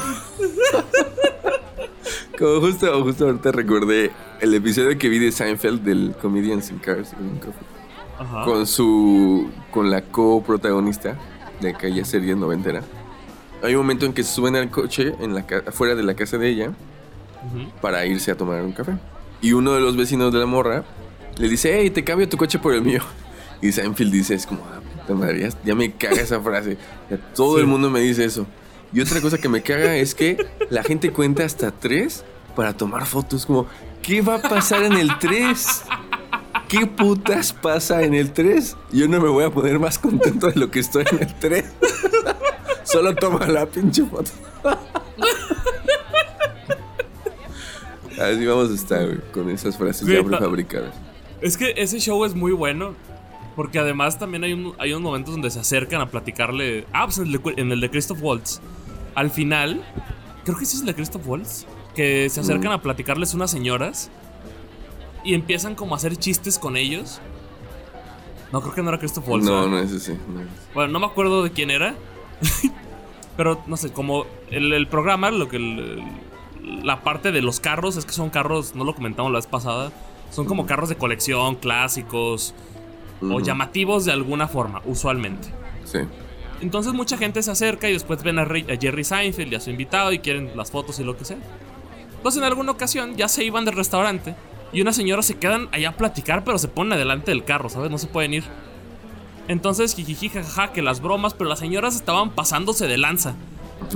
Como 2.38 2.62
justo, 2.62 3.04
justo 3.04 3.26
ahorita 3.26 3.52
recordé 3.52 4.12
el 4.42 4.54
episodio 4.54 4.98
que 4.98 5.10
vi 5.10 5.18
de 5.20 5.32
Seinfeld 5.32 5.82
del 5.82 6.16
Comedians 6.22 6.70
in 6.70 6.78
Cars 6.80 7.14
Ajá. 8.20 8.46
con 8.46 8.66
su 8.68 9.50
con 9.72 9.90
la 9.92 10.02
coprotagonista 10.02 11.18
de 11.62 11.70
aquella 11.70 12.04
serie 12.06 12.36
noventera. 12.36 12.82
Hay 13.64 13.74
un 13.76 13.82
momento 13.82 14.06
en 14.06 14.14
que 14.14 14.24
suben 14.24 14.56
al 14.56 14.70
coche 14.70 15.14
en 15.20 15.34
la 15.34 15.46
afuera 15.68 15.96
de 15.96 16.04
la 16.04 16.14
casa 16.16 16.38
de 16.38 16.50
ella 16.50 16.70
Ujú. 16.70 17.70
para 17.82 18.06
irse 18.06 18.32
a 18.32 18.38
tomar 18.38 18.62
un 18.64 18.72
café. 18.72 18.94
Y 19.42 19.54
uno 19.54 19.74
de 19.74 19.82
los 19.82 19.96
vecinos 19.98 20.32
de 20.34 20.40
la 20.40 20.46
morra 20.46 20.84
le 21.38 21.48
dice, 21.50 21.78
hey, 21.80 21.90
te 21.90 22.04
cambio 22.04 22.28
tu 22.30 22.38
coche 22.38 22.60
por 22.60 22.74
el 22.74 22.82
mío. 22.82 23.02
Y 23.60 23.72
Seinfeld 23.72 24.12
dice, 24.12 24.36
es 24.36 24.46
como, 24.46 24.62
ah, 24.72 24.80
puta 25.02 25.16
madre, 25.16 25.40
ya, 25.42 25.50
ya 25.66 25.74
me 25.74 25.92
caga 25.92 26.22
esa 26.22 26.40
frase. 26.42 26.78
Ya 27.10 27.18
todo 27.34 27.56
Sí. 27.56 27.62
el 27.62 27.66
mundo 27.68 27.90
me 27.90 28.00
dice 28.02 28.24
eso. 28.24 28.46
Y 28.94 29.02
otra 29.02 29.20
cosa 29.20 29.40
que 29.40 29.50
me 29.50 29.64
caga 29.64 29.96
es 29.96 30.14
que 30.14 30.38
la 30.70 30.84
gente 30.84 31.12
cuenta 31.12 31.44
hasta 31.44 31.72
tres 31.72 32.24
para 32.56 32.74
tomar 32.78 33.08
fotos. 33.08 33.48
Como, 33.48 33.66
¿qué 34.04 34.22
va 34.22 34.36
a 34.36 34.42
pasar 34.44 34.84
en 34.84 34.94
el 34.94 35.10
3? 35.18 35.84
¿Qué 36.68 36.86
putas 36.86 37.54
pasa 37.54 38.04
en 38.04 38.14
el 38.14 38.34
3? 38.34 38.76
Yo 38.92 39.08
no 39.08 39.22
me 39.22 39.30
voy 39.30 39.46
a 39.46 39.50
poner 39.50 39.80
más 39.80 39.98
contento 39.98 40.48
de 40.48 40.56
lo 40.60 40.70
que 40.70 40.80
estoy 40.80 41.06
en 41.12 41.20
el 41.24 41.34
3. 41.36 41.66
Solo 42.84 43.16
toma 43.16 43.48
la 43.48 43.66
pinche 43.66 44.04
foto. 44.06 44.32
Así 48.20 48.46
vamos 48.46 48.72
a 48.72 48.74
estar, 48.74 49.06
güey, 49.06 49.20
con 49.32 49.50
esas 49.50 49.78
frases 49.78 50.08
ya 50.08 50.24
prefabricadas. 50.24 50.94
Es 51.42 51.56
que 51.56 51.74
ese 51.78 52.00
show 52.00 52.26
es 52.26 52.34
muy 52.36 52.52
bueno. 52.52 52.96
Porque 53.56 53.80
además 53.80 54.20
también 54.20 54.44
hay, 54.44 54.54
un- 54.54 54.76
hay 54.78 54.92
unos 54.92 55.02
momentos 55.02 55.34
donde 55.34 55.50
se 55.50 55.60
acercan 55.60 56.00
a 56.00 56.12
platicarle. 56.12 56.86
Ah, 56.94 57.06
pues 57.06 57.18
en 57.18 57.26
el 57.26 57.32
de, 57.32 57.42
en 57.58 57.72
el 57.72 57.82
de 57.82 57.90
Christoph 57.90 58.20
Waltz. 58.22 58.60
Al 59.16 59.32
final, 59.32 59.84
creo 60.44 60.56
que 60.58 60.64
ese 60.64 60.76
es 60.76 60.82
el 60.82 60.86
de 60.88 60.94
Christoph 60.94 61.28
Waltz. 61.28 61.66
Que 61.96 62.30
se 62.30 62.40
acercan 62.42 62.70
Mm. 62.72 62.76
a 62.76 62.82
platicarles 62.84 63.34
unas 63.34 63.50
señoras. 63.50 64.12
Y 65.28 65.34
empiezan 65.34 65.76
como 65.76 65.94
a 65.94 65.98
hacer 65.98 66.16
chistes 66.18 66.58
con 66.58 66.78
ellos. 66.78 67.20
No, 68.54 68.62
creo 68.62 68.74
que 68.74 68.82
no 68.82 68.90
era 68.90 68.98
Christoph 68.98 69.28
Waltz. 69.28 69.46
No, 69.46 69.68
no 69.68 69.78
es 69.78 69.92
ese. 69.92 70.18
no 70.28 70.40
es 70.42 70.48
ese. 70.48 70.72
Bueno, 70.74 70.94
no 70.94 71.00
me 71.00 71.06
acuerdo 71.06 71.44
de 71.44 71.52
quién 71.52 71.70
era. 71.70 71.96
Pero 73.38 73.62
no 73.68 73.78
sé, 73.78 73.92
como 73.92 74.26
el, 74.50 74.74
el 74.74 74.88
programa, 74.88 75.30
lo 75.32 75.48
que 75.50 75.58
el- 75.58 76.04
la 76.84 77.02
parte 77.02 77.32
de 77.32 77.42
los 77.42 77.60
carros 77.60 77.98
es 77.98 78.06
que 78.06 78.12
son 78.12 78.30
carros, 78.30 78.74
no 78.76 78.84
lo 78.84 78.94
comentamos 78.96 79.32
la 79.32 79.38
vez 79.38 79.48
pasada, 79.48 79.92
son 80.32 80.46
como 80.46 80.66
carros 80.66 80.90
de 80.90 80.96
colección, 80.96 81.56
clásicos. 81.56 82.54
o 83.22 83.40
llamativos 83.40 84.06
de 84.06 84.12
alguna 84.12 84.48
forma, 84.48 84.82
usualmente. 84.86 85.48
Sí. 85.86 86.00
Entonces 86.62 86.94
mucha 86.94 87.18
gente 87.18 87.42
se 87.44 87.52
acerca 87.52 87.90
y 87.90 87.94
después 87.94 88.22
ven 88.24 88.38
a, 88.40 88.44
a 88.44 88.78
Jerry 88.80 89.04
Seinfeld 89.04 89.52
y 89.54 89.56
a 89.56 89.60
su 89.60 89.70
invitado 89.72 90.12
y 90.14 90.20
quieren 90.20 90.52
las 90.56 90.72
fotos 90.72 91.00
y 91.00 91.04
lo 91.04 91.16
que 91.18 91.26
sea. 91.26 91.38
Entonces 92.16 92.40
en 92.42 92.46
alguna 92.48 92.72
ocasión 92.72 93.16
ya 93.16 93.28
se 93.28 93.44
iban 93.44 93.64
del 93.66 93.76
restaurante 93.76 94.36
y 94.74 94.82
una 94.82 94.94
señora 94.94 95.22
se 95.22 95.38
quedan 95.38 95.70
allá 95.72 95.90
a 95.90 95.92
platicar 95.94 96.44
pero 96.44 96.58
se 96.58 96.68
ponen 96.68 96.94
adelante 96.94 97.32
del 97.32 97.44
carro, 97.44 97.70
¿sabes? 97.70 97.90
No 97.92 97.98
se 97.98 98.08
pueden 98.08 98.34
ir. 98.34 98.44
Entonces 99.48 99.96
jijiji 99.96 100.30
jajaja 100.30 100.74
que 100.74 100.82
las 100.82 101.02
bromas, 101.02 101.34
pero 101.34 101.50
las 101.50 101.60
señoras 101.60 101.96
estaban 101.96 102.32
pasándose 102.32 102.88
de 102.88 102.98
lanza. 102.98 103.36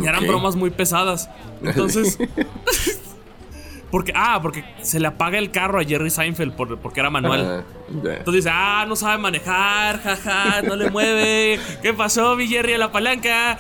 Y 0.02 0.06
eran 0.06 0.26
bromas 0.26 0.56
muy 0.56 0.70
pesadas. 0.70 1.30
Entonces... 1.62 2.18
porque, 3.92 4.14
ah, 4.16 4.40
porque 4.42 4.64
se 4.82 5.02
le 5.02 5.08
apaga 5.08 5.38
el 5.38 5.52
carro 5.52 5.80
a 5.80 5.84
Jerry 5.84 6.10
Seinfeld 6.10 6.54
por- 6.54 6.80
porque 6.80 7.02
era 7.02 7.10
manual. 7.10 7.64
Ah. 7.64 7.64
Entonces 7.90 8.46
dice, 8.46 8.50
ah, 8.52 8.86
no 8.88 8.96
sabe 8.96 9.18
manejar, 9.18 10.02
jaja, 10.02 10.62
no 10.62 10.78
le 10.78 10.90
mueve. 10.90 11.60
¿Qué 11.82 11.94
pasó, 11.94 12.38
mi 12.38 12.48
Jerry, 12.48 12.74
a 12.74 12.78
la 12.78 12.92
palanca? 12.92 13.58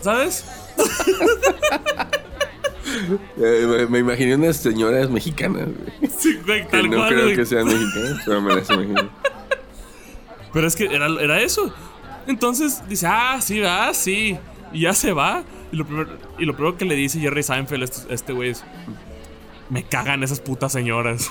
¿Sabes? 0.00 0.44
Eh, 3.38 3.86
me, 3.88 3.98
imaginé 4.00 4.34
unas 4.36 4.56
señoras 4.56 5.08
mexicanas, 5.10 5.66
güey. 5.66 6.10
Sí, 6.18 6.38
güey, 6.46 6.62
Que 6.66 6.68
tal 6.70 6.90
no 6.90 6.96
cual, 6.98 7.08
creo 7.10 7.24
güey. 7.24 7.36
que 7.36 7.46
sean 7.46 7.66
mexicanas, 7.66 8.22
pero 8.24 8.40
me 8.42 8.54
las 8.54 8.70
imagino. 8.70 9.10
Pero 10.52 10.66
es 10.66 10.76
que 10.76 10.84
era, 10.84 11.06
era 11.20 11.40
eso. 11.40 11.72
Entonces 12.26 12.82
dice, 12.88 13.06
ah, 13.08 13.38
sí, 13.40 13.60
va, 13.60 13.92
sí. 13.94 14.38
Y 14.72 14.80
ya 14.82 14.92
se 14.94 15.12
va. 15.12 15.42
Y 15.72 15.76
lo 15.76 15.86
primero, 15.86 16.10
y 16.38 16.44
lo 16.44 16.54
primero 16.54 16.76
que 16.76 16.84
le 16.84 16.94
dice 16.94 17.18
Jerry 17.18 17.42
Seinfeld 17.42 17.82
a 17.82 17.84
este- 17.84 18.12
a 18.12 18.14
este 18.14 18.32
güey 18.32 18.50
es, 18.50 18.64
me 19.70 19.82
cagan 19.84 20.22
esas 20.22 20.40
putas 20.40 20.72
señoras. 20.72 21.30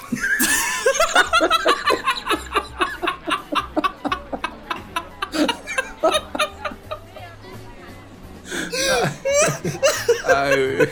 Ay, 10.26 10.76
güey. 10.76 10.90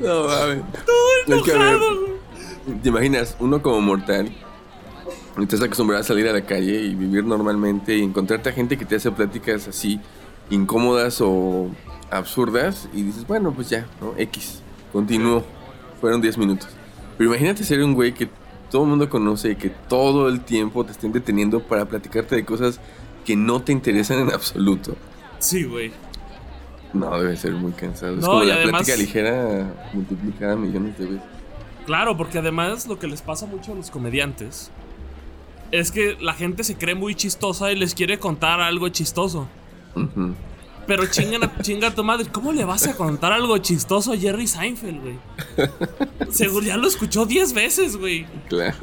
No 0.00 0.24
mames. 0.24 0.62
Es 1.26 1.42
que, 1.42 1.52
a 1.52 1.58
ver, 1.58 1.78
¿Te 2.82 2.88
imaginas? 2.88 3.36
Uno 3.38 3.62
como 3.62 3.80
mortal. 3.80 4.34
Estás 5.38 5.62
acostumbrado 5.62 6.02
a 6.02 6.04
salir 6.04 6.28
a 6.28 6.32
la 6.32 6.44
calle 6.44 6.82
y 6.82 6.94
vivir 6.94 7.24
normalmente 7.24 7.96
y 7.96 8.02
encontrarte 8.02 8.48
a 8.48 8.52
gente 8.52 8.76
que 8.76 8.84
te 8.84 8.96
hace 8.96 9.10
pláticas 9.10 9.68
así 9.68 10.00
incómodas 10.50 11.20
o 11.20 11.68
absurdas 12.10 12.88
y 12.92 13.02
dices, 13.02 13.26
bueno, 13.26 13.52
pues 13.52 13.70
ya, 13.70 13.86
¿no? 14.00 14.14
X. 14.16 14.62
Continúo. 14.92 15.44
Fueron 16.00 16.20
10 16.20 16.38
minutos. 16.38 16.68
Pero 17.16 17.30
imagínate 17.30 17.64
ser 17.64 17.82
un 17.82 17.94
güey 17.94 18.12
que 18.12 18.28
todo 18.70 18.84
el 18.84 18.88
mundo 18.88 19.08
conoce 19.08 19.50
y 19.50 19.56
que 19.56 19.68
todo 19.68 20.28
el 20.28 20.40
tiempo 20.40 20.84
te 20.84 20.92
estén 20.92 21.12
deteniendo 21.12 21.60
para 21.60 21.86
platicarte 21.86 22.34
de 22.36 22.44
cosas 22.44 22.80
que 23.24 23.36
no 23.36 23.62
te 23.62 23.72
interesan 23.72 24.20
en 24.20 24.32
absoluto. 24.32 24.96
Sí, 25.38 25.64
güey. 25.64 25.92
No, 26.92 27.18
debe 27.20 27.36
ser 27.36 27.52
muy 27.52 27.72
cansado. 27.72 28.14
es 28.16 28.20
No, 28.20 28.26
como 28.28 28.42
y 28.44 28.46
la 28.46 28.54
además- 28.54 28.82
plática 28.82 28.96
ligera 28.96 29.74
multiplicada 29.92 30.56
millones 30.56 30.98
de 30.98 31.06
veces. 31.06 31.22
Claro, 31.86 32.16
porque 32.16 32.38
además 32.38 32.86
lo 32.86 32.98
que 32.98 33.06
les 33.06 33.22
pasa 33.22 33.46
mucho 33.46 33.72
a 33.72 33.74
los 33.74 33.90
comediantes 33.90 34.70
es 35.72 35.90
que 35.92 36.16
la 36.20 36.34
gente 36.34 36.64
se 36.64 36.76
cree 36.76 36.94
muy 36.94 37.14
chistosa 37.14 37.70
y 37.72 37.76
les 37.76 37.94
quiere 37.94 38.18
contar 38.18 38.60
algo 38.60 38.88
chistoso. 38.88 39.46
Pero 40.86 41.06
chingan 41.06 41.44
a, 41.44 41.58
chinga 41.62 41.88
a 41.88 41.94
tu 41.94 42.02
madre. 42.02 42.26
¿Cómo 42.30 42.52
le 42.52 42.64
vas 42.64 42.86
a 42.88 42.96
contar 42.96 43.32
algo 43.32 43.56
chistoso 43.58 44.12
a 44.12 44.16
Jerry 44.16 44.46
Seinfeld, 44.48 45.00
güey? 45.00 45.18
Seguro 46.30 46.66
ya 46.66 46.76
lo 46.76 46.88
escuchó 46.88 47.24
10 47.26 47.52
veces, 47.52 47.96
güey. 47.96 48.26
Claro. 48.48 48.76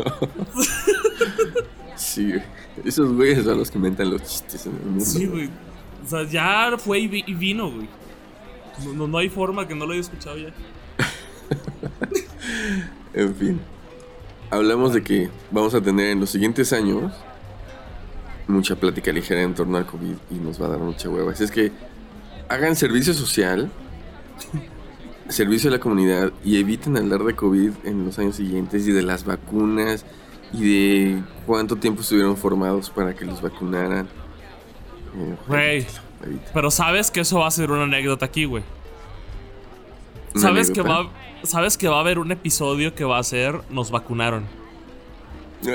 sí, 1.95 2.29
güey. 2.29 2.43
Esos 2.85 3.11
güeyes 3.13 3.43
son 3.43 3.57
los 3.57 3.71
que 3.71 3.77
inventan 3.77 4.09
los 4.11 4.21
chistes 4.23 4.65
en 4.67 4.75
el 4.75 4.83
mundo. 4.83 5.05
Sí, 5.05 5.25
güey. 5.25 5.49
O 6.07 6.09
sea, 6.09 6.23
ya 6.23 6.77
fue 6.77 6.99
y, 6.99 7.07
vi- 7.07 7.23
y 7.27 7.33
vino, 7.33 7.69
güey. 7.69 7.89
No, 8.85 8.93
no, 8.93 9.07
no 9.07 9.17
hay 9.17 9.27
forma 9.27 9.67
que 9.67 9.75
no 9.75 9.85
lo 9.85 9.91
haya 9.91 10.01
escuchado 10.01 10.37
ya. 10.37 10.53
En 13.13 13.35
fin. 13.35 13.59
Hablamos 14.49 14.93
de 14.93 15.03
que 15.03 15.29
vamos 15.51 15.73
a 15.73 15.81
tener 15.81 16.11
en 16.11 16.21
los 16.21 16.29
siguientes 16.29 16.71
años 16.71 17.11
mucha 18.47 18.77
plática 18.77 19.11
ligera 19.11 19.41
en 19.41 19.53
torno 19.53 19.77
al 19.77 19.85
COVID 19.85 20.13
y 20.31 20.35
nos 20.35 20.61
va 20.61 20.67
a 20.67 20.69
dar 20.69 20.79
mucha 20.79 21.09
hueva. 21.09 21.33
Así 21.33 21.43
es 21.43 21.51
que 21.51 21.73
hagan 22.47 22.77
servicio 22.77 23.13
social, 23.13 23.69
servicio 25.29 25.69
a 25.69 25.73
la 25.73 25.79
comunidad 25.79 26.31
y 26.45 26.57
eviten 26.59 26.95
hablar 26.95 27.25
de 27.25 27.35
COVID 27.35 27.71
en 27.83 28.05
los 28.05 28.17
años 28.19 28.37
siguientes 28.37 28.87
y 28.87 28.91
de 28.93 29.01
las 29.01 29.25
vacunas 29.25 30.05
y 30.53 30.63
de 30.63 31.21
cuánto 31.45 31.75
tiempo 31.75 32.01
estuvieron 32.01 32.37
formados 32.37 32.89
para 32.89 33.13
que 33.13 33.25
los 33.25 33.41
vacunaran. 33.41 34.07
Güey. 35.47 35.85
Pero 36.53 36.71
sabes 36.71 37.11
que 37.11 37.21
eso 37.21 37.39
va 37.39 37.47
a 37.47 37.51
ser 37.51 37.71
una 37.71 37.83
anécdota 37.83 38.25
aquí, 38.25 38.45
güey. 38.45 38.63
¿Una 40.33 40.41
Sabes 40.41 40.71
que, 40.71 40.81
va, 40.81 41.09
sabes 41.43 41.77
que 41.77 41.87
va 41.87 41.97
a 41.97 42.01
haber 42.01 42.19
un 42.19 42.31
episodio 42.31 42.93
que 42.93 43.03
va 43.03 43.17
a 43.17 43.23
ser 43.23 43.61
Nos 43.69 43.91
vacunaron. 43.91 44.45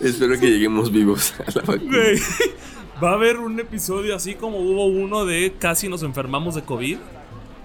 Espero 0.00 0.38
que 0.38 0.50
lleguemos 0.50 0.92
vivos 0.92 1.34
a 1.40 1.44
la 1.54 1.62
vacuna. 1.62 1.96
Güey, 1.98 2.20
Va 3.02 3.10
a 3.10 3.14
haber 3.14 3.38
un 3.38 3.60
episodio 3.60 4.16
así 4.16 4.34
como 4.36 4.58
hubo 4.58 4.86
uno 4.86 5.26
de 5.26 5.54
casi 5.58 5.88
nos 5.88 6.02
enfermamos 6.02 6.54
de 6.54 6.62
COVID. 6.62 6.96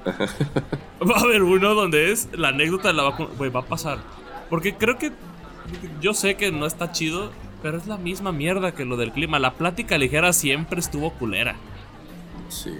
Va 0.05 1.15
a 1.15 1.19
haber 1.21 1.43
uno 1.43 1.73
donde 1.73 2.11
es 2.11 2.27
la 2.33 2.49
anécdota 2.49 2.89
de 2.89 2.95
la 2.95 3.03
vacuna. 3.03 3.29
Güey, 3.37 3.49
va 3.49 3.61
a 3.61 3.65
pasar. 3.65 3.99
Porque 4.49 4.75
creo 4.75 4.97
que. 4.97 5.13
Yo 6.01 6.13
sé 6.13 6.35
que 6.35 6.51
no 6.51 6.65
está 6.65 6.91
chido, 6.91 7.31
pero 7.61 7.77
es 7.77 7.87
la 7.87 7.97
misma 7.97 8.31
mierda 8.31 8.73
que 8.73 8.85
lo 8.85 8.97
del 8.97 9.11
clima. 9.11 9.39
La 9.39 9.53
plática 9.53 9.97
ligera 9.97 10.33
siempre 10.33 10.79
estuvo 10.79 11.11
culera. 11.11 11.55
Sí. 12.49 12.71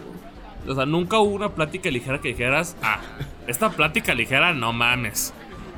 O 0.67 0.75
sea, 0.75 0.85
nunca 0.85 1.17
hubo 1.19 1.33
una 1.35 1.49
plática 1.49 1.89
ligera 1.89 2.19
que 2.21 2.29
dijeras, 2.29 2.75
ah, 2.83 2.99
esta 3.47 3.69
plática 3.71 4.13
ligera 4.13 4.53
no 4.53 4.73
mames. 4.73 5.33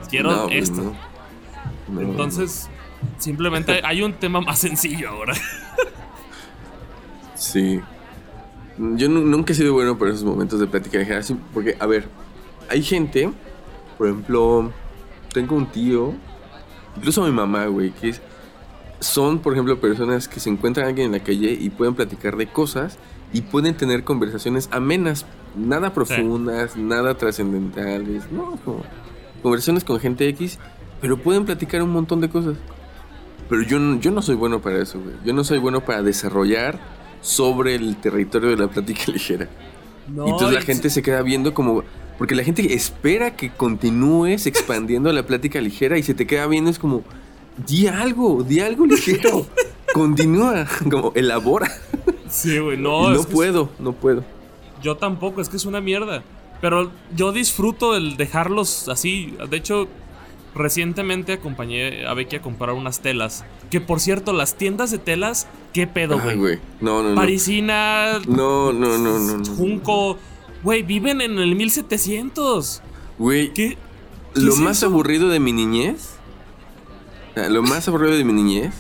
Quiero 0.10 0.32
No, 0.32 0.50
esto. 0.50 0.82
no. 0.82 0.96
No, 1.90 2.02
Entonces, 2.02 2.70
simplemente 3.18 3.82
hay 3.86 4.02
un 4.02 4.14
tema 4.14 4.42
más 4.42 4.60
sencillo 4.60 5.10
ahora. 5.10 5.34
Sí. 7.36 7.80
Yo 8.78 9.08
nu- 9.10 9.26
nunca 9.26 9.54
he 9.54 9.56
sido 9.56 9.74
bueno 9.74 9.98
para 9.98 10.12
esos 10.12 10.24
momentos 10.24 10.60
de 10.60 10.68
plática 10.68 10.98
ligera. 10.98 11.22
Porque, 11.54 11.76
a 11.80 11.86
ver, 11.86 12.08
hay 12.70 12.82
gente, 12.82 13.32
por 13.98 14.08
ejemplo, 14.08 14.72
tengo 15.34 15.56
un 15.56 15.68
tío, 15.68 16.14
incluso 16.98 17.24
mi 17.24 17.32
mamá, 17.32 17.66
güey, 17.68 17.92
que 17.92 18.10
es- 18.10 18.22
son, 19.00 19.40
por 19.40 19.54
ejemplo, 19.54 19.80
personas 19.82 20.28
que 20.28 20.40
se 20.40 20.50
encuentran 20.50 20.86
a 20.86 20.90
alguien 20.90 21.08
en 21.08 21.12
la 21.14 21.20
calle 21.20 21.52
y 21.60 21.70
pueden 21.70 21.94
platicar 21.94 22.38
de 22.38 22.48
cosas 22.48 22.98
y 23.34 23.42
pueden 23.42 23.76
tener 23.76 24.04
conversaciones 24.04 24.70
amenas, 24.72 25.26
nada 25.58 25.94
profundas, 25.94 26.78
nada 26.78 27.16
trascendentales, 27.18 28.32
no, 28.32 28.58
como 28.64 28.84
conversaciones 29.42 29.84
con 29.84 30.00
gente 30.00 30.28
X, 30.30 30.58
pero 31.02 31.18
pueden 31.18 31.44
platicar 31.46 31.82
un 31.84 31.90
montón 31.92 32.22
de 32.22 32.30
cosas. 32.30 32.56
Pero 33.50 33.62
yo, 33.64 33.78
no- 33.78 34.00
yo 34.00 34.12
no 34.12 34.22
soy 34.22 34.36
bueno 34.36 34.62
para 34.62 34.82
eso, 34.82 35.00
güey. 35.02 35.16
Yo 35.26 35.34
no 35.34 35.44
soy 35.44 35.58
bueno 35.60 35.82
para 35.82 36.02
desarrollar 36.02 36.80
sobre 37.22 37.76
el 37.76 37.98
territorio 37.98 38.52
de 38.52 38.58
la 38.58 38.68
plática 38.70 39.04
ligera. 39.12 39.50
No, 40.08 40.28
y 40.28 40.30
entonces 40.32 40.56
la 40.56 40.62
gente 40.62 40.90
se 40.90 41.02
queda 41.02 41.22
viendo 41.24 41.54
como... 41.54 41.84
Porque 42.18 42.36
la 42.36 42.44
gente 42.44 42.74
espera 42.74 43.36
que 43.36 43.50
continúes 43.50 44.46
expandiendo 44.46 45.12
la 45.12 45.26
plática 45.26 45.60
ligera 45.60 45.98
y 45.98 46.04
se 46.04 46.14
te 46.14 46.28
queda 46.28 46.48
viendo 46.48 46.70
es 46.70 46.80
como... 46.80 47.04
Di 47.68 47.88
algo, 47.88 48.44
di 48.44 48.60
algo 48.62 48.86
ligero. 48.86 49.46
Continúa, 49.94 50.66
como 50.90 51.12
elabora. 51.16 51.72
Sí, 52.30 52.58
güey, 52.58 52.78
no. 52.78 53.12
no 53.12 53.20
es 53.20 53.26
puedo, 53.28 53.70
no 53.78 53.94
puedo. 53.94 54.24
yo 54.82 54.98
tampoco, 54.98 55.40
es 55.40 55.50
que 55.50 55.58
es 55.58 55.66
una 55.66 55.82
mierda. 55.82 56.24
Pero 56.62 56.92
yo 57.16 57.32
disfruto 57.32 57.96
el 57.96 58.18
dejarlos 58.18 58.88
así. 58.90 59.36
De 59.50 59.58
hecho, 59.58 59.88
recientemente 60.56 61.34
acompañé 61.34 62.06
a 62.08 62.14
Becky 62.14 62.38
a 62.38 62.42
comprar 62.42 62.74
unas 62.74 63.02
telas. 63.02 63.44
Que 63.70 63.82
por 63.82 64.00
cierto, 64.00 64.34
las 64.34 64.56
tiendas 64.56 64.90
de 64.90 64.98
telas, 64.98 65.48
¿qué 65.74 65.88
pedo, 65.88 66.20
Ay, 66.24 66.38
güey? 66.38 66.60
No, 66.80 67.04
no, 67.04 67.10
no. 67.10 67.16
Parisina, 67.16 68.20
No, 68.28 68.72
no, 68.74 68.98
no, 68.98 69.20
no, 69.20 69.38
no. 69.38 69.56
Junco. 69.56 70.18
Güey, 70.64 70.84
viven 70.84 71.22
en 71.22 71.38
el 71.38 71.56
1700. 71.56 72.82
Güey, 73.20 73.54
¿Qué? 73.54 73.78
¿Qué 74.34 74.40
lo 74.42 74.54
es 74.54 74.60
más 74.60 74.78
eso? 74.78 74.88
aburrido 74.88 75.30
de 75.30 75.40
mi 75.40 75.52
niñez, 75.54 76.16
o 77.32 77.34
sea, 77.36 77.50
lo 77.50 77.62
más 77.62 77.88
aburrido 77.88 78.16
de 78.16 78.24
mi 78.24 78.34
niñez, 78.34 78.74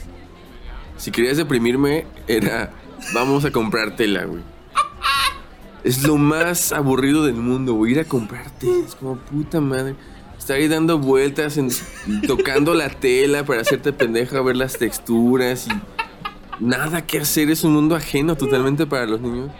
si 0.97 1.11
querías 1.11 1.38
deprimirme, 1.38 2.07
era 2.27 2.73
vamos 3.13 3.45
a 3.45 3.51
comprar 3.51 3.95
tela, 3.95 4.25
güey. 4.25 4.41
Es 5.84 6.03
lo 6.07 6.17
más 6.17 6.71
aburrido 6.71 7.25
del 7.25 7.36
mundo, 7.36 7.73
güey, 7.73 7.91
ir 7.91 7.99
a 7.99 8.05
comprar 8.05 8.49
tela. 8.51 8.86
Es 8.86 8.95
como 8.95 9.17
puta 9.17 9.59
madre. 9.59 9.95
Estar 10.39 10.55
ahí 10.57 10.67
dando 10.69 10.97
vueltas, 10.97 11.57
en- 11.57 11.69
tocando 12.27 12.73
la 12.73 12.89
tela 12.89 13.45
para 13.45 13.61
hacerte 13.61 13.91
pendeja, 13.93 14.41
ver 14.41 14.55
las 14.55 14.77
texturas 14.77 15.67
y 15.67 16.63
nada 16.63 17.05
que 17.05 17.19
hacer. 17.19 17.49
Es 17.51 17.63
un 17.65 17.73
mundo 17.73 17.95
ajeno 17.95 18.36
totalmente 18.38 18.86
para 18.88 19.05
los 19.05 19.19
niños. 19.21 19.51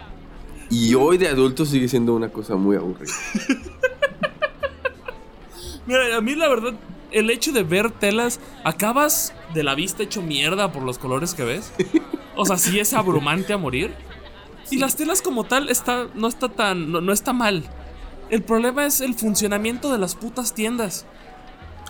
Y 0.70 0.94
hoy 0.96 1.18
de 1.18 1.28
adulto 1.28 1.66
sigue 1.66 1.88
siendo 1.88 2.14
una 2.14 2.30
cosa 2.30 2.56
muy 2.56 2.76
aburrida. 2.76 3.14
Mira, 5.86 6.16
a 6.16 6.22
mí 6.22 6.36
la 6.36 6.48
verdad, 6.48 6.74
el 7.12 7.30
hecho 7.30 7.52
de 7.52 7.64
ver 7.64 7.92
telas, 7.92 8.40
acabas 8.64 9.34
de 9.54 9.64
la 9.64 9.76
vista 9.76 10.04
hecho 10.04 10.22
mierda 10.22 10.72
por 10.72 10.84
los 10.84 10.98
colores 10.98 11.34
que 11.34 11.44
ves. 11.44 11.72
O 12.36 12.46
sea, 12.46 12.58
sí 12.58 12.80
es 12.80 12.94
abrumante 12.94 13.54
a 13.54 13.58
morir. 13.58 13.94
Y 14.72 14.78
las 14.78 14.96
telas 14.96 15.22
como 15.22 15.44
tal 15.44 15.70
está, 15.70 16.08
no 16.16 16.28
está 16.28 16.50
tan, 16.50 16.92
no, 16.92 17.02
no 17.02 17.14
está 17.14 17.34
mal. 17.34 17.64
El 18.30 18.42
problema 18.42 18.86
es 18.86 19.02
el 19.02 19.14
funcionamiento 19.14 19.92
de 19.92 20.00
las 20.00 20.16
putas 20.16 20.56
tiendas. 20.56 21.06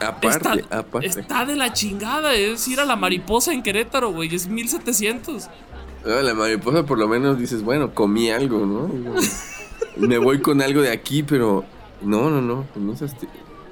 Aparte, 0.02 0.62
está, 0.62 0.80
aparte. 0.80 1.08
está 1.08 1.46
de 1.46 1.56
la 1.56 1.72
chingada, 1.72 2.34
es 2.34 2.68
ir 2.68 2.80
a 2.80 2.86
la 2.86 2.96
mariposa 2.96 3.54
en 3.54 3.64
Querétaro, 3.64 4.12
güey, 4.12 4.34
es 4.36 4.48
1700. 4.48 5.48
Ah, 6.06 6.22
La 6.22 6.34
mariposa 6.34 6.86
por 6.86 6.98
lo 6.98 7.08
menos 7.08 7.38
dices, 7.40 7.64
bueno, 7.64 7.94
comí 7.94 8.30
algo, 8.30 8.66
¿no? 8.66 8.90
Me 9.98 10.18
voy 10.18 10.42
con 10.42 10.62
algo 10.62 10.82
de 10.82 10.92
aquí, 10.92 11.24
pero 11.24 11.64
no, 12.02 12.30
no, 12.30 12.42
no, 12.42 12.66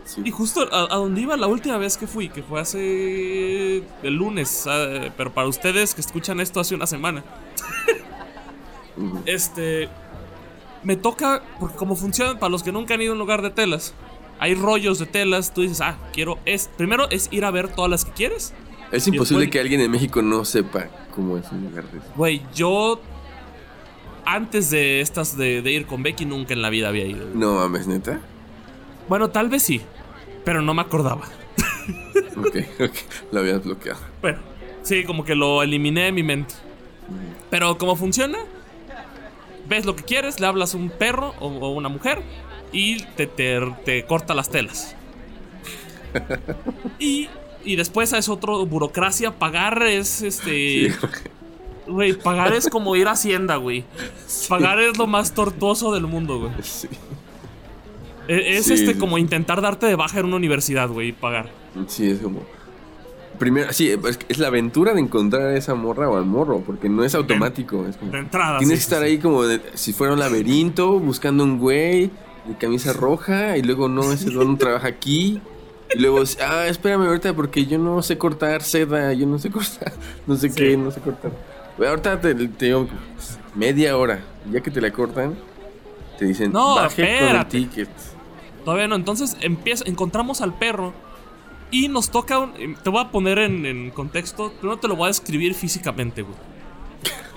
sí. 0.05 0.21
Y 0.23 0.31
justo 0.31 0.67
a, 0.71 0.93
a 0.93 0.97
donde 0.97 1.21
iba 1.21 1.37
la 1.37 1.47
última 1.47 1.77
vez 1.77 1.97
que 1.97 2.07
fui, 2.07 2.29
que 2.29 2.43
fue 2.43 2.59
hace 2.59 3.77
el 4.03 4.13
lunes, 4.13 4.65
ah, 4.67 5.11
pero 5.17 5.33
para 5.33 5.47
ustedes 5.47 5.93
que 5.95 6.01
escuchan 6.01 6.39
esto 6.39 6.59
hace 6.59 6.75
una 6.75 6.87
semana. 6.87 7.23
este 9.25 9.89
me 10.83 10.95
toca 10.95 11.43
porque 11.59 11.75
como 11.77 11.95
funciona 11.95 12.39
para 12.39 12.49
los 12.49 12.63
que 12.63 12.71
nunca 12.71 12.95
han 12.95 13.01
ido 13.01 13.11
a 13.11 13.13
un 13.13 13.19
lugar 13.19 13.41
de 13.41 13.51
telas, 13.51 13.93
hay 14.39 14.55
rollos 14.55 14.99
de 14.99 15.05
telas, 15.05 15.53
tú 15.53 15.61
dices, 15.61 15.81
"Ah, 15.81 15.97
quiero 16.13 16.39
es 16.45 16.69
primero 16.77 17.09
es 17.09 17.27
ir 17.31 17.45
a 17.45 17.51
ver 17.51 17.69
todas 17.69 17.89
las 17.89 18.05
que 18.05 18.11
quieres." 18.11 18.53
Es 18.91 19.07
imposible 19.07 19.45
después- 19.45 19.49
que 19.51 19.59
alguien 19.59 19.81
en 19.81 19.91
México 19.91 20.21
no 20.21 20.43
sepa 20.45 20.87
cómo 21.15 21.37
es 21.37 21.49
un 21.51 21.63
lugar 21.63 21.85
de 21.91 21.99
eso. 21.99 22.07
Güey, 22.15 22.41
yo 22.53 23.01
antes 24.25 24.69
de 24.69 25.01
estas 25.01 25.37
de, 25.37 25.61
de 25.61 25.71
ir 25.71 25.85
con 25.87 26.03
Becky 26.03 26.25
nunca 26.25 26.53
en 26.53 26.61
la 26.61 26.69
vida 26.69 26.89
había 26.89 27.05
ido. 27.05 27.27
No 27.33 27.55
mames, 27.55 27.87
neta. 27.87 28.19
Bueno, 29.09 29.29
tal 29.29 29.49
vez 29.49 29.63
sí, 29.63 29.81
pero 30.45 30.61
no 30.61 30.73
me 30.73 30.81
acordaba. 30.81 31.23
Ok, 32.37 32.55
ok, 32.79 32.95
lo 33.31 33.39
habías 33.41 33.63
bloqueado. 33.63 33.99
Bueno, 34.21 34.39
sí, 34.83 35.03
como 35.03 35.23
que 35.25 35.35
lo 35.35 35.61
eliminé 35.61 36.05
de 36.05 36.11
mi 36.11 36.23
mente. 36.23 36.55
Pero 37.49 37.77
¿cómo 37.77 37.95
funciona? 37.95 38.39
Ves 39.67 39.85
lo 39.85 39.95
que 39.95 40.03
quieres, 40.03 40.39
le 40.39 40.47
hablas 40.47 40.73
a 40.73 40.77
un 40.77 40.89
perro 40.89 41.35
o, 41.39 41.47
o 41.47 41.69
una 41.71 41.89
mujer 41.89 42.21
y 42.71 43.03
te, 43.03 43.27
te, 43.27 43.59
te 43.85 44.05
corta 44.05 44.33
las 44.33 44.49
telas. 44.49 44.95
y, 46.99 47.29
y 47.65 47.75
después 47.75 48.11
es 48.13 48.29
otro 48.29 48.65
burocracia. 48.65 49.31
Pagar 49.37 49.83
es 49.83 50.21
este. 50.21 50.93
Güey, 51.87 52.13
pagar 52.13 52.53
es 52.53 52.69
como 52.69 52.95
ir 52.95 53.07
a 53.07 53.11
Hacienda, 53.11 53.55
güey. 53.57 53.83
Pagar 54.49 54.79
es 54.79 54.97
lo 54.97 55.07
más 55.07 55.33
tortuoso 55.33 55.91
del 55.93 56.07
mundo, 56.07 56.39
güey. 56.39 56.51
Sí, 56.61 56.87
E- 58.27 58.57
Es 58.57 58.69
este 58.69 58.97
como 58.97 59.17
intentar 59.17 59.61
darte 59.61 59.87
de 59.87 59.95
baja 59.95 60.19
en 60.19 60.25
una 60.27 60.35
universidad, 60.37 60.89
güey, 60.89 61.09
y 61.09 61.11
pagar. 61.11 61.49
sí, 61.87 62.09
es 62.09 62.19
como. 62.19 62.41
Primero, 63.39 63.73
sí, 63.73 63.89
es, 63.89 64.19
es 64.29 64.37
la 64.37 64.47
aventura 64.47 64.93
de 64.93 64.99
encontrar 65.01 65.47
a 65.47 65.57
esa 65.57 65.73
morra 65.73 66.07
o 66.07 66.15
al 66.17 66.25
morro, 66.25 66.61
porque 66.63 66.87
no 66.87 67.03
es 67.03 67.15
automático. 67.15 67.87
Es 67.87 67.97
como, 67.97 68.11
De 68.11 68.19
entrada. 68.19 68.59
tienes 68.59 68.77
que 68.77 68.83
estar 68.83 69.01
ahí 69.01 69.17
como 69.17 69.43
de- 69.43 69.61
si 69.73 69.93
fuera 69.93 70.13
un 70.13 70.19
laberinto, 70.19 70.99
buscando 70.99 71.43
un 71.43 71.57
güey 71.57 72.11
de 72.45 72.55
camisa 72.59 72.93
roja, 72.93 73.57
y 73.57 73.63
luego 73.63 73.89
no, 73.89 74.11
ese 74.13 74.29
don 74.29 74.57
trabaja 74.59 74.87
aquí. 74.87 75.41
Y 75.95 75.99
luego, 75.99 76.23
ah, 76.41 76.67
espérame 76.67 77.05
ahorita 77.07 77.33
porque 77.33 77.65
yo 77.65 77.77
no 77.77 78.01
sé 78.01 78.17
cortar 78.17 78.63
seda, 78.63 79.13
yo 79.13 79.25
no 79.27 79.39
sé 79.39 79.49
cortar, 79.51 79.93
no 80.27 80.35
sé 80.35 80.53
qué, 80.53 80.77
no 80.77 80.91
sé 80.91 81.01
cortar. 81.01 81.31
Ahorita 81.77 82.19
te, 82.21 82.35
te 82.35 82.65
digo 82.65 82.87
media 83.55 83.97
hora, 83.97 84.23
ya 84.51 84.61
que 84.61 84.71
te 84.71 84.81
la 84.81 84.91
cortan, 84.91 85.35
te 86.17 86.25
dicen, 86.25 86.51
No, 86.51 86.75
baje 86.75 87.19
con 87.19 87.35
el 87.35 87.45
ticket. 87.47 87.89
Todavía 88.63 88.87
no. 88.87 88.95
Entonces 88.95 89.35
empieza, 89.41 89.83
encontramos 89.87 90.41
al 90.41 90.53
perro 90.53 90.93
y 91.71 91.87
nos 91.87 92.11
toca 92.11 92.39
un. 92.39 92.51
eh, 92.57 92.75
Te 92.83 92.89
voy 92.89 93.01
a 93.01 93.09
poner 93.09 93.39
en, 93.39 93.65
en 93.65 93.89
contexto. 93.91 94.53
Pero 94.61 94.73
no 94.73 94.79
te 94.79 94.87
lo 94.87 94.95
voy 94.95 95.05
a 95.05 95.07
describir 95.07 95.55
físicamente, 95.55 96.21
güey. 96.21 96.35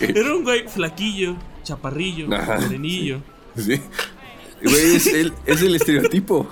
Era, 0.00 0.34
un 0.34 0.44
güey 0.44 0.68
flaquillo, 0.68 1.36
chaparrillo, 1.62 2.28
morenillo, 2.28 3.20
Sí. 3.56 3.80
Güey, 4.64 4.96
es 4.96 5.06
el, 5.08 5.32
es 5.46 5.62
el 5.62 5.74
estereotipo. 5.74 6.48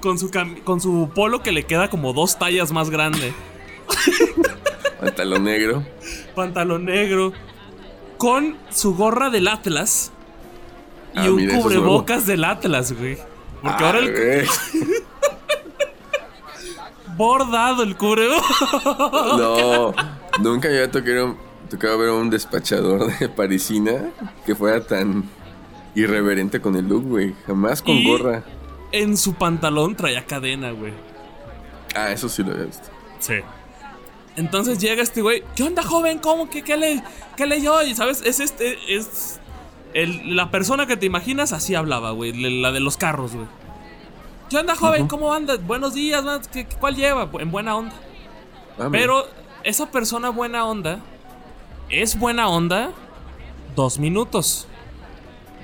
con, 0.00 0.18
su 0.18 0.30
con 0.64 0.80
su 0.80 1.10
polo 1.14 1.42
que 1.42 1.52
le 1.52 1.64
queda 1.64 1.88
como 1.90 2.12
dos 2.12 2.38
tallas 2.38 2.72
más 2.72 2.90
grande, 2.90 3.32
Pantalón 5.00 5.44
negro. 5.44 5.84
pantalón 6.34 6.84
negro, 6.86 7.32
con 8.18 8.56
su 8.70 8.94
gorra 8.94 9.30
del 9.30 9.48
Atlas 9.48 10.12
y 11.14 11.18
Ah, 11.18 11.30
un 11.30 11.36
mira, 11.36 11.52
eso 11.52 11.58
es 11.58 11.64
cubrebocas 11.64 12.26
del 12.26 12.44
Atlas, 12.44 12.92
güey. 12.92 13.18
Porque 13.62 13.84
ahora 13.84 13.98
Ah, 13.98 14.02
el 14.02 14.12
güey. 14.12 14.46
bordado 17.16 17.82
el 17.82 17.96
cubrebocas. 17.96 18.42
No, 19.38 19.94
nunca 20.40 20.68
había 20.68 20.90
tocado, 20.90 21.36
tocado 21.70 21.98
ver 21.98 22.10
a 22.10 22.14
un 22.14 22.30
despachador 22.30 23.16
de 23.18 23.28
parisina 23.28 24.10
que 24.46 24.54
fuera 24.54 24.84
tan 24.84 25.28
irreverente 25.94 26.60
con 26.60 26.76
el 26.76 26.88
look, 26.88 27.04
güey. 27.04 27.34
Jamás 27.46 27.82
con 27.82 27.94
Y- 27.96 28.06
gorra. 28.06 28.42
En 28.92 29.16
su 29.16 29.34
pantalón 29.34 29.94
traía 29.96 30.24
cadena, 30.26 30.70
güey. 30.72 30.92
Ah, 31.94 32.10
eso 32.12 32.28
sí 32.28 32.42
lo 32.42 32.52
había 32.52 32.64
visto. 32.66 32.88
Sí. 33.20 33.34
Entonces 34.36 34.78
llega 34.78 35.02
este 35.02 35.22
güey. 35.22 35.42
¿Qué 35.56 35.62
onda, 35.62 35.82
joven? 35.82 36.18
¿Cómo? 36.18 36.48
¿Qué, 36.50 36.62
qué 36.62 36.76
le, 36.76 37.02
qué 37.36 37.46
leyó? 37.46 37.82
Y 37.82 37.94
sabes, 37.94 38.22
es 38.24 38.40
este. 38.40 38.78
Es. 38.94 39.38
el- 39.94 40.36
la 40.36 40.50
persona 40.50 40.86
que 40.86 40.96
te 40.96 41.04
imaginas 41.06 41.52
así 41.52 41.74
hablaba, 41.74 42.12
güey. 42.12 42.32
La 42.60 42.72
de 42.72 42.80
los 42.80 42.96
carros, 42.96 43.34
güey. 43.34 43.46
¿Qué 44.48 44.56
onda, 44.58 44.74
joven? 44.76 45.06
¿Cómo 45.08 45.32
anda? 45.32 45.56
Buenos 45.56 45.94
días, 45.94 46.22
man. 46.24 46.40
¿Qué- 46.52 46.66
qué- 46.66 46.76
¿Cuál 46.76 46.96
lleva? 46.96 47.28
En 47.40 47.50
buena 47.50 47.76
onda. 47.76 47.94
Ah. 48.78 48.88
Pero 48.90 49.26
esa 49.64 49.90
persona 49.90 50.30
buena 50.30 50.64
onda 50.66 51.00
es 51.90 52.18
buena 52.18 52.48
onda 52.48 52.90
dos 53.76 53.98
minutos. 53.98 54.66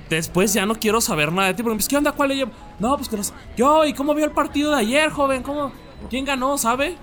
Después 0.09 0.53
ya 0.55 0.67
no 0.67 0.75
quiero 0.75 1.01
saber 1.01 1.33
nada 1.33 1.49
de 1.49 1.55
ti. 1.55 1.63
Porque, 1.63 1.77
pues, 1.77 1.89
¿qué 1.89 1.97
onda? 1.97 2.13
¿Cuál 2.13 2.31
le? 2.31 2.47
No, 2.79 2.97
pues 2.97 3.09
que 3.09 3.17
no 3.17 3.25
sé. 3.25 3.33
Yo, 3.57 3.85
¿y 3.85 3.93
cómo 3.93 4.15
vio 4.15 4.25
el 4.25 4.33
partido 4.33 4.71
de 4.71 4.79
ayer, 4.79 5.11
joven? 5.11 5.43
¿Cómo? 5.43 5.73
¿Quién 6.09 6.25
ganó, 6.25 6.57
sabe? 6.59 6.97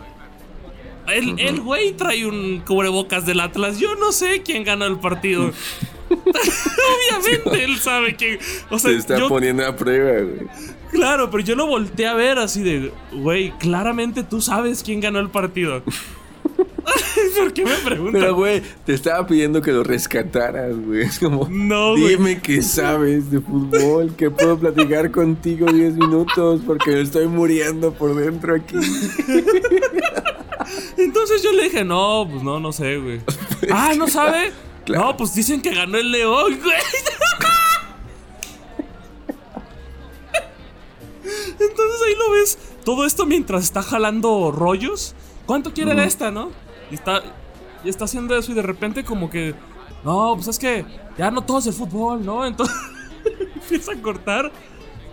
El, 1.08 1.40
el 1.40 1.62
güey 1.62 1.94
trae 1.94 2.26
un 2.26 2.64
cubrebocas 2.66 3.26
del 3.26 3.40
Atlas. 3.40 3.78
Yo 3.78 3.96
no 3.96 4.12
sé 4.12 4.42
quién 4.42 4.64
ganó 4.64 4.86
el 4.86 4.98
partido. 4.98 5.52
Obviamente 6.10 7.64
él 7.64 7.78
sabe 7.78 8.16
que. 8.16 8.40
O 8.70 8.80
sea, 8.80 8.92
Se 8.92 8.98
está 8.98 9.18
yo, 9.20 9.28
poniendo 9.28 9.66
a 9.66 9.76
prueba, 9.76 10.22
güey. 10.22 10.48
Claro, 10.92 11.30
pero 11.30 11.44
yo 11.44 11.56
lo 11.56 11.68
volteé 11.68 12.08
a 12.08 12.14
ver 12.14 12.40
así 12.40 12.64
de, 12.64 12.92
güey, 13.12 13.52
claramente 13.58 14.24
tú 14.24 14.42
sabes 14.42 14.82
quién 14.84 15.00
ganó 15.02 15.20
el 15.20 15.30
partido. 15.30 15.84
¿Por 17.38 17.54
qué 17.54 17.66
me 17.66 17.76
preguntas? 17.76 18.22
Pero, 18.22 18.36
güey, 18.36 18.62
te 18.86 18.94
estaba 18.94 19.26
pidiendo 19.26 19.62
que 19.62 19.72
lo 19.72 19.84
rescataras, 19.84 20.76
güey. 20.76 21.02
Es 21.02 21.20
como, 21.20 21.48
No, 21.50 21.96
dime 21.96 22.40
que 22.42 22.62
sabes 22.62 23.32
de 23.32 23.42
fútbol, 23.42 24.16
que 24.16 24.30
puedo 24.32 24.58
platicar 24.58 25.12
contigo 25.12 25.72
10 25.72 25.96
minutos 25.96 26.62
porque 26.66 26.92
me 26.92 27.02
estoy 27.02 27.28
muriendo 27.28 27.94
por 27.94 28.16
dentro 28.16 28.56
aquí. 28.56 28.76
Entonces 30.98 31.44
yo 31.44 31.52
le 31.52 31.64
dije, 31.64 31.84
no, 31.84 32.28
pues 32.30 32.44
no, 32.44 32.60
no 32.60 32.72
sé, 32.72 32.98
güey. 32.98 33.22
ah, 33.72 33.94
¿no 33.98 34.08
sabe? 34.08 34.52
Claro. 34.86 35.06
No, 35.06 35.18
pues 35.18 35.34
dicen 35.34 35.62
que 35.62 35.74
ganó 35.74 35.98
el 35.98 36.12
León, 36.12 36.60
güey. 36.64 36.78
Entonces 41.60 42.02
ahí 42.08 42.16
lo 42.16 42.32
ves. 42.32 42.58
Todo 42.84 43.06
esto 43.06 43.26
mientras 43.26 43.64
está 43.64 43.82
jalando 43.82 44.52
rollos. 44.52 45.16
¿Cuánto 45.46 45.74
quiere 45.74 45.94
de 45.94 46.06
esta, 46.06 46.32
no? 46.32 46.52
Y 46.92 46.96
está, 46.96 47.22
y 47.84 47.90
está 47.90 48.06
haciendo 48.06 48.36
eso 48.38 48.52
y 48.52 48.56
de 48.56 48.62
repente 48.62 49.04
como 49.04 49.30
que... 49.30 49.56
No, 50.04 50.34
pues 50.36 50.48
es 50.48 50.60
que 50.60 50.86
ya 51.18 51.32
no 51.32 51.42
todo 51.42 51.60
es 51.60 51.68
el 51.68 51.74
fútbol, 51.74 52.24
¿no? 52.26 52.46
Entonces 52.46 52.76
empieza 53.56 53.94
a 53.94 54.02
cortar. 54.02 54.52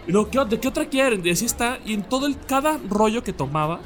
Y 0.07 0.13
luego, 0.13 0.31
¿qué, 0.31 0.45
¿de 0.45 0.61
qué 0.61 0.69
otra 0.69 0.87
quieren? 0.87 1.25
Y 1.25 1.31
así 1.31 1.47
está. 1.47 1.79
Y 1.85 1.95
en 1.95 2.03
todo 2.03 2.27
el... 2.27 2.39
Cada 2.39 2.79
rollo 2.89 3.23
que 3.23 3.33
tomaba 3.33 3.81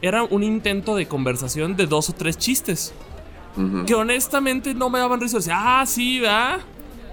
era 0.00 0.22
un 0.24 0.42
intento 0.42 0.94
de 0.94 1.06
conversación 1.06 1.76
de 1.76 1.86
dos 1.86 2.10
o 2.10 2.12
tres 2.12 2.36
chistes. 2.38 2.92
Ujú. 3.56 3.84
Que 3.86 3.94
honestamente 3.94 4.74
no 4.74 4.90
me 4.90 4.98
daban 4.98 5.20
risa. 5.20 5.38
Decía, 5.38 5.80
ah, 5.80 5.86
sí, 5.86 6.20
¿verdad? 6.20 6.60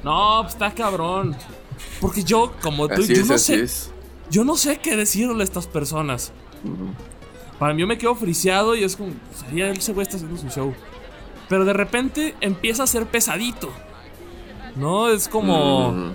No, 0.03 0.39
pues 0.41 0.53
está 0.53 0.71
cabrón. 0.73 1.35
Porque 2.01 2.23
yo, 2.23 2.53
como 2.61 2.87
tú, 2.87 3.01
Así 3.01 3.13
yo 3.15 3.21
es, 3.21 3.27
no 3.27 3.37
sé. 3.37 3.63
es. 3.63 3.91
Yo 4.29 4.43
no 4.43 4.55
sé 4.55 4.77
qué 4.79 4.95
decirle 4.95 5.41
a 5.41 5.43
estas 5.43 5.67
personas. 5.67 6.31
Para 7.59 7.73
mí 7.73 7.81
yo 7.81 7.87
me 7.87 7.97
quedo 7.97 8.15
friseado 8.15 8.73
y 8.75 8.83
es 8.83 8.95
como, 8.95 9.11
ahí 9.51 9.61
ese 9.61 9.91
güey 9.93 10.03
está 10.03 10.15
haciendo 10.15 10.37
su 10.37 10.47
show. 10.49 10.73
Pero 11.49 11.65
de 11.65 11.73
repente 11.73 12.35
empieza 12.41 12.83
a 12.83 12.87
ser 12.87 13.05
pesadito. 13.05 13.69
¿No? 14.75 15.09
Es 15.09 15.27
como. 15.27 15.89
Ujú. 15.89 16.13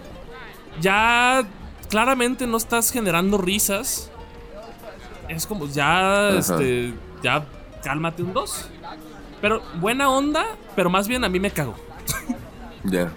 Ya 0.81 1.45
claramente 1.91 2.47
no 2.47 2.57
estás 2.57 2.91
generando 2.91 3.37
risas. 3.37 4.11
Es 5.29 5.47
como, 5.47 5.67
ya, 5.67 6.29
Ajá. 6.29 6.39
este. 6.39 6.95
Ya 7.23 7.45
cálmate 7.83 8.23
un 8.23 8.33
dos. 8.33 8.69
Pero 9.41 9.61
buena 9.81 10.09
onda, 10.09 10.45
pero 10.75 10.89
más 10.89 11.07
bien 11.09 11.25
a 11.25 11.29
mí 11.29 11.39
me 11.39 11.51
cago. 11.51 11.75
Ya. 12.87 13.11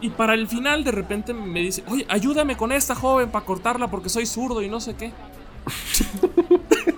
Y 0.00 0.08
para 0.08 0.32
el 0.32 0.48
final 0.48 0.82
de 0.82 0.90
repente 0.90 1.34
me 1.34 1.60
dice, 1.60 1.84
oye, 1.88 2.06
ayúdame 2.08 2.56
con 2.56 2.72
esta 2.72 2.94
joven 2.94 3.30
para 3.30 3.44
cortarla 3.44 3.88
porque 3.88 4.08
soy 4.08 4.24
zurdo 4.24 4.62
y 4.62 4.68
no 4.70 4.80
sé 4.80 4.94
qué. 4.96 5.12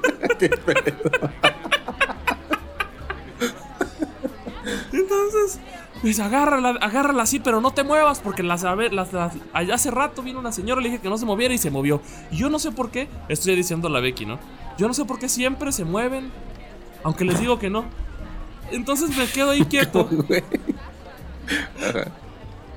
Entonces, 4.93 5.61
pues 6.03 6.19
agárrala, 6.21 6.71
agárrala 6.81 7.23
así, 7.23 7.39
pero 7.41 7.61
no 7.61 7.71
te 7.73 7.85
muevas 7.85 8.21
porque 8.21 8.43
las, 8.43 8.63
las- 8.63 9.13
las- 9.13 9.33
hace 9.73 9.91
rato 9.91 10.23
vino 10.23 10.39
una 10.41 10.53
señora, 10.53 10.81
le 10.81 10.89
dije 10.89 11.01
que 11.01 11.09
no 11.09 11.19
se 11.19 11.25
moviera 11.27 11.55
y 11.55 11.59
se 11.59 11.71
movió. 11.71 12.01
Y 12.31 12.37
yo 12.39 12.51
no 12.51 12.59
sé 12.59 12.73
por 12.73 12.91
qué, 12.91 13.09
estoy 13.29 13.55
diciendo 13.57 13.89
a 13.89 13.91
la 13.91 14.01
Becky, 14.01 14.27
¿no? 14.27 14.39
Yo 14.79 14.89
no 14.89 14.95
sé 14.95 15.05
por 15.05 15.19
qué 15.19 15.29
siempre 15.29 15.73
se 15.73 15.85
mueven, 15.85 16.31
aunque 17.05 17.25
les 17.25 17.41
digo 17.41 17.59
que 17.59 17.71
no. 17.71 17.85
Entonces 18.73 19.17
me 19.17 19.27
quedo 19.27 19.51
ahí 19.51 19.65
quieto 19.71 20.09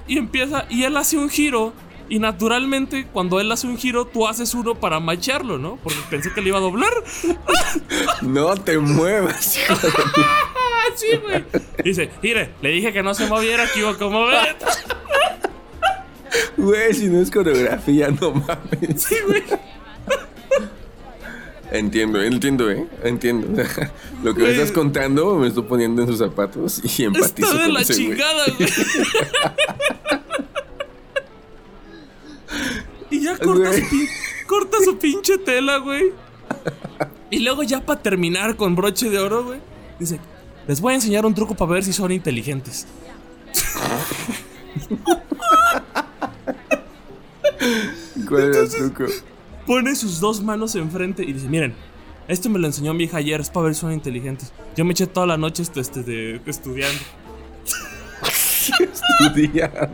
y 0.08 0.18
empieza, 0.18 0.66
y 0.70 0.84
él 0.84 0.95
hace 0.97 1.18
un 1.18 1.30
giro. 1.30 1.74
Y 2.10 2.18
naturalmente, 2.20 3.05
cuando 3.14 3.39
él 3.39 3.51
hace 3.51 3.68
un 3.68 3.78
giro, 3.78 4.05
tú 4.07 4.28
haces 4.28 4.53
uno 4.55 4.74
para 4.76 4.99
macharlo, 4.99 5.57
¿no? 5.60 5.78
Porque 5.84 5.99
pensé 6.10 6.32
que 6.34 6.41
le 6.41 6.49
iba 6.49 6.57
a 6.57 6.62
doblar. 6.62 6.91
No 8.22 8.55
te 8.57 8.78
muevas, 8.80 9.57
hijo 9.57 9.76
de- 9.76 9.93
¡Ah, 9.95 10.86
sí, 10.95 11.07
güey! 11.22 11.43
Dice, 11.84 12.10
mire, 12.22 12.51
le 12.62 12.70
dije 12.72 12.91
que 12.91 13.03
no 13.03 13.14
se 13.14 13.28
moviera, 13.28 13.66
que 13.72 13.80
iba 13.80 13.95
como 13.97 14.26
ver. 14.26 14.55
Güey, 16.57 16.93
si 16.93 17.07
no 17.07 17.22
es 17.22 17.32
coreografía, 17.32 18.10
no 18.10 18.32
mames. 18.32 19.01
Sí, 19.03 19.16
güey. 19.26 19.41
Entiendo, 21.72 22.22
entiendo, 22.22 22.70
¿eh? 22.70 22.86
Entiendo. 23.03 23.64
Lo 24.24 24.34
que 24.36 24.41
me 24.43 24.51
estás 24.51 24.72
contando 24.72 25.36
me 25.38 25.47
estoy 25.47 25.64
poniendo 25.64 26.01
en 26.03 26.07
sus 26.07 26.20
zapatos 26.20 26.82
y 26.84 27.03
empatizo 27.05 27.47
Está 27.47 27.57
de 27.57 27.64
con 27.66 27.74
la 27.74 27.82
ese 27.82 27.95
chingada, 27.95 28.45
güey. 28.57 28.70
y 33.12 33.22
ya 33.22 33.29
corta 33.40 33.70
Güey. 33.70 33.82
su, 33.82 33.90
pin- 33.90 34.08
corta 34.48 34.78
su 34.84 34.98
pinche 34.98 35.38
tela, 35.38 35.78
güey. 35.78 36.12
Y 37.30 37.40
luego 37.40 37.64
ya 37.64 37.86
para 37.86 38.02
terminar 38.02 38.56
con 38.56 38.76
broche 38.76 39.10
de 39.10 39.20
oro, 39.20 39.44
güey. 39.46 39.60
Dice, 40.00 40.20
les 40.68 40.82
voy 40.82 40.94
a 40.94 40.96
enseñar 40.96 41.26
un 41.26 41.34
truco 41.34 41.56
para 41.56 41.72
ver 41.74 41.84
si 41.84 41.94
son 41.94 42.12
inteligentes. 42.12 42.88
¿Cuál 48.28 48.44
era 48.50 48.60
el 48.62 48.70
truco? 48.70 49.06
Pone 49.66 49.96
sus 49.96 50.20
dos 50.20 50.42
manos 50.42 50.76
enfrente 50.76 51.24
y 51.24 51.34
dice, 51.34 51.48
miren, 51.48 51.74
esto 52.28 52.50
me 52.50 52.60
lo 52.60 52.68
enseñó 52.68 52.94
mi 52.94 53.04
hija 53.06 53.18
ayer, 53.18 53.40
es 53.42 53.50
para 53.50 53.66
ver 53.66 53.76
si 53.76 53.82
son 53.82 53.92
inteligentes. 53.92 54.52
Yo 54.76 54.86
me 54.86 54.92
eché 54.94 55.08
toda 55.08 55.26
la 55.28 55.38
noche 55.38 55.64
este, 55.64 55.80
este, 55.80 56.04
de- 56.04 56.42
estudiando. 56.46 57.00
Estudiando. 59.20 59.90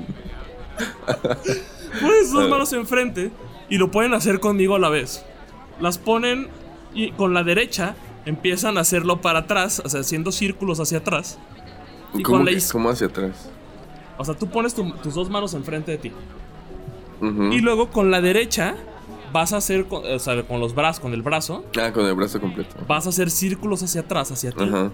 Ponen 2.02 2.24
sus 2.24 2.34
dos 2.34 2.50
manos 2.50 2.74
enfrente 2.74 3.32
y 3.70 3.78
lo 3.78 3.91
pueden 3.91 4.14
hacer 4.14 4.39
conmigo 4.39 4.76
a 4.76 4.80
la 4.80 4.89
vez. 4.89 5.24
Las 5.80 5.98
ponen 5.98 6.48
y 6.93 7.12
con 7.12 7.34
la 7.34 7.43
derecha 7.43 7.96
empiezan 8.26 8.78
a 8.78 8.82
hacerlo 8.82 9.22
para 9.22 9.39
atrás, 9.39 9.82
o 9.84 9.89
sea, 9.89 10.02
haciendo 10.02 10.32
círculos 10.32 10.80
hacia 10.80 11.00
atrás. 11.00 11.38
Y 12.14 12.24
¿Cómo, 12.24 12.38
con 12.38 12.46
la 12.46 12.52
que- 12.52 12.58
is- 12.58 12.72
cómo 12.72 12.89
hacia 12.89 13.08
atrás? 13.08 13.50
O 14.18 14.24
sea, 14.26 14.34
tú 14.36 14.48
pones 14.48 14.74
tu- 14.74 14.91
tus 15.04 15.14
dos 15.14 15.30
manos 15.30 15.54
enfrente 15.54 15.91
de 15.91 15.98
ti. 15.98 16.12
Ujú. 17.22 17.43
Y 17.52 17.60
luego 17.60 17.89
con 17.89 18.12
la 18.12 18.22
derecha 18.22 18.76
vas 19.34 19.52
a 19.54 19.58
hacer, 19.58 19.86
con, 19.86 20.04
o 20.06 20.20
sea, 20.20 20.43
con 20.43 20.60
los 20.62 20.74
brazos, 20.76 21.02
con 21.02 21.14
el 21.14 21.22
brazo, 21.22 21.66
Ah, 21.82 21.91
con 21.91 22.06
el 22.06 22.14
brazo 22.14 22.39
completo. 22.39 22.76
vas 22.88 23.06
a 23.06 23.10
hacer 23.10 23.30
círculos 23.30 23.84
hacia 23.84 24.02
atrás, 24.02 24.32
hacia 24.32 24.52
ti. 24.52 24.64
Ajá. 24.64 24.91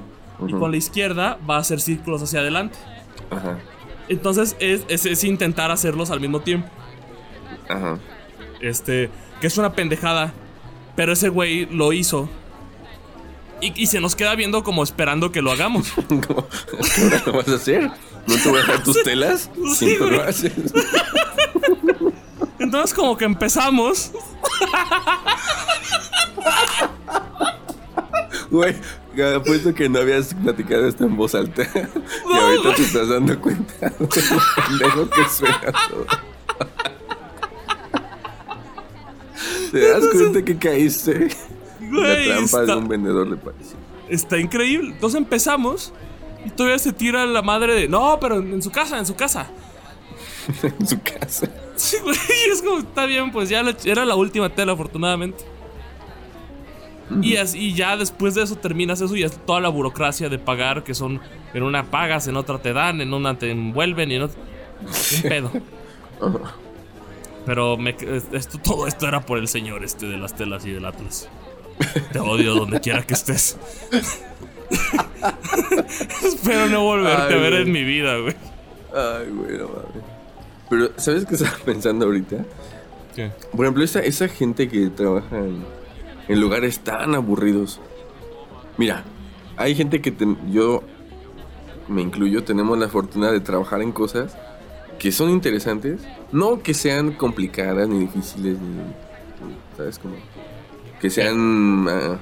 Y 0.47 0.51
con 0.53 0.71
la 0.71 0.77
izquierda 0.77 1.37
va 1.47 1.57
a 1.57 1.59
hacer 1.59 1.79
círculos 1.79 2.23
hacia 2.23 2.39
adelante. 2.39 2.77
Ajá. 3.29 3.59
Entonces 4.09 4.55
es, 4.59 4.83
es- 4.87 5.05
es 5.05 5.23
intentar 5.23 5.69
hacerlos 5.69 6.09
al 6.09 6.19
mismo 6.19 6.39
tiempo. 6.41 6.67
Ajá. 7.71 7.99
Este, 8.61 9.09
que 9.39 9.47
es 9.47 9.57
una 9.57 9.73
pendejada. 9.73 10.33
Pero 10.95 11.13
ese 11.13 11.29
güey 11.29 11.65
lo 11.67 11.93
hizo. 11.93 12.29
Y, 13.61 13.79
y 13.81 13.87
se 13.87 13.99
nos 14.01 14.15
queda 14.15 14.35
viendo 14.35 14.63
como 14.63 14.83
esperando 14.83 15.31
que 15.31 15.41
lo 15.41 15.51
hagamos. 15.51 15.91
¿Cómo? 16.07 16.47
¿Qué 16.47 17.03
ahora 17.03 17.23
lo 17.25 17.33
vas 17.33 17.47
a 17.47 17.55
hacer? 17.55 17.91
¿No 18.27 18.35
te 18.35 18.49
voy 18.49 18.57
a 18.59 18.61
dejar 18.61 18.83
tus 18.83 19.01
telas? 19.03 19.49
Sí, 19.75 19.91
Si 19.91 19.97
no 19.97 20.07
lo 20.07 20.23
haces. 20.23 20.53
Entonces 22.59 22.93
como 22.93 23.17
que 23.17 23.25
empezamos. 23.25 24.11
Güey, 28.49 28.75
apuesto 29.35 29.73
que 29.73 29.87
no 29.89 29.99
habías 29.99 30.33
platicado 30.33 30.87
esto 30.87 31.05
en 31.05 31.15
voz 31.15 31.35
alta. 31.35 31.63
y 31.63 32.37
ahorita 32.37 32.75
te 32.75 32.81
estás 32.83 33.09
dando 33.09 33.39
cuenta 33.39 33.89
de 33.89 33.95
lo 33.99 34.07
pendejo 34.09 35.09
que 35.09 35.29
suena 35.29 35.71
todo. 35.89 36.05
¿Te 39.71 39.87
das 39.89 40.07
cuenta 40.07 40.43
que 40.43 40.57
caíste 40.57 41.11
en 41.15 41.27
la 41.29 41.99
Güey, 42.01 42.25
trampa 42.27 42.57
de 42.59 42.63
está, 42.65 42.77
un 42.77 42.87
vendedor 42.87 43.29
de 43.29 43.37
parecía? 43.37 43.77
está 44.09 44.37
increíble. 44.37 44.91
Entonces 44.91 45.17
empezamos. 45.19 45.93
Y 46.45 46.49
todavía 46.49 46.79
se 46.79 46.91
tira 46.91 47.25
la 47.25 47.41
madre 47.43 47.73
de. 47.75 47.87
No, 47.87 48.17
pero 48.19 48.37
en 48.39 48.61
su 48.61 48.71
casa, 48.71 48.97
en 48.97 49.05
su 49.05 49.15
casa. 49.15 49.49
en 50.63 50.87
su 50.87 50.99
casa. 51.01 51.47
Sí, 51.75 51.97
güey. 52.03 52.15
Y 52.47 52.51
es 52.51 52.61
como, 52.61 52.79
está 52.79 53.05
bien, 53.05 53.31
pues 53.31 53.47
ya 53.49 53.61
la- 53.63 53.75
era 53.85 54.05
la 54.05 54.15
última 54.15 54.49
tela, 54.49 54.73
afortunadamente. 54.73 55.43
Y, 57.21 57.35
así, 57.35 57.59
y 57.59 57.73
ya 57.73 57.97
después 57.97 58.35
de 58.35 58.43
eso 58.43 58.55
terminas 58.55 59.01
eso 59.01 59.15
y 59.17 59.23
es 59.23 59.33
toda 59.45 59.59
la 59.59 59.67
burocracia 59.67 60.29
de 60.29 60.39
pagar, 60.39 60.83
que 60.85 60.93
son 60.95 61.19
en 61.53 61.61
una 61.63 61.91
pagas, 61.91 62.27
en 62.27 62.37
otra 62.37 62.59
te 62.61 62.71
dan, 62.71 63.01
en 63.01 63.13
una 63.13 63.37
te 63.37 63.51
envuelven 63.51 64.11
y 64.11 64.15
en 64.15 64.21
otra. 64.23 64.39
Un 64.81 65.21
pedo. 65.29 65.51
Pero 67.45 67.77
me, 67.77 67.95
esto, 68.33 68.57
todo 68.59 68.87
esto 68.87 69.07
era 69.07 69.21
por 69.25 69.37
el 69.37 69.47
señor 69.47 69.83
este 69.83 70.07
de 70.07 70.17
las 70.17 70.35
telas 70.35 70.65
y 70.65 70.71
del 70.71 70.85
Atlas. 70.85 71.27
Te 72.11 72.19
odio 72.19 72.53
donde 72.55 72.79
quiera 72.79 73.01
que 73.03 73.13
estés. 73.15 73.57
Espero 76.23 76.67
no 76.69 76.83
volverte 76.83 77.33
Ay, 77.33 77.33
a 77.33 77.37
ver 77.41 77.51
güey. 77.51 77.61
en 77.63 77.71
mi 77.71 77.83
vida, 77.83 78.17
güey. 78.17 78.35
Ay, 78.93 79.29
güey, 79.31 79.57
no 79.57 79.67
mames. 79.67 80.03
Pero, 80.69 80.89
¿sabes 80.97 81.25
qué 81.25 81.35
estaba 81.35 81.55
pensando 81.65 82.05
ahorita? 82.05 82.37
¿Qué? 83.15 83.31
Por 83.55 83.65
ejemplo, 83.65 83.83
esa, 83.83 83.99
esa 83.99 84.27
gente 84.27 84.69
que 84.69 84.89
trabaja 84.89 85.37
en, 85.37 85.63
en 86.27 86.41
lugares 86.41 86.79
tan 86.79 87.13
aburridos. 87.15 87.79
Mira, 88.77 89.03
hay 89.57 89.75
gente 89.75 90.01
que 90.01 90.11
ten- 90.11 90.37
yo 90.51 90.83
me 91.87 92.01
incluyo, 92.01 92.43
tenemos 92.43 92.77
la 92.77 92.87
fortuna 92.87 93.31
de 93.31 93.41
trabajar 93.41 93.81
en 93.81 93.91
cosas 93.91 94.37
que 95.01 95.11
son 95.11 95.31
interesantes, 95.31 96.01
no 96.31 96.61
que 96.61 96.75
sean 96.75 97.13
complicadas 97.13 97.89
ni 97.89 98.01
difíciles 98.01 98.59
ni, 98.59 98.67
ni- 98.67 98.93
¿sabes 99.75 99.97
cómo? 99.97 100.13
Que 100.99 101.09
sean 101.09 101.87
ah, 101.89 102.19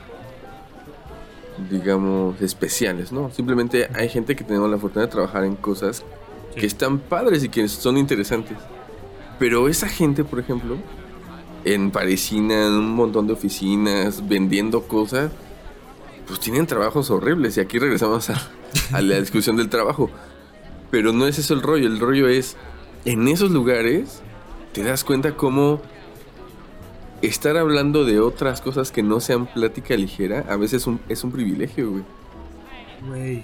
digamos 1.70 2.42
especiales, 2.42 3.12
¿no? 3.12 3.30
Simplemente 3.32 3.90
hay 3.94 4.08
gente 4.08 4.36
que 4.36 4.44
tenemos 4.46 4.70
la 4.70 4.78
fortuna 4.78 5.06
de 5.06 5.12
trabajar 5.12 5.44
en 5.44 5.56
cosas 5.56 6.06
Sí. 6.54 6.62
que 6.62 6.66
están 6.68 7.00
padres 7.00 7.44
y 7.44 7.50
que 7.50 7.68
son 7.68 7.98
interesantes. 7.98 8.58
Pero 9.38 9.68
esa 9.68 9.88
gente, 9.88 10.24
por 10.24 10.40
ejemplo, 10.40 10.78
en 11.66 11.92
Parisina, 11.92 12.66
en 12.66 12.74
un 12.74 12.92
montón 12.96 13.28
de 13.28 13.34
oficinas, 13.34 14.28
vendiendo 14.28 14.82
cosas, 14.88 15.32
pues 16.28 16.40
tienen 16.40 16.66
trabajos 16.66 17.12
horribles. 17.12 17.58
Y 17.58 17.60
aquí 17.60 17.78
regresamos 17.78 18.30
a, 18.32 18.42
a 18.94 19.02
la 19.02 19.20
discusión 19.20 19.58
del 19.58 19.70
trabajo. 19.70 20.10
Pero 20.90 21.14
no 21.14 21.28
es 21.28 21.38
eso 21.38 21.54
el 21.54 21.62
rollo. 21.62 21.86
El 21.86 22.00
rollo 22.00 22.28
es, 22.28 22.58
en 23.06 23.28
esos 23.28 23.52
lugares, 23.52 24.22
te 24.74 24.84
das 24.84 25.04
cuenta 25.04 25.36
cómo 25.36 25.82
estar 27.22 27.58
hablando 27.58 28.06
de 28.06 28.20
otras 28.20 28.62
cosas 28.62 28.92
que 28.92 29.04
no 29.04 29.20
sean 29.20 29.46
plática 29.46 29.96
ligera, 29.96 30.46
a 30.50 30.56
veces 30.56 30.88
un- 30.88 31.00
es 31.10 31.24
un 31.24 31.32
privilegio, 31.32 31.92
güey. 31.92 32.04
Güey. 33.08 33.44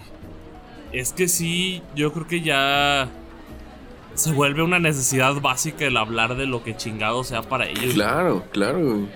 Es 0.94 1.12
que 1.12 1.28
sí, 1.28 1.82
yo 1.96 2.14
creo 2.14 2.28
que 2.28 2.42
ya 2.42 3.10
se 4.14 4.32
vuelve 4.32 4.64
una 4.64 4.80
necesidad 4.80 5.42
básica 5.42 5.86
el 5.86 5.98
hablar 5.98 6.38
de 6.38 6.46
lo 6.46 6.64
que 6.64 6.78
chingado 6.78 7.24
sea 7.26 7.42
para 7.42 7.68
ellos. 7.68 7.94
Claro, 7.94 8.44
claro, 8.54 8.80
güey. 8.80 9.08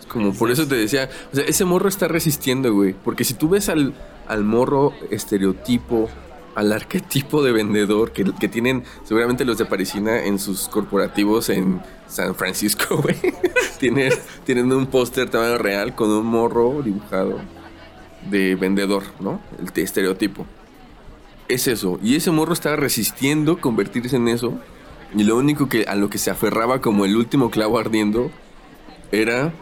Es 0.00 0.06
como 0.06 0.32
por 0.34 0.50
eso 0.50 0.66
te 0.66 0.74
decía, 0.74 1.08
o 1.32 1.36
sea, 1.36 1.44
ese 1.44 1.64
morro 1.64 1.88
está 1.88 2.08
resistiendo, 2.08 2.72
güey. 2.74 2.92
Porque 3.04 3.22
si 3.22 3.34
tú 3.34 3.50
ves 3.50 3.68
al, 3.68 3.94
al 4.26 4.42
morro 4.42 4.94
estereotipo, 5.12 6.08
al 6.54 6.72
arquetipo 6.72 7.42
de 7.42 7.52
vendedor 7.52 8.12
que, 8.12 8.24
que 8.38 8.48
tienen 8.48 8.84
seguramente 9.04 9.44
los 9.44 9.58
de 9.58 9.64
Parisina 9.64 10.24
en 10.24 10.38
sus 10.38 10.68
corporativos 10.68 11.48
en 11.48 11.80
San 12.08 12.34
Francisco, 12.34 12.96
güey. 13.02 13.16
tienen, 13.80 14.12
tienen 14.44 14.72
un 14.72 14.86
póster 14.86 15.30
tamaño 15.30 15.58
real 15.58 15.94
con 15.94 16.10
un 16.10 16.26
morro 16.26 16.82
dibujado 16.82 17.40
de 18.30 18.54
vendedor, 18.54 19.02
¿no? 19.20 19.40
El 19.58 19.72
te- 19.72 19.82
estereotipo. 19.82 20.46
Es 21.48 21.66
eso. 21.66 21.98
Y 22.02 22.16
ese 22.16 22.30
morro 22.30 22.52
estaba 22.52 22.76
resistiendo 22.76 23.60
convertirse 23.60 24.16
en 24.16 24.28
eso. 24.28 24.58
Y 25.14 25.24
lo 25.24 25.36
único 25.36 25.68
que 25.68 25.84
a 25.84 25.94
lo 25.94 26.08
que 26.08 26.18
se 26.18 26.30
aferraba 26.30 26.80
como 26.80 27.04
el 27.04 27.16
último 27.16 27.50
clavo 27.50 27.78
ardiendo 27.78 28.30
era 29.10 29.52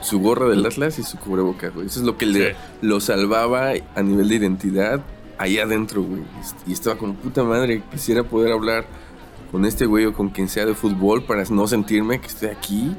su 0.00 0.20
gorra 0.20 0.46
del 0.48 0.64
Atlas 0.64 0.98
y 0.98 1.02
su 1.02 1.18
cubrebocas, 1.18 1.74
güey. 1.74 1.86
Eso 1.86 2.00
es 2.00 2.06
lo 2.06 2.16
que 2.16 2.26
le, 2.26 2.54
lo 2.82 3.00
salvaba 3.00 3.72
a 3.94 4.02
nivel 4.02 4.28
de 4.28 4.34
identidad 4.36 5.02
ahí 5.38 5.58
adentro, 5.58 6.02
güey. 6.02 6.22
Y 6.66 6.72
estaba 6.72 6.96
como 6.96 7.14
puta 7.14 7.42
madre, 7.42 7.82
quisiera 7.90 8.22
poder 8.22 8.52
hablar 8.52 8.86
con 9.50 9.64
este 9.64 9.86
güey 9.86 10.06
o 10.06 10.12
con 10.12 10.30
quien 10.30 10.48
sea 10.48 10.66
de 10.66 10.74
fútbol 10.74 11.24
para 11.24 11.44
no 11.44 11.66
sentirme 11.66 12.20
que 12.20 12.26
estoy 12.26 12.48
aquí 12.48 12.96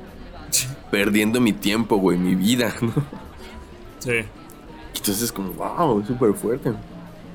perdiendo 0.90 1.42
mi 1.42 1.54
tiempo, 1.54 1.98
güey, 1.98 2.18
mi 2.18 2.36
vida, 2.36 2.74
¿no? 2.82 2.94
Sí. 4.00 4.20
Entonces 4.96 5.32
como, 5.32 5.52
wow, 5.52 6.02
es 6.02 6.08
súper 6.08 6.34
fuerte. 6.34 6.74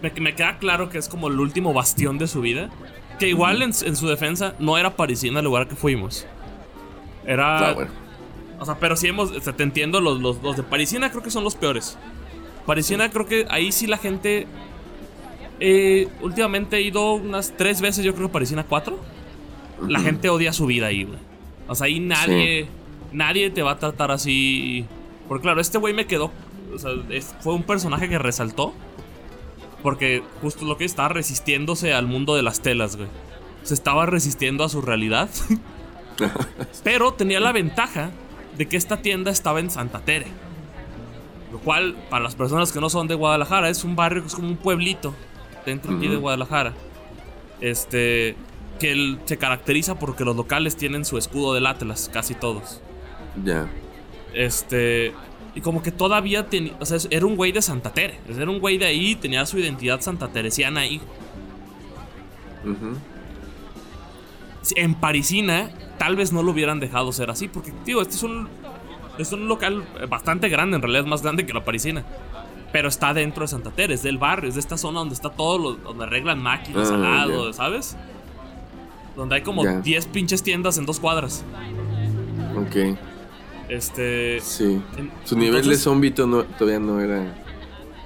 Me, 0.03 0.13
me 0.21 0.35
queda 0.35 0.59
claro 0.59 0.89
que 0.89 0.99
es 0.99 1.09
como 1.09 1.29
el 1.29 1.39
último 1.39 1.73
bastión 1.73 2.19
de 2.19 2.27
su 2.27 2.41
vida. 2.41 2.71
Que 3.19 3.29
igual 3.29 3.61
en, 3.61 3.73
en 3.85 3.97
su 3.97 4.09
defensa 4.09 4.55
no 4.59 4.79
era 4.79 4.97
parisina 4.97 5.41
el 5.41 5.45
lugar 5.45 5.69
que 5.69 5.77
fuimos. 5.77 6.27
Era... 7.27 7.71
Ah, 7.71 7.73
bueno. 7.75 7.91
O 8.61 8.67
sea, 8.67 8.79
pero 8.79 8.95
sí 8.95 9.09
hemos. 9.09 9.31
o 9.31 9.41
sea, 9.41 9.55
te 9.55 9.63
entiendo, 9.63 10.03
los, 10.03 10.21
los, 10.21 10.43
los 10.43 10.57
de 10.57 10.63
Parisina 10.63 11.11
creo 11.11 11.23
que 11.23 11.31
son 11.31 11.43
los 11.43 11.57
peores. 11.57 11.97
Parisina 12.67 13.11
creo 13.11 13.27
que 13.27 13.47
ahí 13.49 13.73
sí 13.73 13.87
la 13.87 13.97
gente. 13.97 14.47
Eh, 15.61 16.09
últimamente 16.23 16.77
he 16.79 16.83
ido 16.83 17.13
unas 17.15 17.55
tres 17.57 17.81
veces, 17.81 18.05
yo 18.05 18.15
creo 18.15 18.29
que 18.29 18.33
Parisina 18.33 18.65
cuatro. 18.65 18.99
La 19.87 20.01
gente 20.01 20.29
odia 20.29 20.53
su 20.53 20.67
vida 20.67 20.87
ahí, 20.87 21.05
güey. 21.05 21.19
O 21.69 21.75
sea, 21.75 21.87
ahí 21.87 22.01
nadie. 22.01 22.69
Nadie 23.13 23.51
te 23.51 23.63
va 23.63 23.73
a 23.73 23.79
tratar 23.79 24.11
así. 24.11 24.85
Porque 25.29 25.43
claro, 25.43 25.61
este 25.61 25.79
güey 25.79 25.95
me 25.95 26.07
quedó. 26.07 26.31
O 26.75 26.79
sea, 26.79 26.91
es- 27.11 27.35
fue 27.41 27.55
un 27.55 27.63
personaje 27.63 28.09
que 28.09 28.19
resaltó. 28.19 28.75
Porque 29.83 30.23
justo 30.43 30.65
lo 30.67 30.77
que 30.77 30.85
estaba 30.85 31.09
resistiéndose 31.09 31.95
al 31.95 32.07
mundo 32.07 32.35
de 32.37 32.43
las 32.43 32.61
telas, 32.61 32.97
güey. 32.97 33.09
Se 33.63 33.73
estaba 33.75 34.05
resistiendo 34.07 34.65
a 34.65 34.69
su 34.69 34.83
realidad. 34.83 35.31
Pero 36.85 37.13
tenía 37.15 37.41
la 37.41 37.53
ventaja 37.53 38.11
de 38.57 38.69
que 38.69 38.77
esta 38.77 38.99
tienda 39.01 39.31
estaba 39.31 39.61
en 39.61 39.71
Santa 39.71 40.01
Tere. 40.01 40.27
Lo 41.53 41.59
cual, 41.59 41.97
para 42.11 42.23
las 42.25 42.35
personas 42.35 42.73
que 42.73 42.81
no 42.81 42.91
son 42.91 43.09
de 43.09 43.15
Guadalajara, 43.15 43.69
es 43.71 43.83
un 43.85 43.97
barrio 43.97 44.23
que 44.23 44.29
es 44.29 44.35
como 44.35 44.49
un 44.49 44.57
pueblito 44.57 45.15
dentro 45.67 45.97
aquí 45.97 46.09
de. 46.09 46.17
Guadalajara. 46.17 46.75
Este. 47.61 48.37
Que 48.79 48.93
él 48.93 49.19
se 49.27 49.37
caracteriza 49.37 49.99
porque 49.99 50.25
los 50.25 50.35
locales 50.37 50.77
tienen 50.77 51.05
su 51.05 51.19
escudo 51.19 51.55
del 51.55 51.67
Atlas, 51.67 52.11
casi 52.13 52.35
todos. 52.35 52.81
Ya. 53.45 53.69
Este. 54.35 55.13
Y 55.55 55.61
como 55.61 55.83
que 55.83 55.91
todavía 55.91 56.47
tenía. 56.47 56.73
O 56.81 56.87
sea, 56.87 56.99
era 57.11 57.27
un 57.27 57.37
güey 57.37 57.53
de 57.53 57.63
Santa 57.63 57.93
Tere. 57.93 58.19
Era 58.29 58.51
un 58.51 58.61
güey 58.61 58.79
de 58.79 58.87
ahí, 58.87 59.17
tenía 59.17 59.45
su 59.47 59.59
identidad 59.59 60.01
santateresiana 60.01 60.81
ahí. 60.81 61.01
Ujú. 62.63 62.99
en 64.77 64.95
Parisina 64.95 65.71
tal 65.97 66.15
vez 66.15 66.31
no 66.31 66.43
lo 66.43 66.53
hubieran 66.53 66.81
dejado 66.81 67.13
ser 67.13 67.31
así. 67.31 67.49
Porque, 67.49 67.73
digo, 67.85 68.01
este 68.01 68.15
es 68.15 68.23
un, 68.23 68.49
es 69.19 69.33
un 69.33 69.49
local 69.49 69.85
bastante 70.09 70.49
grande, 70.49 70.77
en 70.77 70.83
realidad 70.83 71.03
es 71.03 71.09
más 71.09 71.23
grande 71.23 71.45
que 71.45 71.53
la 71.53 71.63
Parisina. 71.63 72.05
Pero 72.73 72.89
está 72.89 73.13
dentro 73.13 73.43
de 73.43 73.49
Santa 73.49 73.71
Tere, 73.71 73.95
es 73.95 74.03
del 74.03 74.19
barrio, 74.19 74.49
es 74.49 74.55
de 74.55 74.61
esta 74.61 74.77
zona 74.77 75.01
donde 75.01 75.15
está 75.15 75.31
todo, 75.31 75.59
lo- 75.59 75.73
donde 75.75 76.05
arreglan 76.05 76.41
máquinas 76.43 76.91
Ah, 76.91 76.95
al 76.95 77.03
lado, 77.03 77.47
ya. 77.49 77.53
¿sabes? 77.53 77.97
Donde 79.17 79.35
hay 79.37 79.43
como 79.43 79.65
Ya. 79.65 79.81
10 79.81 80.07
pinches 80.07 80.43
tiendas 80.43 80.79
en 80.79 80.87
dos 80.87 81.01
cuadras. 81.01 81.45
Ok. 82.57 82.97
Este. 83.69 84.41
Sí. 84.41 84.81
en- 84.97 85.11
Su 85.25 85.37
nivel 85.37 85.69
de 85.69 85.77
zombie 85.77 86.13
no- 86.17 86.45
todavía 86.45 86.81
no 86.81 87.01
era. 87.01 87.35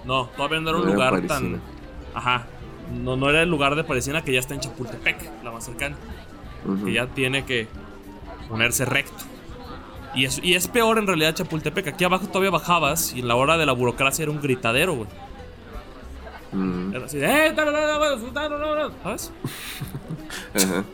No, 0.05 0.27
todavía 0.37 0.61
no 0.61 0.71
era 0.71 0.79
un 0.79 0.87
No 0.87 0.93
lugar 0.93 1.21
tan. 1.27 1.61
Ajá. 2.15 2.47
No, 3.03 3.17
no 3.17 3.31
era 3.31 3.43
el 3.43 3.49
lugar 3.51 3.75
de 3.75 3.85
Parisina 3.85 4.23
que 4.23 4.33
ya 4.33 4.41
está 4.41 4.55
en 4.55 4.61
Chapultepec, 4.61 5.43
la 5.43 5.51
más 5.51 5.65
cercana. 5.65 5.97
Que 6.85 6.93
ya 6.93 7.07
tiene 7.07 7.45
que 7.45 7.67
ponerse 8.49 8.85
recto. 8.85 9.25
Y 10.15 10.25
es, 10.27 10.41
y 10.43 10.55
es 10.55 10.69
peor 10.69 10.99
en 10.99 11.07
realidad 11.07 11.35
Chapultepec. 11.35 11.89
Aquí 11.89 12.05
abajo 12.05 12.27
todavía 12.29 12.51
bajabas 12.51 13.13
y 13.15 13.21
en 13.21 13.29
la 13.29 13.35
hora 13.37 13.57
de 13.57 13.67
la 13.67 13.73
burocracia 13.73 14.23
era 14.23 14.31
un 14.33 14.41
gritadero, 14.41 14.95
güey. 14.95 15.09
Mm, 16.53 16.95
Era 16.95 17.07
así, 17.07 17.19
"Eh, 17.19 17.53
da, 17.55 17.65
da, 17.65 17.71
da, 17.73 17.99
da, 17.99 18.17
da, 18.17 18.49
da, 18.49 18.75
da", 18.75 18.91
¿sabes? 19.03 19.33
Ajá. 20.55 20.85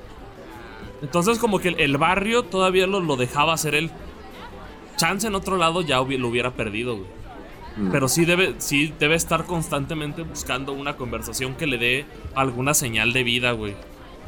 Entonces 1.02 1.38
como 1.38 1.58
que 1.58 1.68
el, 1.68 1.80
el 1.80 1.96
barrio 1.98 2.44
todavía 2.44 2.86
lo, 2.86 3.00
lo 3.00 3.16
dejaba 3.16 3.52
hacer 3.54 3.74
él. 3.74 3.90
Chance 4.96 5.26
en 5.26 5.34
otro 5.34 5.56
lado 5.56 5.80
ya 5.82 5.96
lo 5.96 6.28
hubiera 6.28 6.50
perdido, 6.52 6.96
güey. 6.96 7.08
Mm. 7.76 7.90
Pero 7.90 8.08
sí 8.08 8.24
debe, 8.24 8.54
sí 8.58 8.92
debe 8.98 9.14
estar 9.14 9.44
constantemente 9.44 10.22
buscando 10.22 10.72
una 10.72 10.96
conversación 10.96 11.54
que 11.54 11.66
le 11.66 11.78
dé 11.78 12.06
alguna 12.34 12.74
señal 12.74 13.12
de 13.12 13.22
vida, 13.22 13.52
güey. 13.52 13.74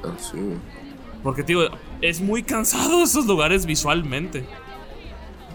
Ah, 0.05 0.13
sí, 0.19 0.37
güey. 0.39 0.57
Porque, 1.23 1.43
tío, 1.45 1.61
es 2.01 2.21
muy 2.21 2.43
cansado 2.43 3.03
esos 3.03 3.27
lugares 3.27 3.65
visualmente. 3.67 4.45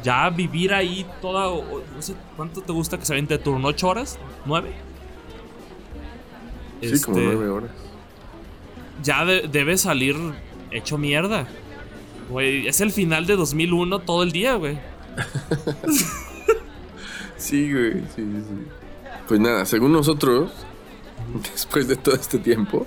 Ya 0.07 0.29
vivir 0.29 0.73
ahí 0.73 1.05
toda. 1.21 1.47
No 1.93 2.01
sé, 2.01 2.13
¿cuánto 2.37 2.61
te 2.61 2.71
gusta 2.71 2.97
que 2.97 3.05
se 3.05 3.13
vente 3.13 3.37
de 3.37 3.43
turno? 3.43 3.67
¿8 3.67 3.83
horas? 3.83 4.17
¿9? 4.45 4.63
Sí, 6.81 7.01
como 7.01 7.17
Este, 7.17 7.29
nueve 7.33 7.49
horas. 7.49 7.71
Ya 9.03 9.25
de- 9.25 9.49
debe 9.49 9.77
salir 9.77 10.15
hecho 10.71 10.97
mierda. 10.97 11.45
Güey, 12.29 12.67
es 12.67 12.79
el 12.79 12.91
final 12.93 13.25
de 13.25 13.35
2001 13.35 13.99
todo 13.99 14.23
el 14.23 14.31
día, 14.31 14.55
güey. 14.55 14.79
Sí, 17.37 17.71
güey. 17.71 17.93
Sí, 18.15 18.23
sí, 18.23 18.43
sí. 18.47 18.67
Pues 19.27 19.39
nada, 19.39 19.65
según 19.65 19.91
nosotros, 19.91 20.51
después 21.53 21.87
de 21.87 21.95
todo 21.97 22.15
este 22.15 22.39
tiempo, 22.39 22.85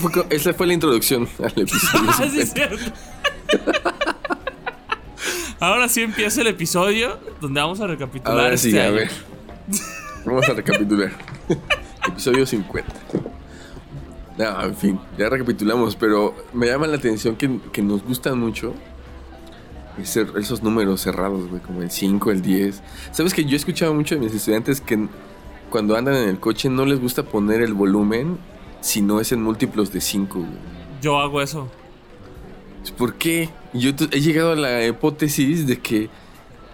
fue, 0.00 0.26
esa 0.30 0.54
fue 0.54 0.66
la 0.66 0.72
introducción 0.72 1.28
al 1.38 1.52
episodio. 1.60 2.10
Ah, 2.10 2.28
sí, 2.30 2.40
50. 2.40 2.42
es 2.42 2.52
cierto. 2.52 3.93
Ahora 5.66 5.88
sí 5.88 6.02
empieza 6.02 6.40
el 6.40 6.48
episodio 6.48 7.18
donde 7.40 7.60
vamos 7.60 7.80
a 7.80 7.86
recapitular. 7.86 8.38
Ahora 8.38 8.54
este 8.54 8.70
sí, 8.70 8.78
a 8.78 8.84
año. 8.84 8.94
ver. 8.94 9.10
Vamos 10.24 10.48
a 10.48 10.52
recapitular. 10.54 11.12
Episodio 12.08 12.44
50. 12.46 12.92
No, 14.38 14.62
en 14.62 14.76
fin, 14.76 15.00
ya 15.16 15.28
recapitulamos, 15.28 15.96
pero 15.96 16.34
me 16.52 16.66
llama 16.66 16.86
la 16.86 16.96
atención 16.96 17.36
que, 17.36 17.60
que 17.72 17.82
nos 17.82 18.02
gustan 18.02 18.38
mucho 18.38 18.74
ese- 19.98 20.26
esos 20.38 20.62
números 20.62 21.00
cerrados, 21.00 21.48
güey, 21.48 21.62
como 21.62 21.82
el 21.82 21.90
5, 21.90 22.30
el 22.32 22.42
10. 22.42 22.82
Sabes 23.12 23.32
que 23.32 23.44
yo 23.44 23.52
he 23.52 23.56
escuchado 23.56 23.94
mucho 23.94 24.16
de 24.16 24.20
mis 24.20 24.34
estudiantes 24.34 24.80
que 24.80 25.06
cuando 25.70 25.96
andan 25.96 26.14
en 26.16 26.28
el 26.28 26.40
coche 26.40 26.68
no 26.68 26.84
les 26.84 27.00
gusta 27.00 27.22
poner 27.22 27.62
el 27.62 27.74
volumen 27.74 28.38
si 28.80 29.00
no 29.02 29.20
es 29.20 29.30
en 29.32 29.42
múltiplos 29.42 29.92
de 29.92 30.00
5, 30.00 30.38
güey. 30.40 30.50
Yo 31.00 31.18
hago 31.20 31.40
eso. 31.40 31.68
¿Por 32.98 33.14
qué? 33.14 33.48
Yo 33.74 33.90
he 34.12 34.20
llegado 34.20 34.52
a 34.52 34.56
la 34.56 34.86
hipótesis 34.86 35.66
de 35.66 35.78
que 35.80 36.08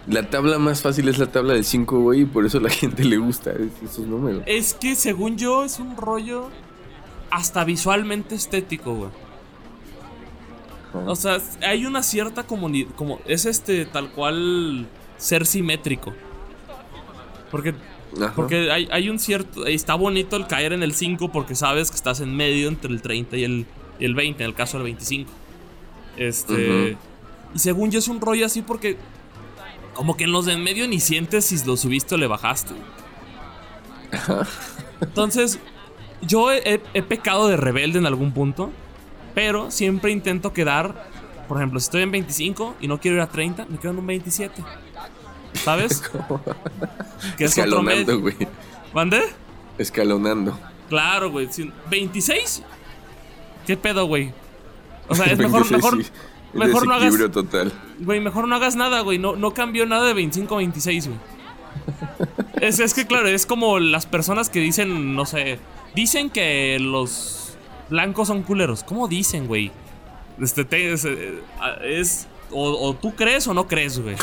la 0.07 0.29
tabla 0.29 0.57
más 0.59 0.81
fácil 0.81 1.07
es 1.09 1.17
la 1.17 1.27
tabla 1.31 1.53
del 1.53 1.65
5, 1.65 1.99
güey, 1.99 2.21
y 2.21 2.25
por 2.25 2.45
eso 2.45 2.59
la 2.59 2.69
gente 2.81 3.03
le 3.03 3.17
gusta 3.17 3.51
es- 3.51 3.89
esos 3.91 4.05
números. 4.07 4.43
Es 4.45 4.73
que 4.73 4.95
según 4.95 5.37
yo 5.37 5.63
es 5.63 5.79
un 5.79 5.97
rollo 5.97 6.49
hasta 7.29 7.63
visualmente 7.63 8.35
estético, 8.35 8.93
güey. 8.95 9.09
O 11.05 11.15
sea, 11.15 11.37
hay 11.65 11.85
una 11.85 12.03
cierta 12.03 12.43
comunidad, 12.43 12.89
como 12.97 13.19
es 13.25 13.45
este 13.45 13.85
tal 13.85 14.11
cual 14.11 14.87
ser 15.17 15.45
simétrico. 15.45 16.13
Porque 17.49 17.73
Ajá. 18.21 18.33
porque 18.35 18.69
hay, 18.71 18.89
hay 18.91 19.09
un 19.09 19.17
cierto 19.17 19.65
está 19.67 19.95
bonito 19.95 20.35
el 20.35 20.47
caer 20.47 20.73
en 20.73 20.83
el 20.83 20.93
5 20.93 21.31
porque 21.31 21.55
sabes 21.55 21.89
que 21.89 21.95
estás 21.95 22.19
en 22.19 22.35
medio 22.35 22.67
entre 22.67 22.91
el 22.91 23.01
30 23.01 23.37
y 23.37 23.43
el, 23.45 23.65
y 23.99 24.05
el 24.05 24.15
20, 24.15 24.43
en 24.43 24.49
el 24.49 24.53
caso 24.55 24.77
del 24.77 24.83
25. 24.85 25.31
Este 26.17 26.97
y 27.53 27.59
según 27.59 27.91
yo 27.91 27.99
es 27.99 28.07
un 28.07 28.21
rollo 28.21 28.45
así 28.45 28.61
porque 28.61 28.97
como 29.93 30.15
que 30.17 30.23
en 30.25 30.31
los 30.31 30.45
de 30.45 30.53
en 30.53 30.63
medio 30.63 30.87
ni 30.87 30.99
sientes 30.99 31.45
si 31.45 31.63
lo 31.65 31.75
subiste 31.77 32.15
o 32.15 32.17
le 32.17 32.27
bajaste. 32.27 32.73
Entonces, 35.01 35.59
yo 36.21 36.51
he, 36.51 36.57
he- 36.75 36.81
he 36.93 37.01
pecado 37.03 37.47
de 37.47 37.57
rebelde 37.57 37.99
en 37.99 38.05
algún 38.05 38.31
punto, 38.33 38.71
pero 39.33 39.71
siempre 39.71 40.11
intento 40.11 40.53
quedar, 40.53 41.09
por 41.47 41.57
ejemplo, 41.57 41.79
si 41.79 41.85
estoy 41.85 42.03
en 42.03 42.11
25 42.11 42.75
y 42.81 42.87
no 42.87 42.99
quiero 42.99 43.17
ir 43.17 43.23
a 43.23 43.27
30, 43.27 43.65
me 43.69 43.77
quedo 43.77 43.91
en 43.91 43.99
un 43.99 44.07
27. 44.07 44.63
¿Sabes? 45.53 46.01
que 47.37 47.45
es 47.45 47.51
otro 47.57 47.63
Escalonando, 47.65 48.19
güey. 48.19 48.35
¿Mande? 48.93 49.21
Escalonando. 49.77 50.57
Claro, 50.89 51.31
güey. 51.31 51.47
si- 51.51 51.71
¿26? 51.89 52.61
¿Qué 53.65 53.77
pedo, 53.77 54.05
güey? 54.05 54.33
O 55.11 55.15
sea, 55.15 55.25
es 55.25 55.37
mejor, 55.39 55.69
26, 55.69 56.11
mejor, 56.53 56.67
mejor 56.67 56.87
no 56.87 56.93
hagas, 56.93 57.31
total. 57.31 57.71
güey, 57.99 58.19
mejor 58.19 58.47
no 58.47 58.55
hagas 58.55 58.75
nada, 58.75 59.01
güey. 59.01 59.17
No, 59.19 59.35
no 59.35 59.53
cambió 59.53 59.85
nada 59.85 60.05
de 60.07 60.13
25 60.13 60.53
a 60.53 60.57
26, 60.57 61.07
güey. 61.07 61.19
Es, 62.61 62.79
es 62.79 62.93
que, 62.93 63.07
claro, 63.07 63.27
es 63.27 63.45
como 63.47 63.79
las 63.79 64.05
personas 64.05 64.49
que 64.49 64.59
dicen, 64.59 65.15
no 65.15 65.25
sé, 65.25 65.57
dicen 65.95 66.29
que 66.29 66.77
los 66.79 67.53
blancos 67.89 68.27
son 68.27 68.43
culeros. 68.43 68.83
¿Cómo 68.83 69.07
dicen, 69.07 69.47
güey? 69.47 69.71
Este, 70.39 70.63
te- 70.63 70.93
es, 70.93 71.05
eh, 71.05 71.39
es- 71.83 72.27
o, 72.51 72.69
o 72.89 72.93
tú 72.95 73.15
crees 73.15 73.47
o 73.47 73.53
no 73.55 73.67
crees, 73.67 73.99
güey. 73.99 74.15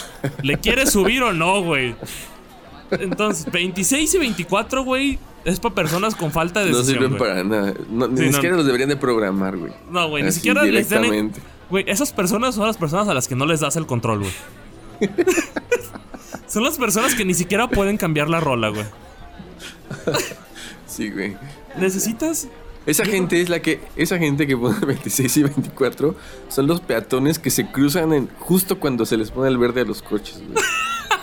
¿Le 0.42 0.58
quieres 0.58 0.90
subir 0.92 1.22
o 1.22 1.32
no, 1.32 1.62
güey? 1.62 1.94
Entonces, 2.90 3.50
26 3.52 4.14
y 4.14 4.18
24, 4.18 4.84
güey, 4.84 5.18
es 5.44 5.60
para 5.60 5.74
personas 5.74 6.14
con 6.14 6.30
falta 6.30 6.60
de 6.64 6.70
No 6.70 6.78
decisión, 6.78 7.02
sirven 7.02 7.18
güey. 7.18 7.30
para 7.30 7.44
nada. 7.44 7.74
No, 7.90 8.08
ni 8.08 8.26
no. 8.26 8.32
siquiera 8.32 8.56
los 8.56 8.66
deberían 8.66 8.88
de 8.88 8.96
programar, 8.96 9.56
güey. 9.56 9.72
No, 9.90 10.08
güey, 10.08 10.22
ni 10.24 10.32
siquiera 10.32 10.62
les 10.64 10.88
den. 10.88 11.32
Güey, 11.70 11.84
esas 11.86 12.12
personas 12.12 12.54
son 12.54 12.66
las 12.66 12.76
personas 12.78 13.08
a 13.08 13.14
las 13.14 13.28
que 13.28 13.34
no 13.34 13.44
les 13.46 13.60
das 13.60 13.76
el 13.76 13.86
control, 13.86 14.20
güey. 14.20 14.32
son 16.48 16.64
las 16.64 16.78
personas 16.78 17.14
que 17.14 17.24
ni 17.24 17.34
siquiera 17.34 17.68
pueden 17.68 17.96
cambiar 17.98 18.28
la 18.28 18.40
rola, 18.40 18.70
güey. 18.70 18.84
Sí, 20.86 21.10
güey. 21.10 21.36
Necesitas. 21.78 22.48
Esa 22.86 23.04
gente 23.04 23.40
es 23.40 23.50
la 23.50 23.60
que. 23.60 23.80
Esa 23.96 24.18
gente 24.18 24.46
que 24.46 24.56
pone 24.56 24.78
26 24.86 25.36
y 25.36 25.42
24 25.42 26.14
son 26.48 26.66
los 26.66 26.80
peatones 26.80 27.38
que 27.38 27.50
se 27.50 27.70
cruzan 27.70 28.12
en, 28.14 28.28
justo 28.38 28.80
cuando 28.80 29.04
se 29.04 29.16
les 29.18 29.30
pone 29.30 29.48
el 29.48 29.58
verde 29.58 29.82
a 29.82 29.84
los 29.84 30.00
coches, 30.02 30.38
güey. 30.38 30.64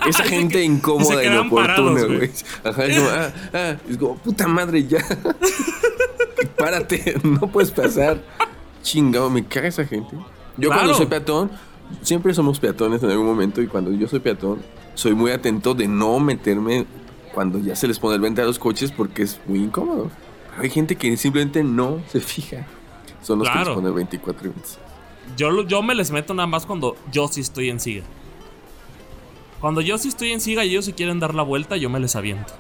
Esa 0.08 0.24
gente 0.26 0.62
y 0.62 0.66
incómoda, 0.66 1.22
quedan 1.22 1.40
inoportuna, 1.42 2.04
güey. 2.04 2.32
Ajá, 2.64 2.86
es 2.86 2.98
como, 2.98 3.10
ah, 3.10 3.32
ah, 3.54 3.76
es 3.90 3.98
como, 3.98 4.16
puta 4.18 4.48
madre, 4.48 4.86
ya. 4.86 5.00
Párate, 6.58 7.16
no 7.24 7.40
puedes 7.52 7.72
pasar. 7.72 8.22
Chingado, 8.82 9.30
me 9.30 9.46
caga 9.46 9.68
esa 9.68 9.86
gente. 9.86 10.16
Yo 10.58 10.70
Claro. 10.70 10.74
cuando 10.82 10.94
soy 10.96 11.06
peatón, 11.08 11.52
siempre 12.02 12.34
somos 12.34 12.60
peatones 12.60 13.04
en 13.04 13.10
algún 13.12 13.26
momento, 13.26 13.62
y 13.62 13.68
cuando 13.68 13.92
yo 13.92 14.08
soy 14.08 14.20
peatón, 14.20 14.62
soy 14.94 15.14
muy 15.14 15.32
atento 15.32 15.74
de 15.74 15.88
no 15.88 16.20
meterme 16.20 16.86
cuando 17.34 17.60
ya 17.60 17.76
se 17.76 17.88
les 17.88 18.00
pone 18.00 18.16
el 18.16 18.22
verde 18.22 18.42
a 18.42 18.46
los 18.46 18.60
coches 18.60 18.92
porque 18.92 19.24
es 19.24 19.40
muy 19.48 19.60
incómodo. 19.60 20.10
Pero 20.52 20.64
hay 20.64 20.70
gente 20.70 20.96
que 20.96 21.18
simplemente 21.18 21.64
no 21.64 22.00
se 22.10 22.22
fija. 22.22 22.66
Son 23.22 23.40
los 23.40 23.48
que 23.48 23.54
Claro. 23.54 23.72
les 23.72 23.76
ponen 23.76 23.96
24 23.96 24.42
y 24.48 24.50
26. 24.52 24.80
Yo, 25.36 25.64
yo 25.68 25.82
me 25.82 25.96
les 25.96 26.12
meto 26.12 26.34
nada 26.34 26.48
más 26.48 26.66
cuando 26.66 26.96
yo 27.12 27.28
sí 27.28 27.42
estoy 27.42 27.70
en 27.70 27.80
siga. 27.80 28.04
Cuando 29.62 29.82
yo 29.82 29.98
sí 29.98 30.10
estoy 30.10 30.32
en 30.32 30.42
siga 30.42 30.64
y 30.66 30.72
ellos 30.72 30.86
se 30.86 30.94
quieren 30.94 31.20
dar 31.20 31.34
la 31.34 31.44
vuelta, 31.44 31.78
yo 31.78 31.90
me 31.90 32.00
les 32.00 32.16
aviento. 32.16 32.54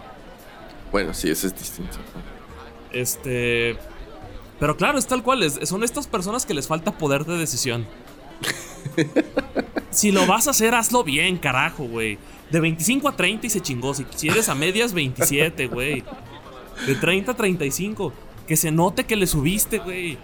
Bueno, 0.91 1.13
sí, 1.13 1.29
eso 1.29 1.47
es 1.47 1.55
distinto. 1.57 1.97
Este. 2.91 3.75
Pero 4.59 4.77
claro, 4.77 4.97
es 4.97 5.05
tal 5.07 5.21
cual. 5.23 5.43
es- 5.43 5.59
son 5.67 5.83
estas 5.83 6.07
personas 6.07 6.45
que 6.45 6.53
les 6.53 6.67
falta 6.67 6.97
poder 6.97 7.25
de 7.25 7.37
decisión. 7.37 7.85
si 9.91 10.11
lo 10.11 10.25
vas 10.25 10.47
a 10.47 10.51
hacer, 10.51 10.73
hazlo 10.75 11.03
bien, 11.03 11.37
carajo, 11.37 11.83
güey. 11.85 12.17
De 12.51 12.59
25 12.59 13.09
a 13.09 13.15
30 13.15 13.47
y 13.47 13.49
se 13.49 13.61
chingó. 13.61 13.93
Si, 13.93 14.05
si 14.15 14.29
eres 14.29 14.49
a 14.49 14.55
medias, 14.55 14.93
27, 14.93 15.67
güey. 15.67 16.03
De 16.85 16.95
30 16.95 17.31
a 17.31 17.35
35. 17.35 18.13
Que 18.47 18.55
se 18.55 18.71
note 18.71 19.05
que 19.05 19.15
le 19.15 19.27
subiste, 19.27 19.79
güey. 19.79 20.17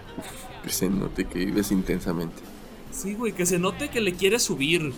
Que 0.63 0.69
se 0.69 0.89
note 0.89 1.25
que 1.25 1.39
vives 1.39 1.71
intensamente. 1.71 2.41
Sí, 2.91 3.15
güey, 3.15 3.33
que 3.33 3.45
se 3.45 3.57
note 3.57 3.89
que 3.89 3.99
le 4.01 4.13
quieres 4.13 4.43
subir. 4.43 4.93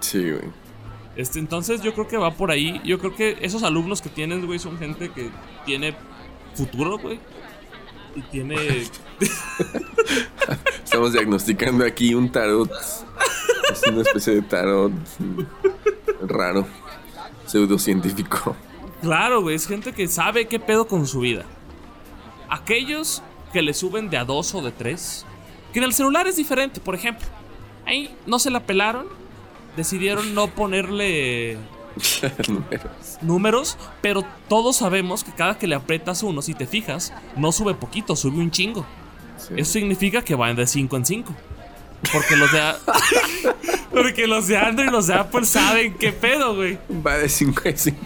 Sí, 0.00 0.30
güey. 0.30 0.44
Este, 1.16 1.40
entonces 1.40 1.82
yo 1.82 1.92
creo 1.94 2.06
que 2.06 2.16
va 2.16 2.30
por 2.30 2.50
ahí. 2.50 2.80
Yo 2.84 2.98
creo 2.98 3.14
que 3.14 3.38
esos 3.40 3.64
alumnos 3.64 4.00
que 4.00 4.08
tienes, 4.08 4.44
güey, 4.46 4.58
son 4.58 4.78
gente 4.78 5.10
que 5.10 5.30
tiene 5.66 5.94
futuro, 6.54 6.98
güey. 6.98 7.18
Y 8.14 8.22
tiene. 8.22 8.56
Estamos 10.84 11.12
diagnosticando 11.12 11.84
aquí 11.84 12.14
un 12.14 12.30
tarot. 12.30 12.70
Es 13.72 13.82
una 13.86 14.02
especie 14.02 14.34
de 14.36 14.42
tarot 14.42 14.92
raro, 16.22 16.66
pseudocientífico. 17.46 18.56
Claro, 19.02 19.42
güey, 19.42 19.56
es 19.56 19.66
gente 19.66 19.92
que 19.92 20.08
sabe 20.08 20.46
qué 20.46 20.58
pedo 20.58 20.86
con 20.86 21.06
su 21.06 21.20
vida. 21.20 21.44
Aquellos 22.48 23.22
que 23.52 23.62
le 23.62 23.74
suben 23.74 24.10
de 24.10 24.18
a 24.18 24.24
dos 24.24 24.54
o 24.54 24.62
de 24.62 24.72
tres. 24.72 25.24
Que 25.72 25.78
en 25.80 25.84
el 25.84 25.92
celular 25.92 26.26
es 26.26 26.36
diferente, 26.36 26.80
por 26.80 26.94
ejemplo. 26.94 27.26
Ahí 27.86 28.14
no 28.26 28.38
se 28.38 28.50
la 28.50 28.60
pelaron. 28.60 29.06
Decidieron 29.78 30.34
no 30.34 30.48
ponerle 30.48 31.56
Números. 32.48 32.90
números, 33.22 33.78
pero 34.02 34.24
todos 34.48 34.76
sabemos 34.78 35.22
que 35.22 35.30
cada 35.30 35.56
que 35.56 35.68
le 35.68 35.76
aprietas 35.76 36.24
uno, 36.24 36.42
si 36.42 36.52
te 36.54 36.66
fijas, 36.66 37.12
no 37.36 37.52
sube 37.52 37.74
poquito, 37.74 38.16
sube 38.16 38.38
un 38.38 38.50
chingo. 38.50 38.84
Sí. 39.36 39.54
Eso 39.56 39.72
significa 39.74 40.22
que 40.22 40.34
van 40.34 40.56
de 40.56 40.66
5 40.66 40.96
en 40.96 41.06
5. 41.06 41.34
Porque 42.12 42.34
los 42.36 42.50
de 42.50 42.60
Porque 43.92 44.26
los 44.26 44.48
de 44.48 44.56
Android 44.56 44.88
y 44.88 44.90
los 44.90 45.06
de 45.06 45.14
Apple 45.14 45.44
saben 45.46 45.94
qué 45.94 46.10
pedo, 46.12 46.56
güey. 46.56 46.76
Va 47.06 47.16
de 47.18 47.28
5 47.28 47.62
a 47.72 47.76
5. 47.76 48.00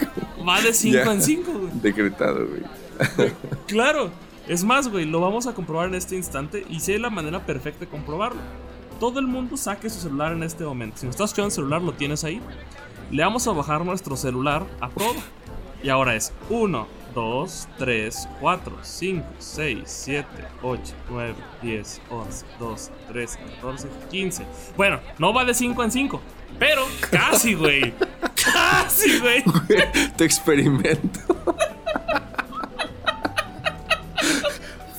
Va 0.47 0.61
de 0.61 0.73
5 0.75 0.93
Ya. 0.95 1.11
en 1.11 1.21
5, 1.23 1.51
güey. 1.51 1.71
Decretado, 1.81 2.45
güey. 2.47 2.61
Claro. 3.67 4.11
Es 4.47 4.63
más, 4.63 4.89
güey, 4.89 5.05
lo 5.05 5.21
vamos 5.21 5.47
a 5.47 5.53
comprobar 5.53 5.87
en 5.87 5.95
este 5.95 6.15
instante 6.15 6.65
y 6.69 6.81
sé 6.81 6.99
la 6.99 7.09
manera 7.09 7.45
perfecta 7.45 7.79
de 7.85 7.87
comprobarlo. 7.87 8.41
Todo 9.03 9.19
el 9.19 9.27
mundo 9.27 9.57
saque 9.57 9.89
su 9.89 9.99
celular 9.99 10.31
en 10.31 10.43
este 10.43 10.63
momento. 10.63 10.95
Si 10.95 11.05
no 11.05 11.09
estás 11.09 11.31
escuchando 11.31 11.47
el 11.47 11.51
celular, 11.51 11.81
lo 11.81 11.91
tienes 11.91 12.23
ahí. 12.23 12.39
Le 13.11 13.21
vamos 13.21 13.45
a 13.49 13.51
bajar 13.51 13.83
nuestro 13.83 14.15
celular 14.15 14.65
a 14.79 14.87
todo. 14.87 15.15
Y 15.83 15.89
ahora 15.89 16.15
es 16.15 16.31
1, 16.49 16.87
2, 17.13 17.67
3, 17.79 18.29
4, 18.39 18.77
5, 18.81 19.25
6, 19.39 19.79
7, 19.83 20.27
8, 20.61 20.81
9, 21.09 21.35
10, 21.61 22.01
11, 22.09 22.45
12, 22.57 22.91
13, 23.09 23.39
14, 23.55 23.89
15. 24.09 24.45
Bueno, 24.77 25.01
no 25.19 25.33
va 25.33 25.43
de 25.43 25.53
5 25.53 25.83
en 25.83 25.91
5. 25.91 26.21
Pero 26.57 26.85
casi, 27.11 27.55
güey. 27.55 27.93
Casi, 28.41 29.19
güey. 29.19 29.43
Tu 30.15 30.23
experimento. 30.23 31.19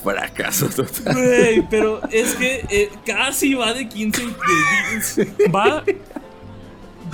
Fracaso 0.05 0.67
total. 0.67 1.13
Güey, 1.13 1.67
pero 1.69 2.01
es 2.11 2.35
que 2.35 2.65
eh, 2.69 2.89
casi 3.05 3.53
va 3.55 3.73
de 3.73 3.89
15 3.89 4.21
en- 4.23 4.29
de- 5.37 5.47
va 5.49 5.81
de 5.81 5.95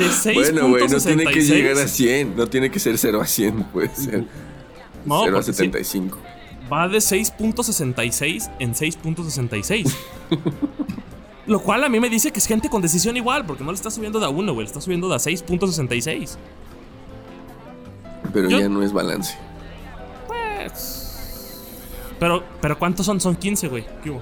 6.66. 0.06 0.34
Bueno, 0.36 0.70
güey, 0.70 0.88
no 0.88 0.98
tiene 1.00 1.26
que 1.26 1.42
llegar 1.42 1.78
a 1.84 1.88
100. 1.88 2.36
No 2.36 2.48
tiene 2.48 2.70
que 2.70 2.80
ser 2.80 2.98
0 2.98 3.22
a 3.22 3.26
100, 3.26 3.64
puede 3.66 3.96
ser. 3.96 4.26
No, 5.06 5.22
0 5.24 5.38
a 5.38 5.40
porque 5.42 5.54
sí, 5.54 5.66
75. 5.66 6.20
va 6.72 6.88
de 6.88 6.98
6.66 7.00 8.50
en 8.60 8.74
6.66. 8.74 9.92
Lo 11.48 11.60
cual 11.62 11.84
a 11.84 11.90
mí 11.90 12.00
me 12.00 12.10
dice 12.10 12.32
que 12.32 12.40
es 12.40 12.46
gente 12.46 12.70
con 12.70 12.82
decisión 12.82 13.18
igual, 13.18 13.46
porque 13.46 13.64
no 13.64 13.72
le 13.72 13.76
está 13.76 13.90
subiendo 13.92 14.20
de 14.20 14.26
a 14.26 14.30
1, 14.30 14.54
güey, 14.54 14.66
le 14.66 14.70
está 14.70 14.80
subiendo 14.80 15.10
de 15.10 15.16
a 15.16 15.18
6.66. 15.20 16.38
Pero 18.34 18.50
Yo- 18.50 18.60
ya 18.60 18.70
no 18.70 18.84
es 18.84 18.94
balance. 18.94 19.36
Pues. 20.28 21.01
Pero, 22.22 22.44
pero 22.62 22.78
¿cuántos 22.78 23.04
son? 23.04 23.20
Son 23.20 23.36
15, 23.36 23.68
güey. 23.68 23.84
¿Qué 24.04 24.12
hubo? 24.12 24.22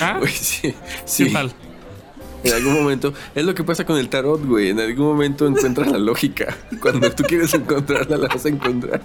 ¿Ah? 0.00 0.16
Güey, 0.18 0.32
sí. 0.32 0.74
¿Qué 1.18 1.26
tal? 1.26 1.52
En 2.42 2.54
algún 2.54 2.72
momento, 2.72 3.12
es 3.34 3.44
lo 3.44 3.54
que 3.54 3.62
pasa 3.62 3.84
con 3.84 3.98
el 3.98 4.08
tarot, 4.08 4.42
güey. 4.42 4.70
En 4.70 4.80
algún 4.80 5.04
momento 5.04 5.46
encuentras 5.46 5.92
la 5.92 5.98
lógica. 5.98 6.56
Cuando 6.80 7.12
tú 7.12 7.24
quieres 7.24 7.52
encontrarla, 7.52 8.16
la 8.16 8.28
vas 8.28 8.46
a 8.46 8.48
encontrar. 8.48 9.02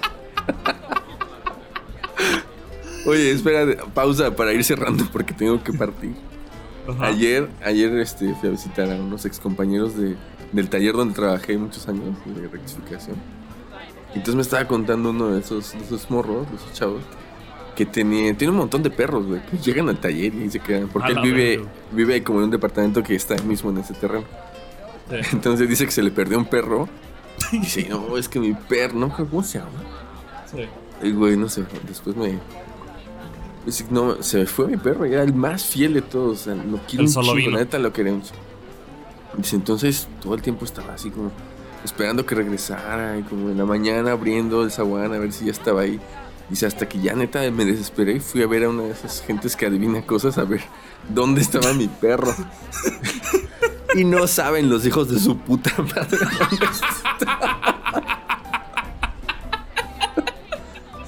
Oye, 3.06 3.32
espera, 3.32 3.84
pausa 3.94 4.34
para 4.34 4.54
ir 4.54 4.64
cerrando 4.64 5.06
porque 5.12 5.34
tengo 5.34 5.62
que 5.62 5.74
partir. 5.74 6.16
Ajá. 6.88 7.08
Ayer, 7.08 7.50
ayer 7.66 7.98
este, 7.98 8.34
fui 8.36 8.48
a 8.48 8.52
visitar 8.54 8.90
a 8.90 8.96
unos 8.96 9.26
ex 9.26 9.40
compañeros 9.40 9.98
de, 9.98 10.16
del 10.54 10.70
taller 10.70 10.94
donde 10.94 11.14
trabajé 11.14 11.58
muchos 11.58 11.86
años 11.90 12.16
de 12.26 12.48
rectificación. 12.48 13.37
Y 14.18 14.20
entonces 14.20 14.36
me 14.36 14.42
estaba 14.42 14.68
contando 14.68 15.12
uno 15.12 15.28
de 15.28 15.42
esos, 15.42 15.74
de 15.74 15.78
esos 15.78 16.10
morros, 16.10 16.50
de 16.50 16.56
esos 16.56 16.74
chavos, 16.74 17.04
que 17.76 17.86
tenía, 17.86 18.36
tiene 18.36 18.50
un 18.50 18.58
montón 18.58 18.82
de 18.82 18.90
perros, 18.90 19.28
güey, 19.28 19.46
que 19.46 19.58
llegan 19.60 19.90
al 19.90 20.00
taller 20.00 20.34
y 20.34 20.50
se 20.50 20.60
quedan. 20.60 20.88
Porque 20.88 21.12
él 21.12 21.20
vive, 21.22 21.64
vive 21.92 22.24
como 22.24 22.40
en 22.40 22.46
un 22.46 22.50
departamento 22.50 23.04
que 23.04 23.14
está 23.14 23.36
mismo 23.44 23.70
en 23.70 23.78
ese 23.78 23.94
terreno. 23.94 24.26
Sí. 25.08 25.18
Entonces 25.34 25.70
dice 25.70 25.86
que 25.86 25.92
se 25.92 26.02
le 26.02 26.10
perdió 26.10 26.40
un 26.40 26.46
perro. 26.46 26.90
Y 27.52 27.60
dice, 27.60 27.86
no, 27.90 28.18
es 28.18 28.28
que 28.28 28.40
mi 28.40 28.56
perro, 28.56 28.98
no, 28.98 29.16
¿cómo 29.16 29.44
se 29.44 29.60
llama? 29.60 29.84
Sí. 30.52 30.64
El 31.04 31.14
güey, 31.14 31.38
no 31.38 31.48
sé, 31.48 31.64
después 31.88 32.16
me. 32.16 32.40
dice, 33.68 33.86
no, 33.92 34.24
se 34.24 34.40
me 34.40 34.46
fue 34.48 34.66
mi 34.66 34.78
perro, 34.78 35.06
era 35.06 35.22
el 35.22 35.36
más 35.36 35.64
fiel 35.64 35.94
de 35.94 36.02
todos. 36.02 36.42
O 36.42 36.44
sea, 36.46 36.56
lo 36.56 36.80
quiero 36.88 37.06
un 37.06 37.36
vino. 37.36 37.52
la 37.52 37.60
neta 37.60 37.78
lo 37.78 37.94
queremos. 37.94 38.34
Dice, 39.38 39.58
entonces 39.58 40.08
todo 40.24 40.34
el 40.34 40.42
tiempo 40.42 40.66
estaba 40.66 40.96
así 40.96 41.12
como 41.12 41.32
esperando 41.84 42.26
que 42.26 42.36
regresara 42.36 43.18
y 43.18 43.24
como 43.24 43.50
en 43.50 43.58
la 43.58 43.66
mañana 43.66 44.12
abriendo 44.12 44.64
el 44.64 44.72
zaguán 44.72 45.14
a 45.14 45.18
ver 45.18 45.32
si 45.32 45.46
ya 45.46 45.52
estaba 45.52 45.82
ahí. 45.82 46.00
Dice, 46.50 46.66
hasta 46.66 46.88
que 46.88 47.00
ya 47.02 47.14
neta 47.14 47.50
me 47.52 47.66
desesperé 47.66 48.14
y 48.14 48.20
fui 48.22 48.42
a 48.42 48.48
ver 48.48 48.64
a 48.64 48.70
una 48.70 48.84
de 48.84 48.92
esas 48.92 49.22
gentes 49.22 49.56
que 49.56 49.66
adivina 49.66 50.02
cosas 50.06 50.38
a 50.38 50.46
ver 50.46 50.62
dónde 51.10 51.42
estaba 51.42 51.74
mi 51.74 51.88
perro. 51.88 52.34
y 53.96 54.06
no 54.06 54.28
saben 54.28 54.70
los 54.70 54.86
hijos 54.86 55.10
de 55.10 55.20
su 55.20 55.38
puta 55.38 55.72
madre 55.78 56.18
dónde 56.40 56.68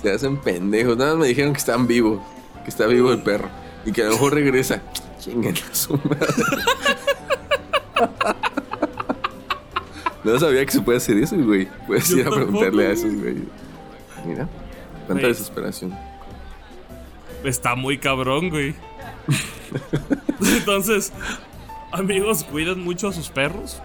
Se 0.01 0.11
hacen 0.11 0.37
pendejos. 0.37 0.97
Nada 0.97 1.11
más 1.11 1.21
me 1.21 1.27
dijeron 1.27 1.53
que 1.53 1.59
estaban 1.59 1.87
vivos. 1.87 2.21
Que 2.63 2.69
está 2.69 2.85
vivo 2.85 3.11
el 3.11 3.21
perro. 3.21 3.49
Y 3.85 3.91
que 3.91 4.01
a 4.01 4.05
lo 4.05 4.11
mejor 4.11 4.33
regresa. 4.33 4.81
Chinguen 5.19 5.55
a 5.55 5.75
su 5.75 5.93
madre. 5.97 6.45
No 10.23 10.37
sabía 10.39 10.65
que 10.65 10.71
se 10.71 10.81
puede 10.81 10.97
hacer 10.97 11.17
eso, 11.17 11.37
güey. 11.37 11.67
Puedes 11.87 12.09
ir 12.11 12.27
a 12.27 12.29
preguntarle 12.31 12.87
a 12.87 12.91
esos, 12.91 13.13
güey. 13.15 13.37
Mira. 14.25 14.47
Tanta 15.07 15.27
desesperación. 15.27 15.97
Está 17.43 17.75
muy 17.75 17.97
cabrón, 17.97 18.49
güey. 18.49 18.75
Entonces, 20.57 21.13
amigos, 21.91 22.43
cuiden 22.43 22.83
mucho 22.83 23.07
a 23.07 23.13
sus 23.13 23.29
perros. 23.29 23.81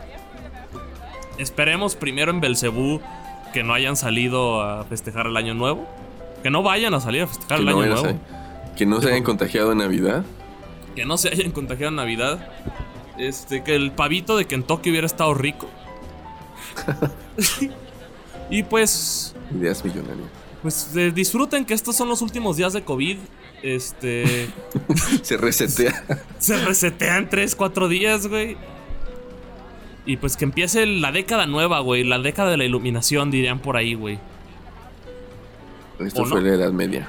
Esperemos 1.39 1.95
primero 1.97 2.31
en 2.31 2.41
Belcebú 2.41 3.01
que 3.53 3.63
no 3.63 3.73
hayan 3.75 3.97
salido 3.97 4.61
a 4.63 4.85
festejar 4.85 5.27
el 5.27 5.37
año 5.37 5.55
nuevo. 5.55 5.89
Que 6.43 6.51
no 6.51 6.63
vayan 6.63 6.95
a 6.95 7.01
salir 7.01 7.23
a 7.23 7.27
festejar 7.27 7.59
Que 7.59 7.65
el 7.65 7.71
no, 7.71 7.81
año 7.81 7.97
a 7.97 8.03
nuevo. 8.03 8.19
que 8.77 8.87
no 8.87 9.01
se 9.01 9.09
hayan 9.09 9.23
contagiado 9.23 9.73
en 9.73 9.79
Navidad. 9.79 10.25
Que 10.95 11.05
no 11.05 11.17
se 11.17 11.29
hayan 11.29 11.53
contagiado 11.53 11.91
en 11.91 11.97
Navidad. 11.97 12.49
Este, 13.19 13.63
que 13.63 13.75
el 13.77 13.93
pavito 13.93 14.37
de 14.37 14.47
Kentucky 14.47 14.91
hubiera 14.91 15.07
estado 15.07 15.33
rico. 15.35 15.69
Y 18.51 18.63
pues, 18.63 19.35
Ideas 19.59 19.83
millonarias. 19.85 20.29
pues 20.63 20.95
eh, 20.95 21.11
disfruten 21.13 21.65
que 21.65 21.73
estos 21.75 21.97
son 21.97 22.09
los 22.09 22.21
últimos 22.23 22.57
días 22.57 22.73
de 22.75 22.83
COVID. 22.85 23.17
Este. 23.63 24.49
Se 25.23 25.37
resetea. 25.39 26.05
se 26.39 26.59
resetean 26.65 27.31
3, 27.31 27.55
4 27.55 27.89
días, 27.89 28.27
güey. 28.27 28.57
Y 30.05 30.19
pues 30.19 30.37
que 30.37 30.45
empiece 30.45 30.85
la 30.85 31.11
década 31.13 31.47
nueva, 31.47 31.81
güey. 31.81 32.05
La 32.05 32.19
década 32.19 32.51
de 32.51 32.59
la 32.59 32.65
iluminación, 32.67 33.31
dirían 33.31 33.61
por 33.61 33.79
ahí, 33.79 33.95
güey. 33.95 34.19
Esto 35.99 36.23
¿O 36.23 36.25
no? 36.27 36.31
fue 36.33 36.43
la 36.43 36.55
Edad 36.55 36.73
Media. 36.73 37.09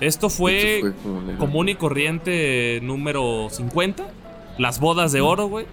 Esto 0.00 0.30
fue, 0.30 0.76
Esto 0.78 0.92
fue 1.02 1.02
como 1.02 1.38
común 1.38 1.68
y 1.68 1.74
corriente 1.74 2.78
número 2.82 3.48
50. 3.50 4.08
Las 4.58 4.78
bodas 4.78 5.10
de 5.10 5.20
oro, 5.20 5.46
güey. 5.48 5.66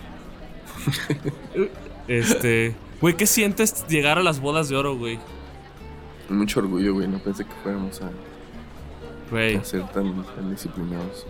este. 2.08 2.74
Güey, 3.02 3.16
¿qué 3.16 3.26
sientes 3.26 3.86
llegar 3.88 4.18
a 4.18 4.24
las 4.24 4.40
bodas 4.40 4.70
de 4.70 4.76
oro, 4.76 4.96
güey? 4.98 5.20
Mucho 6.30 6.60
orgullo, 6.60 6.94
güey. 6.94 7.08
No 7.08 7.20
pensé 7.20 7.46
que 7.46 7.54
fuéramos 7.64 8.02
a, 8.02 8.12
Güey. 9.32 9.56
a 9.56 9.64
ser 9.64 9.88
tan, 9.92 10.24
tan 10.24 10.50
disciplinados. 10.52 11.26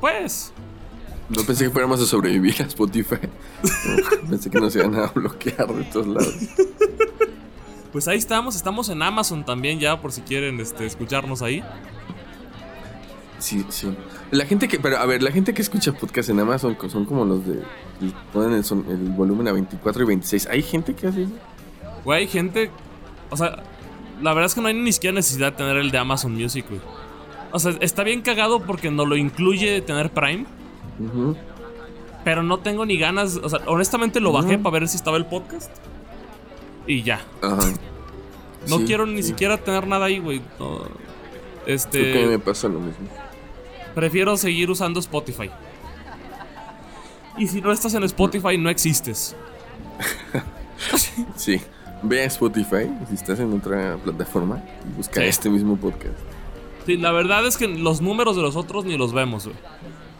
Pues. 0.00 0.52
No 1.28 1.42
pensé 1.42 1.64
que 1.64 1.70
fuéramos 1.70 2.00
a 2.02 2.06
sobrevivir 2.06 2.60
a 2.62 2.66
Spotify. 2.66 3.16
Pensé 4.30 4.48
que 4.48 4.60
nos 4.60 4.76
iban 4.76 4.94
a 4.94 5.06
bloquear 5.06 5.66
de 5.74 5.82
todos 5.84 6.06
lados. 6.06 6.34
Pues 7.92 8.06
ahí 8.06 8.18
estamos. 8.18 8.54
Estamos 8.54 8.88
en 8.90 9.02
Amazon 9.02 9.44
también 9.44 9.80
ya, 9.80 10.00
por 10.00 10.12
si 10.12 10.20
quieren 10.20 10.60
este, 10.60 10.86
escucharnos 10.86 11.42
ahí. 11.42 11.64
Sí, 13.38 13.64
sí. 13.68 13.94
La 14.30 14.46
gente 14.46 14.66
que, 14.68 14.78
pero 14.80 14.96
a 14.98 15.06
ver, 15.06 15.22
la 15.22 15.30
gente 15.30 15.52
que 15.52 15.62
escucha 15.62 15.92
podcast 15.92 16.30
en 16.30 16.40
Amazon 16.40 16.76
son 16.88 17.04
como 17.04 17.24
los 17.24 17.46
de. 17.46 17.62
Ponen 18.32 18.52
el, 18.54 18.64
son- 18.64 18.84
el 18.88 18.96
volumen 19.10 19.46
a 19.48 19.52
24 19.52 20.02
y 20.02 20.06
26. 20.06 20.46
¿Hay 20.48 20.62
gente 20.62 20.94
que 20.94 21.06
hace 21.08 21.24
eso? 21.24 21.32
Güey, 22.04 22.20
hay 22.20 22.26
gente. 22.28 22.70
O 23.30 23.36
sea, 23.36 23.62
la 24.22 24.30
verdad 24.32 24.46
es 24.46 24.54
que 24.54 24.60
no 24.60 24.68
hay 24.68 24.74
ni 24.74 24.92
siquiera 24.92 25.14
necesidad 25.14 25.52
de 25.52 25.58
tener 25.58 25.76
el 25.76 25.90
de 25.90 25.98
Amazon 25.98 26.32
Music, 26.34 26.64
güey. 26.68 26.80
O 27.52 27.58
sea, 27.58 27.72
está 27.80 28.02
bien 28.04 28.22
cagado 28.22 28.60
porque 28.62 28.90
no 28.90 29.04
lo 29.06 29.16
incluye 29.16 29.80
tener 29.82 30.10
Prime. 30.10 30.46
Pero 32.24 32.42
no 32.42 32.58
tengo 32.58 32.84
ni 32.86 32.98
ganas. 32.98 33.36
O 33.42 33.48
sea, 33.48 33.60
honestamente 33.66 34.18
lo 34.20 34.32
bajé 34.32 34.58
para 34.58 34.78
ver 34.78 34.88
si 34.88 34.96
estaba 34.96 35.16
el 35.16 35.26
podcast. 35.26 35.70
Y 36.86 37.02
ya. 37.02 37.20
Ajá. 37.42 37.68
No 38.68 38.78
Sí, 38.78 38.84
quiero 38.86 39.06
ni 39.06 39.22
sí. 39.22 39.28
siquiera 39.28 39.58
tener 39.58 39.86
nada 39.86 40.06
ahí, 40.06 40.18
güey. 40.18 40.40
No. 40.58 40.78
Creo 41.64 41.78
que 41.90 41.98
mí 41.98 42.26
me 42.26 42.34
Este. 42.34 42.38
pasa 42.40 42.68
lo 42.68 42.80
mismo. 42.80 43.06
Prefiero 43.96 44.36
seguir 44.36 44.70
usando 44.70 45.00
Spotify. 45.00 45.50
Y 47.38 47.48
si 47.48 47.62
no 47.62 47.72
estás 47.72 47.94
en 47.94 48.02
Spotify, 48.04 48.58
no 48.58 48.68
existes. 48.70 49.34
Sí. 51.36 51.58
Ve 52.02 52.20
a 52.22 52.26
Spotify 52.26 52.90
si 53.08 53.14
estás 53.14 53.40
en 53.40 53.50
otra 53.54 53.96
plataforma 53.96 54.62
busca 54.94 55.22
Sí. 55.22 55.26
este 55.26 55.48
mismo 55.48 55.76
podcast. 55.78 56.18
Sí, 56.84 56.98
la 56.98 57.10
verdad 57.12 57.46
es 57.46 57.56
que 57.56 57.66
los 57.66 58.02
números 58.02 58.36
de 58.36 58.42
los 58.42 58.56
otros 58.56 58.84
ni 58.84 58.98
los 58.98 59.14
vemos, 59.14 59.46
güey. 59.46 59.56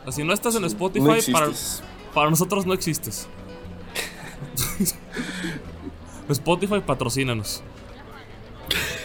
O 0.01 0.05
sea, 0.05 0.13
si 0.13 0.25
no 0.25 0.33
estás 0.33 0.55
en 0.55 0.65
Spotify, 0.65 1.05
No 1.05 1.33
para, 1.33 1.51
para 2.15 2.31
nosotros 2.31 2.65
no 2.65 2.73
existes. 2.73 3.29
Spotify, 6.31 6.81
patrocínanos. 6.81 7.63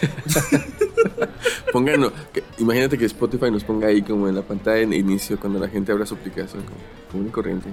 Pónganlo. 1.72 2.12
que- 2.32 2.42
imagínate 2.58 2.98
que 2.98 3.04
Spotify 3.06 3.50
nos 3.50 3.64
ponga 3.64 3.88
ahí 3.88 4.02
como 4.02 4.28
en 4.28 4.34
la 4.34 4.42
pantalla 4.42 4.86
de 4.86 4.96
inicio 4.96 5.38
cuando 5.38 5.58
la 5.58 5.68
gente 5.68 5.92
abra 5.92 6.06
su 6.06 6.14
aplicación 6.14 6.62
como 7.10 7.26
y 7.26 7.30
corriente. 7.30 7.68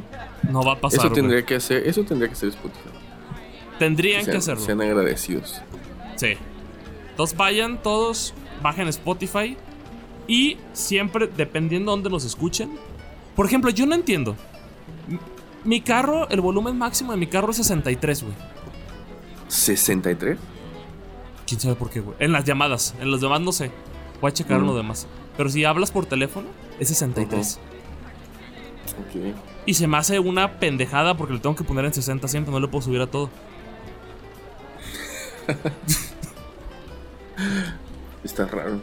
No 0.49 0.63
va 0.63 0.73
a 0.73 0.79
pasar. 0.79 0.99
Eso 0.99 1.11
tendría 1.11 1.45
que 1.45 1.55
hacer, 1.55 1.87
eso 1.87 2.03
tendría 2.03 2.29
que 2.29 2.35
ser 2.35 2.49
Spotify. 2.49 2.89
Tendrían 3.77 4.23
Sean, 4.23 4.31
que 4.33 4.37
hacerlo. 4.37 4.61
sean 4.65 4.81
agradecidos. 4.81 5.61
Sí. 6.15 6.33
Entonces 7.11 7.37
vayan 7.37 7.81
todos, 7.81 8.33
bajen 8.61 8.87
Spotify 8.89 9.57
y 10.27 10.57
siempre, 10.73 11.27
dependiendo 11.35 11.91
de 11.91 11.97
dónde 11.97 12.09
nos 12.09 12.25
escuchen. 12.25 12.69
Por 13.35 13.45
ejemplo, 13.45 13.69
yo 13.71 13.85
no 13.85 13.95
entiendo. 13.95 14.35
Mi 15.63 15.81
carro, 15.81 16.29
el 16.29 16.41
volumen 16.41 16.77
máximo 16.77 17.11
de 17.11 17.17
mi 17.17 17.27
carro 17.27 17.51
es 17.51 17.57
63, 17.57 18.23
güey. 18.23 18.33
63. 19.47 20.37
¿Quién 21.49 21.59
sabe 21.59 21.75
por 21.75 21.89
qué, 21.89 21.99
güey? 21.99 22.15
En 22.19 22.31
las 22.31 22.45
llamadas, 22.45 22.93
en 23.01 23.09
los 23.11 23.19
demás 23.21 23.41
no 23.41 23.51
sé. 23.51 23.71
Voy 24.21 24.29
a 24.29 24.33
checar 24.33 24.57
en 24.57 24.63
Mm. 24.63 24.67
los 24.67 24.75
demás. 24.75 25.07
Pero 25.35 25.49
si 25.49 25.65
hablas 25.65 25.89
por 25.91 26.05
teléfono, 26.05 26.47
es 26.79 26.87
63. 26.89 27.59
Ok. 28.99 29.35
Y 29.65 29.73
se 29.73 29.87
me 29.87 29.97
hace 29.97 30.19
una 30.19 30.59
pendejada 30.59 31.17
porque 31.17 31.33
le 31.33 31.39
tengo 31.39 31.55
que 31.55 31.63
poner 31.63 31.85
en 31.85 31.93
60 31.93 32.27
siempre, 32.27 32.51
no 32.53 32.59
le 32.59 32.67
puedo 32.67 32.83
subir 32.83 33.01
a 33.01 33.07
todo. 33.07 33.29
Está 38.23 38.45
raro. 38.45 38.79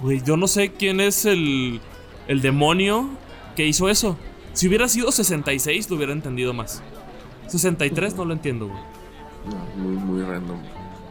Güey, 0.00 0.22
yo 0.22 0.36
no 0.36 0.46
sé 0.46 0.70
quién 0.72 1.00
es 1.00 1.24
el, 1.24 1.80
el 2.28 2.40
demonio 2.40 3.08
que 3.56 3.66
hizo 3.66 3.88
eso. 3.88 4.16
Si 4.52 4.68
hubiera 4.68 4.88
sido 4.88 5.10
66, 5.12 5.90
lo 5.90 5.96
hubiera 5.96 6.12
entendido 6.12 6.52
más. 6.54 6.82
63 7.48 8.14
no 8.16 8.24
lo 8.24 8.32
entiendo, 8.32 8.68
güey. 8.68 8.78
No, 9.48 9.56
muy, 9.82 9.96
muy 9.96 10.22
random. 10.22 10.58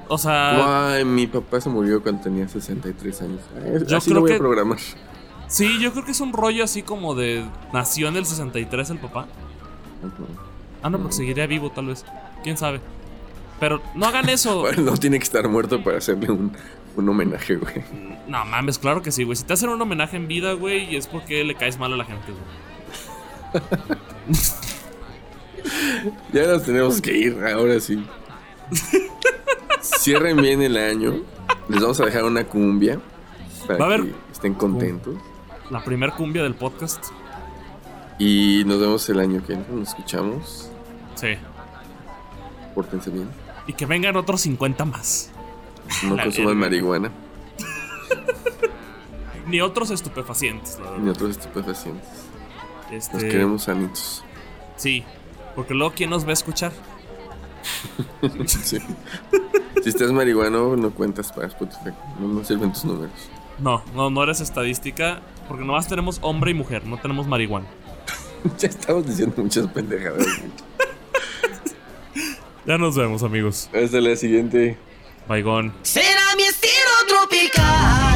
O 0.10 0.18
sea, 0.18 0.94
Ay, 0.96 1.06
mi 1.06 1.28
papá 1.28 1.60
se 1.60 1.70
murió 1.70 2.02
cuando 2.02 2.22
tenía 2.24 2.48
63 2.48 3.22
años. 3.22 3.42
Eh, 3.58 3.80
Yo 3.88 3.98
Así 3.98 4.06
creo 4.12 4.16
lo 4.16 4.22
voy 4.22 4.30
que- 4.32 4.36
a 4.36 4.40
programar. 4.40 4.78
sí, 5.48 5.80
yo 5.80 5.92
creo 5.92 6.06
que 6.06 6.12
es 6.12 6.22
un 6.22 6.34
rollo 6.34 6.64
así 6.64 6.82
como 6.82 7.14
de. 7.16 7.46
Nació 7.74 8.08
en 8.08 8.16
el 8.18 8.26
63 8.26 8.90
el 8.92 9.00
papá. 9.00 9.28
Ujú. 10.02 10.26
Ah, 10.84 10.90
no, 10.90 10.98
porque 11.00 11.16
seguiría 11.16 11.46
vivo, 11.48 11.72
tal 11.72 11.88
vez. 11.88 12.06
Quién 12.44 12.58
sabe. 12.58 12.80
Pero 13.60 13.82
no 13.96 14.06
hagan 14.06 14.30
eso. 14.30 14.62
Bueno, 14.62 14.84
no 14.84 14.98
tiene 14.98 15.18
que 15.18 15.24
estar 15.24 15.48
muerto 15.50 15.84
para 15.84 15.98
hacerle 15.98 16.32
un, 16.32 16.52
un 16.96 17.10
homenaje, 17.10 17.56
güey. 17.56 17.84
No 18.28 18.46
mames, 18.46 18.78
claro 18.78 19.02
que 19.02 19.12
sí, 19.12 19.24
güey. 19.24 19.36
Si 19.36 19.44
te 19.44 19.54
hacen 19.54 19.70
un 19.70 19.82
homenaje 19.82 20.16
en 20.18 20.28
vida, 20.28 20.54
güey, 20.54 20.96
es 20.96 21.08
porque 21.08 21.44
le 21.44 21.56
caes 21.56 21.78
mal 21.80 21.92
a 21.94 21.98
la 21.98 22.06
gente, 22.06 22.32
güey. 22.32 23.64
Ya 26.32 26.48
nos 26.48 26.64
tenemos 26.64 27.02
que 27.02 27.12
ir, 27.18 27.44
ahora 27.44 27.80
sí. 27.80 28.02
Cierren 29.82 30.38
bien 30.38 30.62
el 30.62 30.78
año. 30.78 31.16
Les 31.70 31.82
vamos 31.82 32.00
a 32.02 32.06
dejar 32.06 32.24
una 32.24 32.44
cumbia 32.46 33.00
para 33.68 33.80
Va 33.80 33.86
a 33.86 33.88
haber- 33.88 34.04
que 34.06 34.16
estén 34.32 34.54
contentos. 34.54 35.16
La 35.70 35.84
primer 35.84 36.12
cumbia 36.14 36.44
del 36.44 36.56
podcast. 36.56 37.06
Y 38.20 38.64
nos 38.66 38.80
vemos 38.80 39.08
el 39.10 39.20
año 39.20 39.42
que 39.46 39.54
viene. 39.54 39.66
Nos 39.72 39.90
escuchamos. 39.90 40.72
Sí. 41.16 41.30
Pórtense 42.74 43.10
bien. 43.10 43.30
Y 43.68 43.74
que 43.74 43.86
vengan 43.86 44.16
otros 44.16 44.42
50 44.42 44.86
más. 44.86 45.30
No 46.04 46.16
La 46.18 46.24
consuman 46.24 46.58
marihuana 46.58 47.12
Ni 49.48 49.62
otros 49.62 49.92
estupefacientes, 49.92 50.78
la 50.80 50.86
verdad. 50.92 50.98
ni 51.04 51.10
otros 51.10 51.32
estupefacientes. 51.32 52.10
Este, 52.92 53.14
Nos 53.14 53.24
queremos 53.24 53.64
sanitos. 53.64 54.24
Sí. 54.76 55.04
Porque 55.56 55.74
luego, 55.74 55.94
¿quién 55.96 56.10
nos 56.10 56.26
va 56.26 56.30
a 56.32 56.34
escuchar? 56.34 56.72
Sí. 58.48 58.78
Si 59.88 59.92
estás 59.92 60.12
marihuano, 60.12 60.76
no 60.76 60.92
cuentas 60.92 61.32
para 61.32 61.48
Spotify. 61.48 61.92
No, 62.20 62.44
sirven 62.44 62.74
tus 62.74 62.84
números. 62.84 63.10
No, 63.58 63.82
no, 63.96 64.10
no 64.10 64.22
eres 64.22 64.42
estadística. 64.42 65.22
Porque 65.48 65.64
nomás 65.64 65.88
tenemos 65.88 66.20
hombre 66.22 66.52
y 66.52 66.54
mujer, 66.54 66.86
no 66.86 66.98
tenemos 66.98 67.26
marihuana. 67.26 67.68
ya 68.60 68.68
estamos 68.68 69.08
diciendo 69.08 69.42
muchas 69.42 69.66
pendejadas. 69.68 70.28
ya 72.66 72.78
nos 72.78 72.98
vemos, 72.98 73.24
amigos. 73.24 73.70
Hasta 73.74 74.02
la 74.02 74.18
siguiente. 74.18 74.78
Bye. 75.26 75.72
Será 75.84 76.36
mi 76.36 76.44
estilo 76.44 76.92
tropical. 77.08 78.07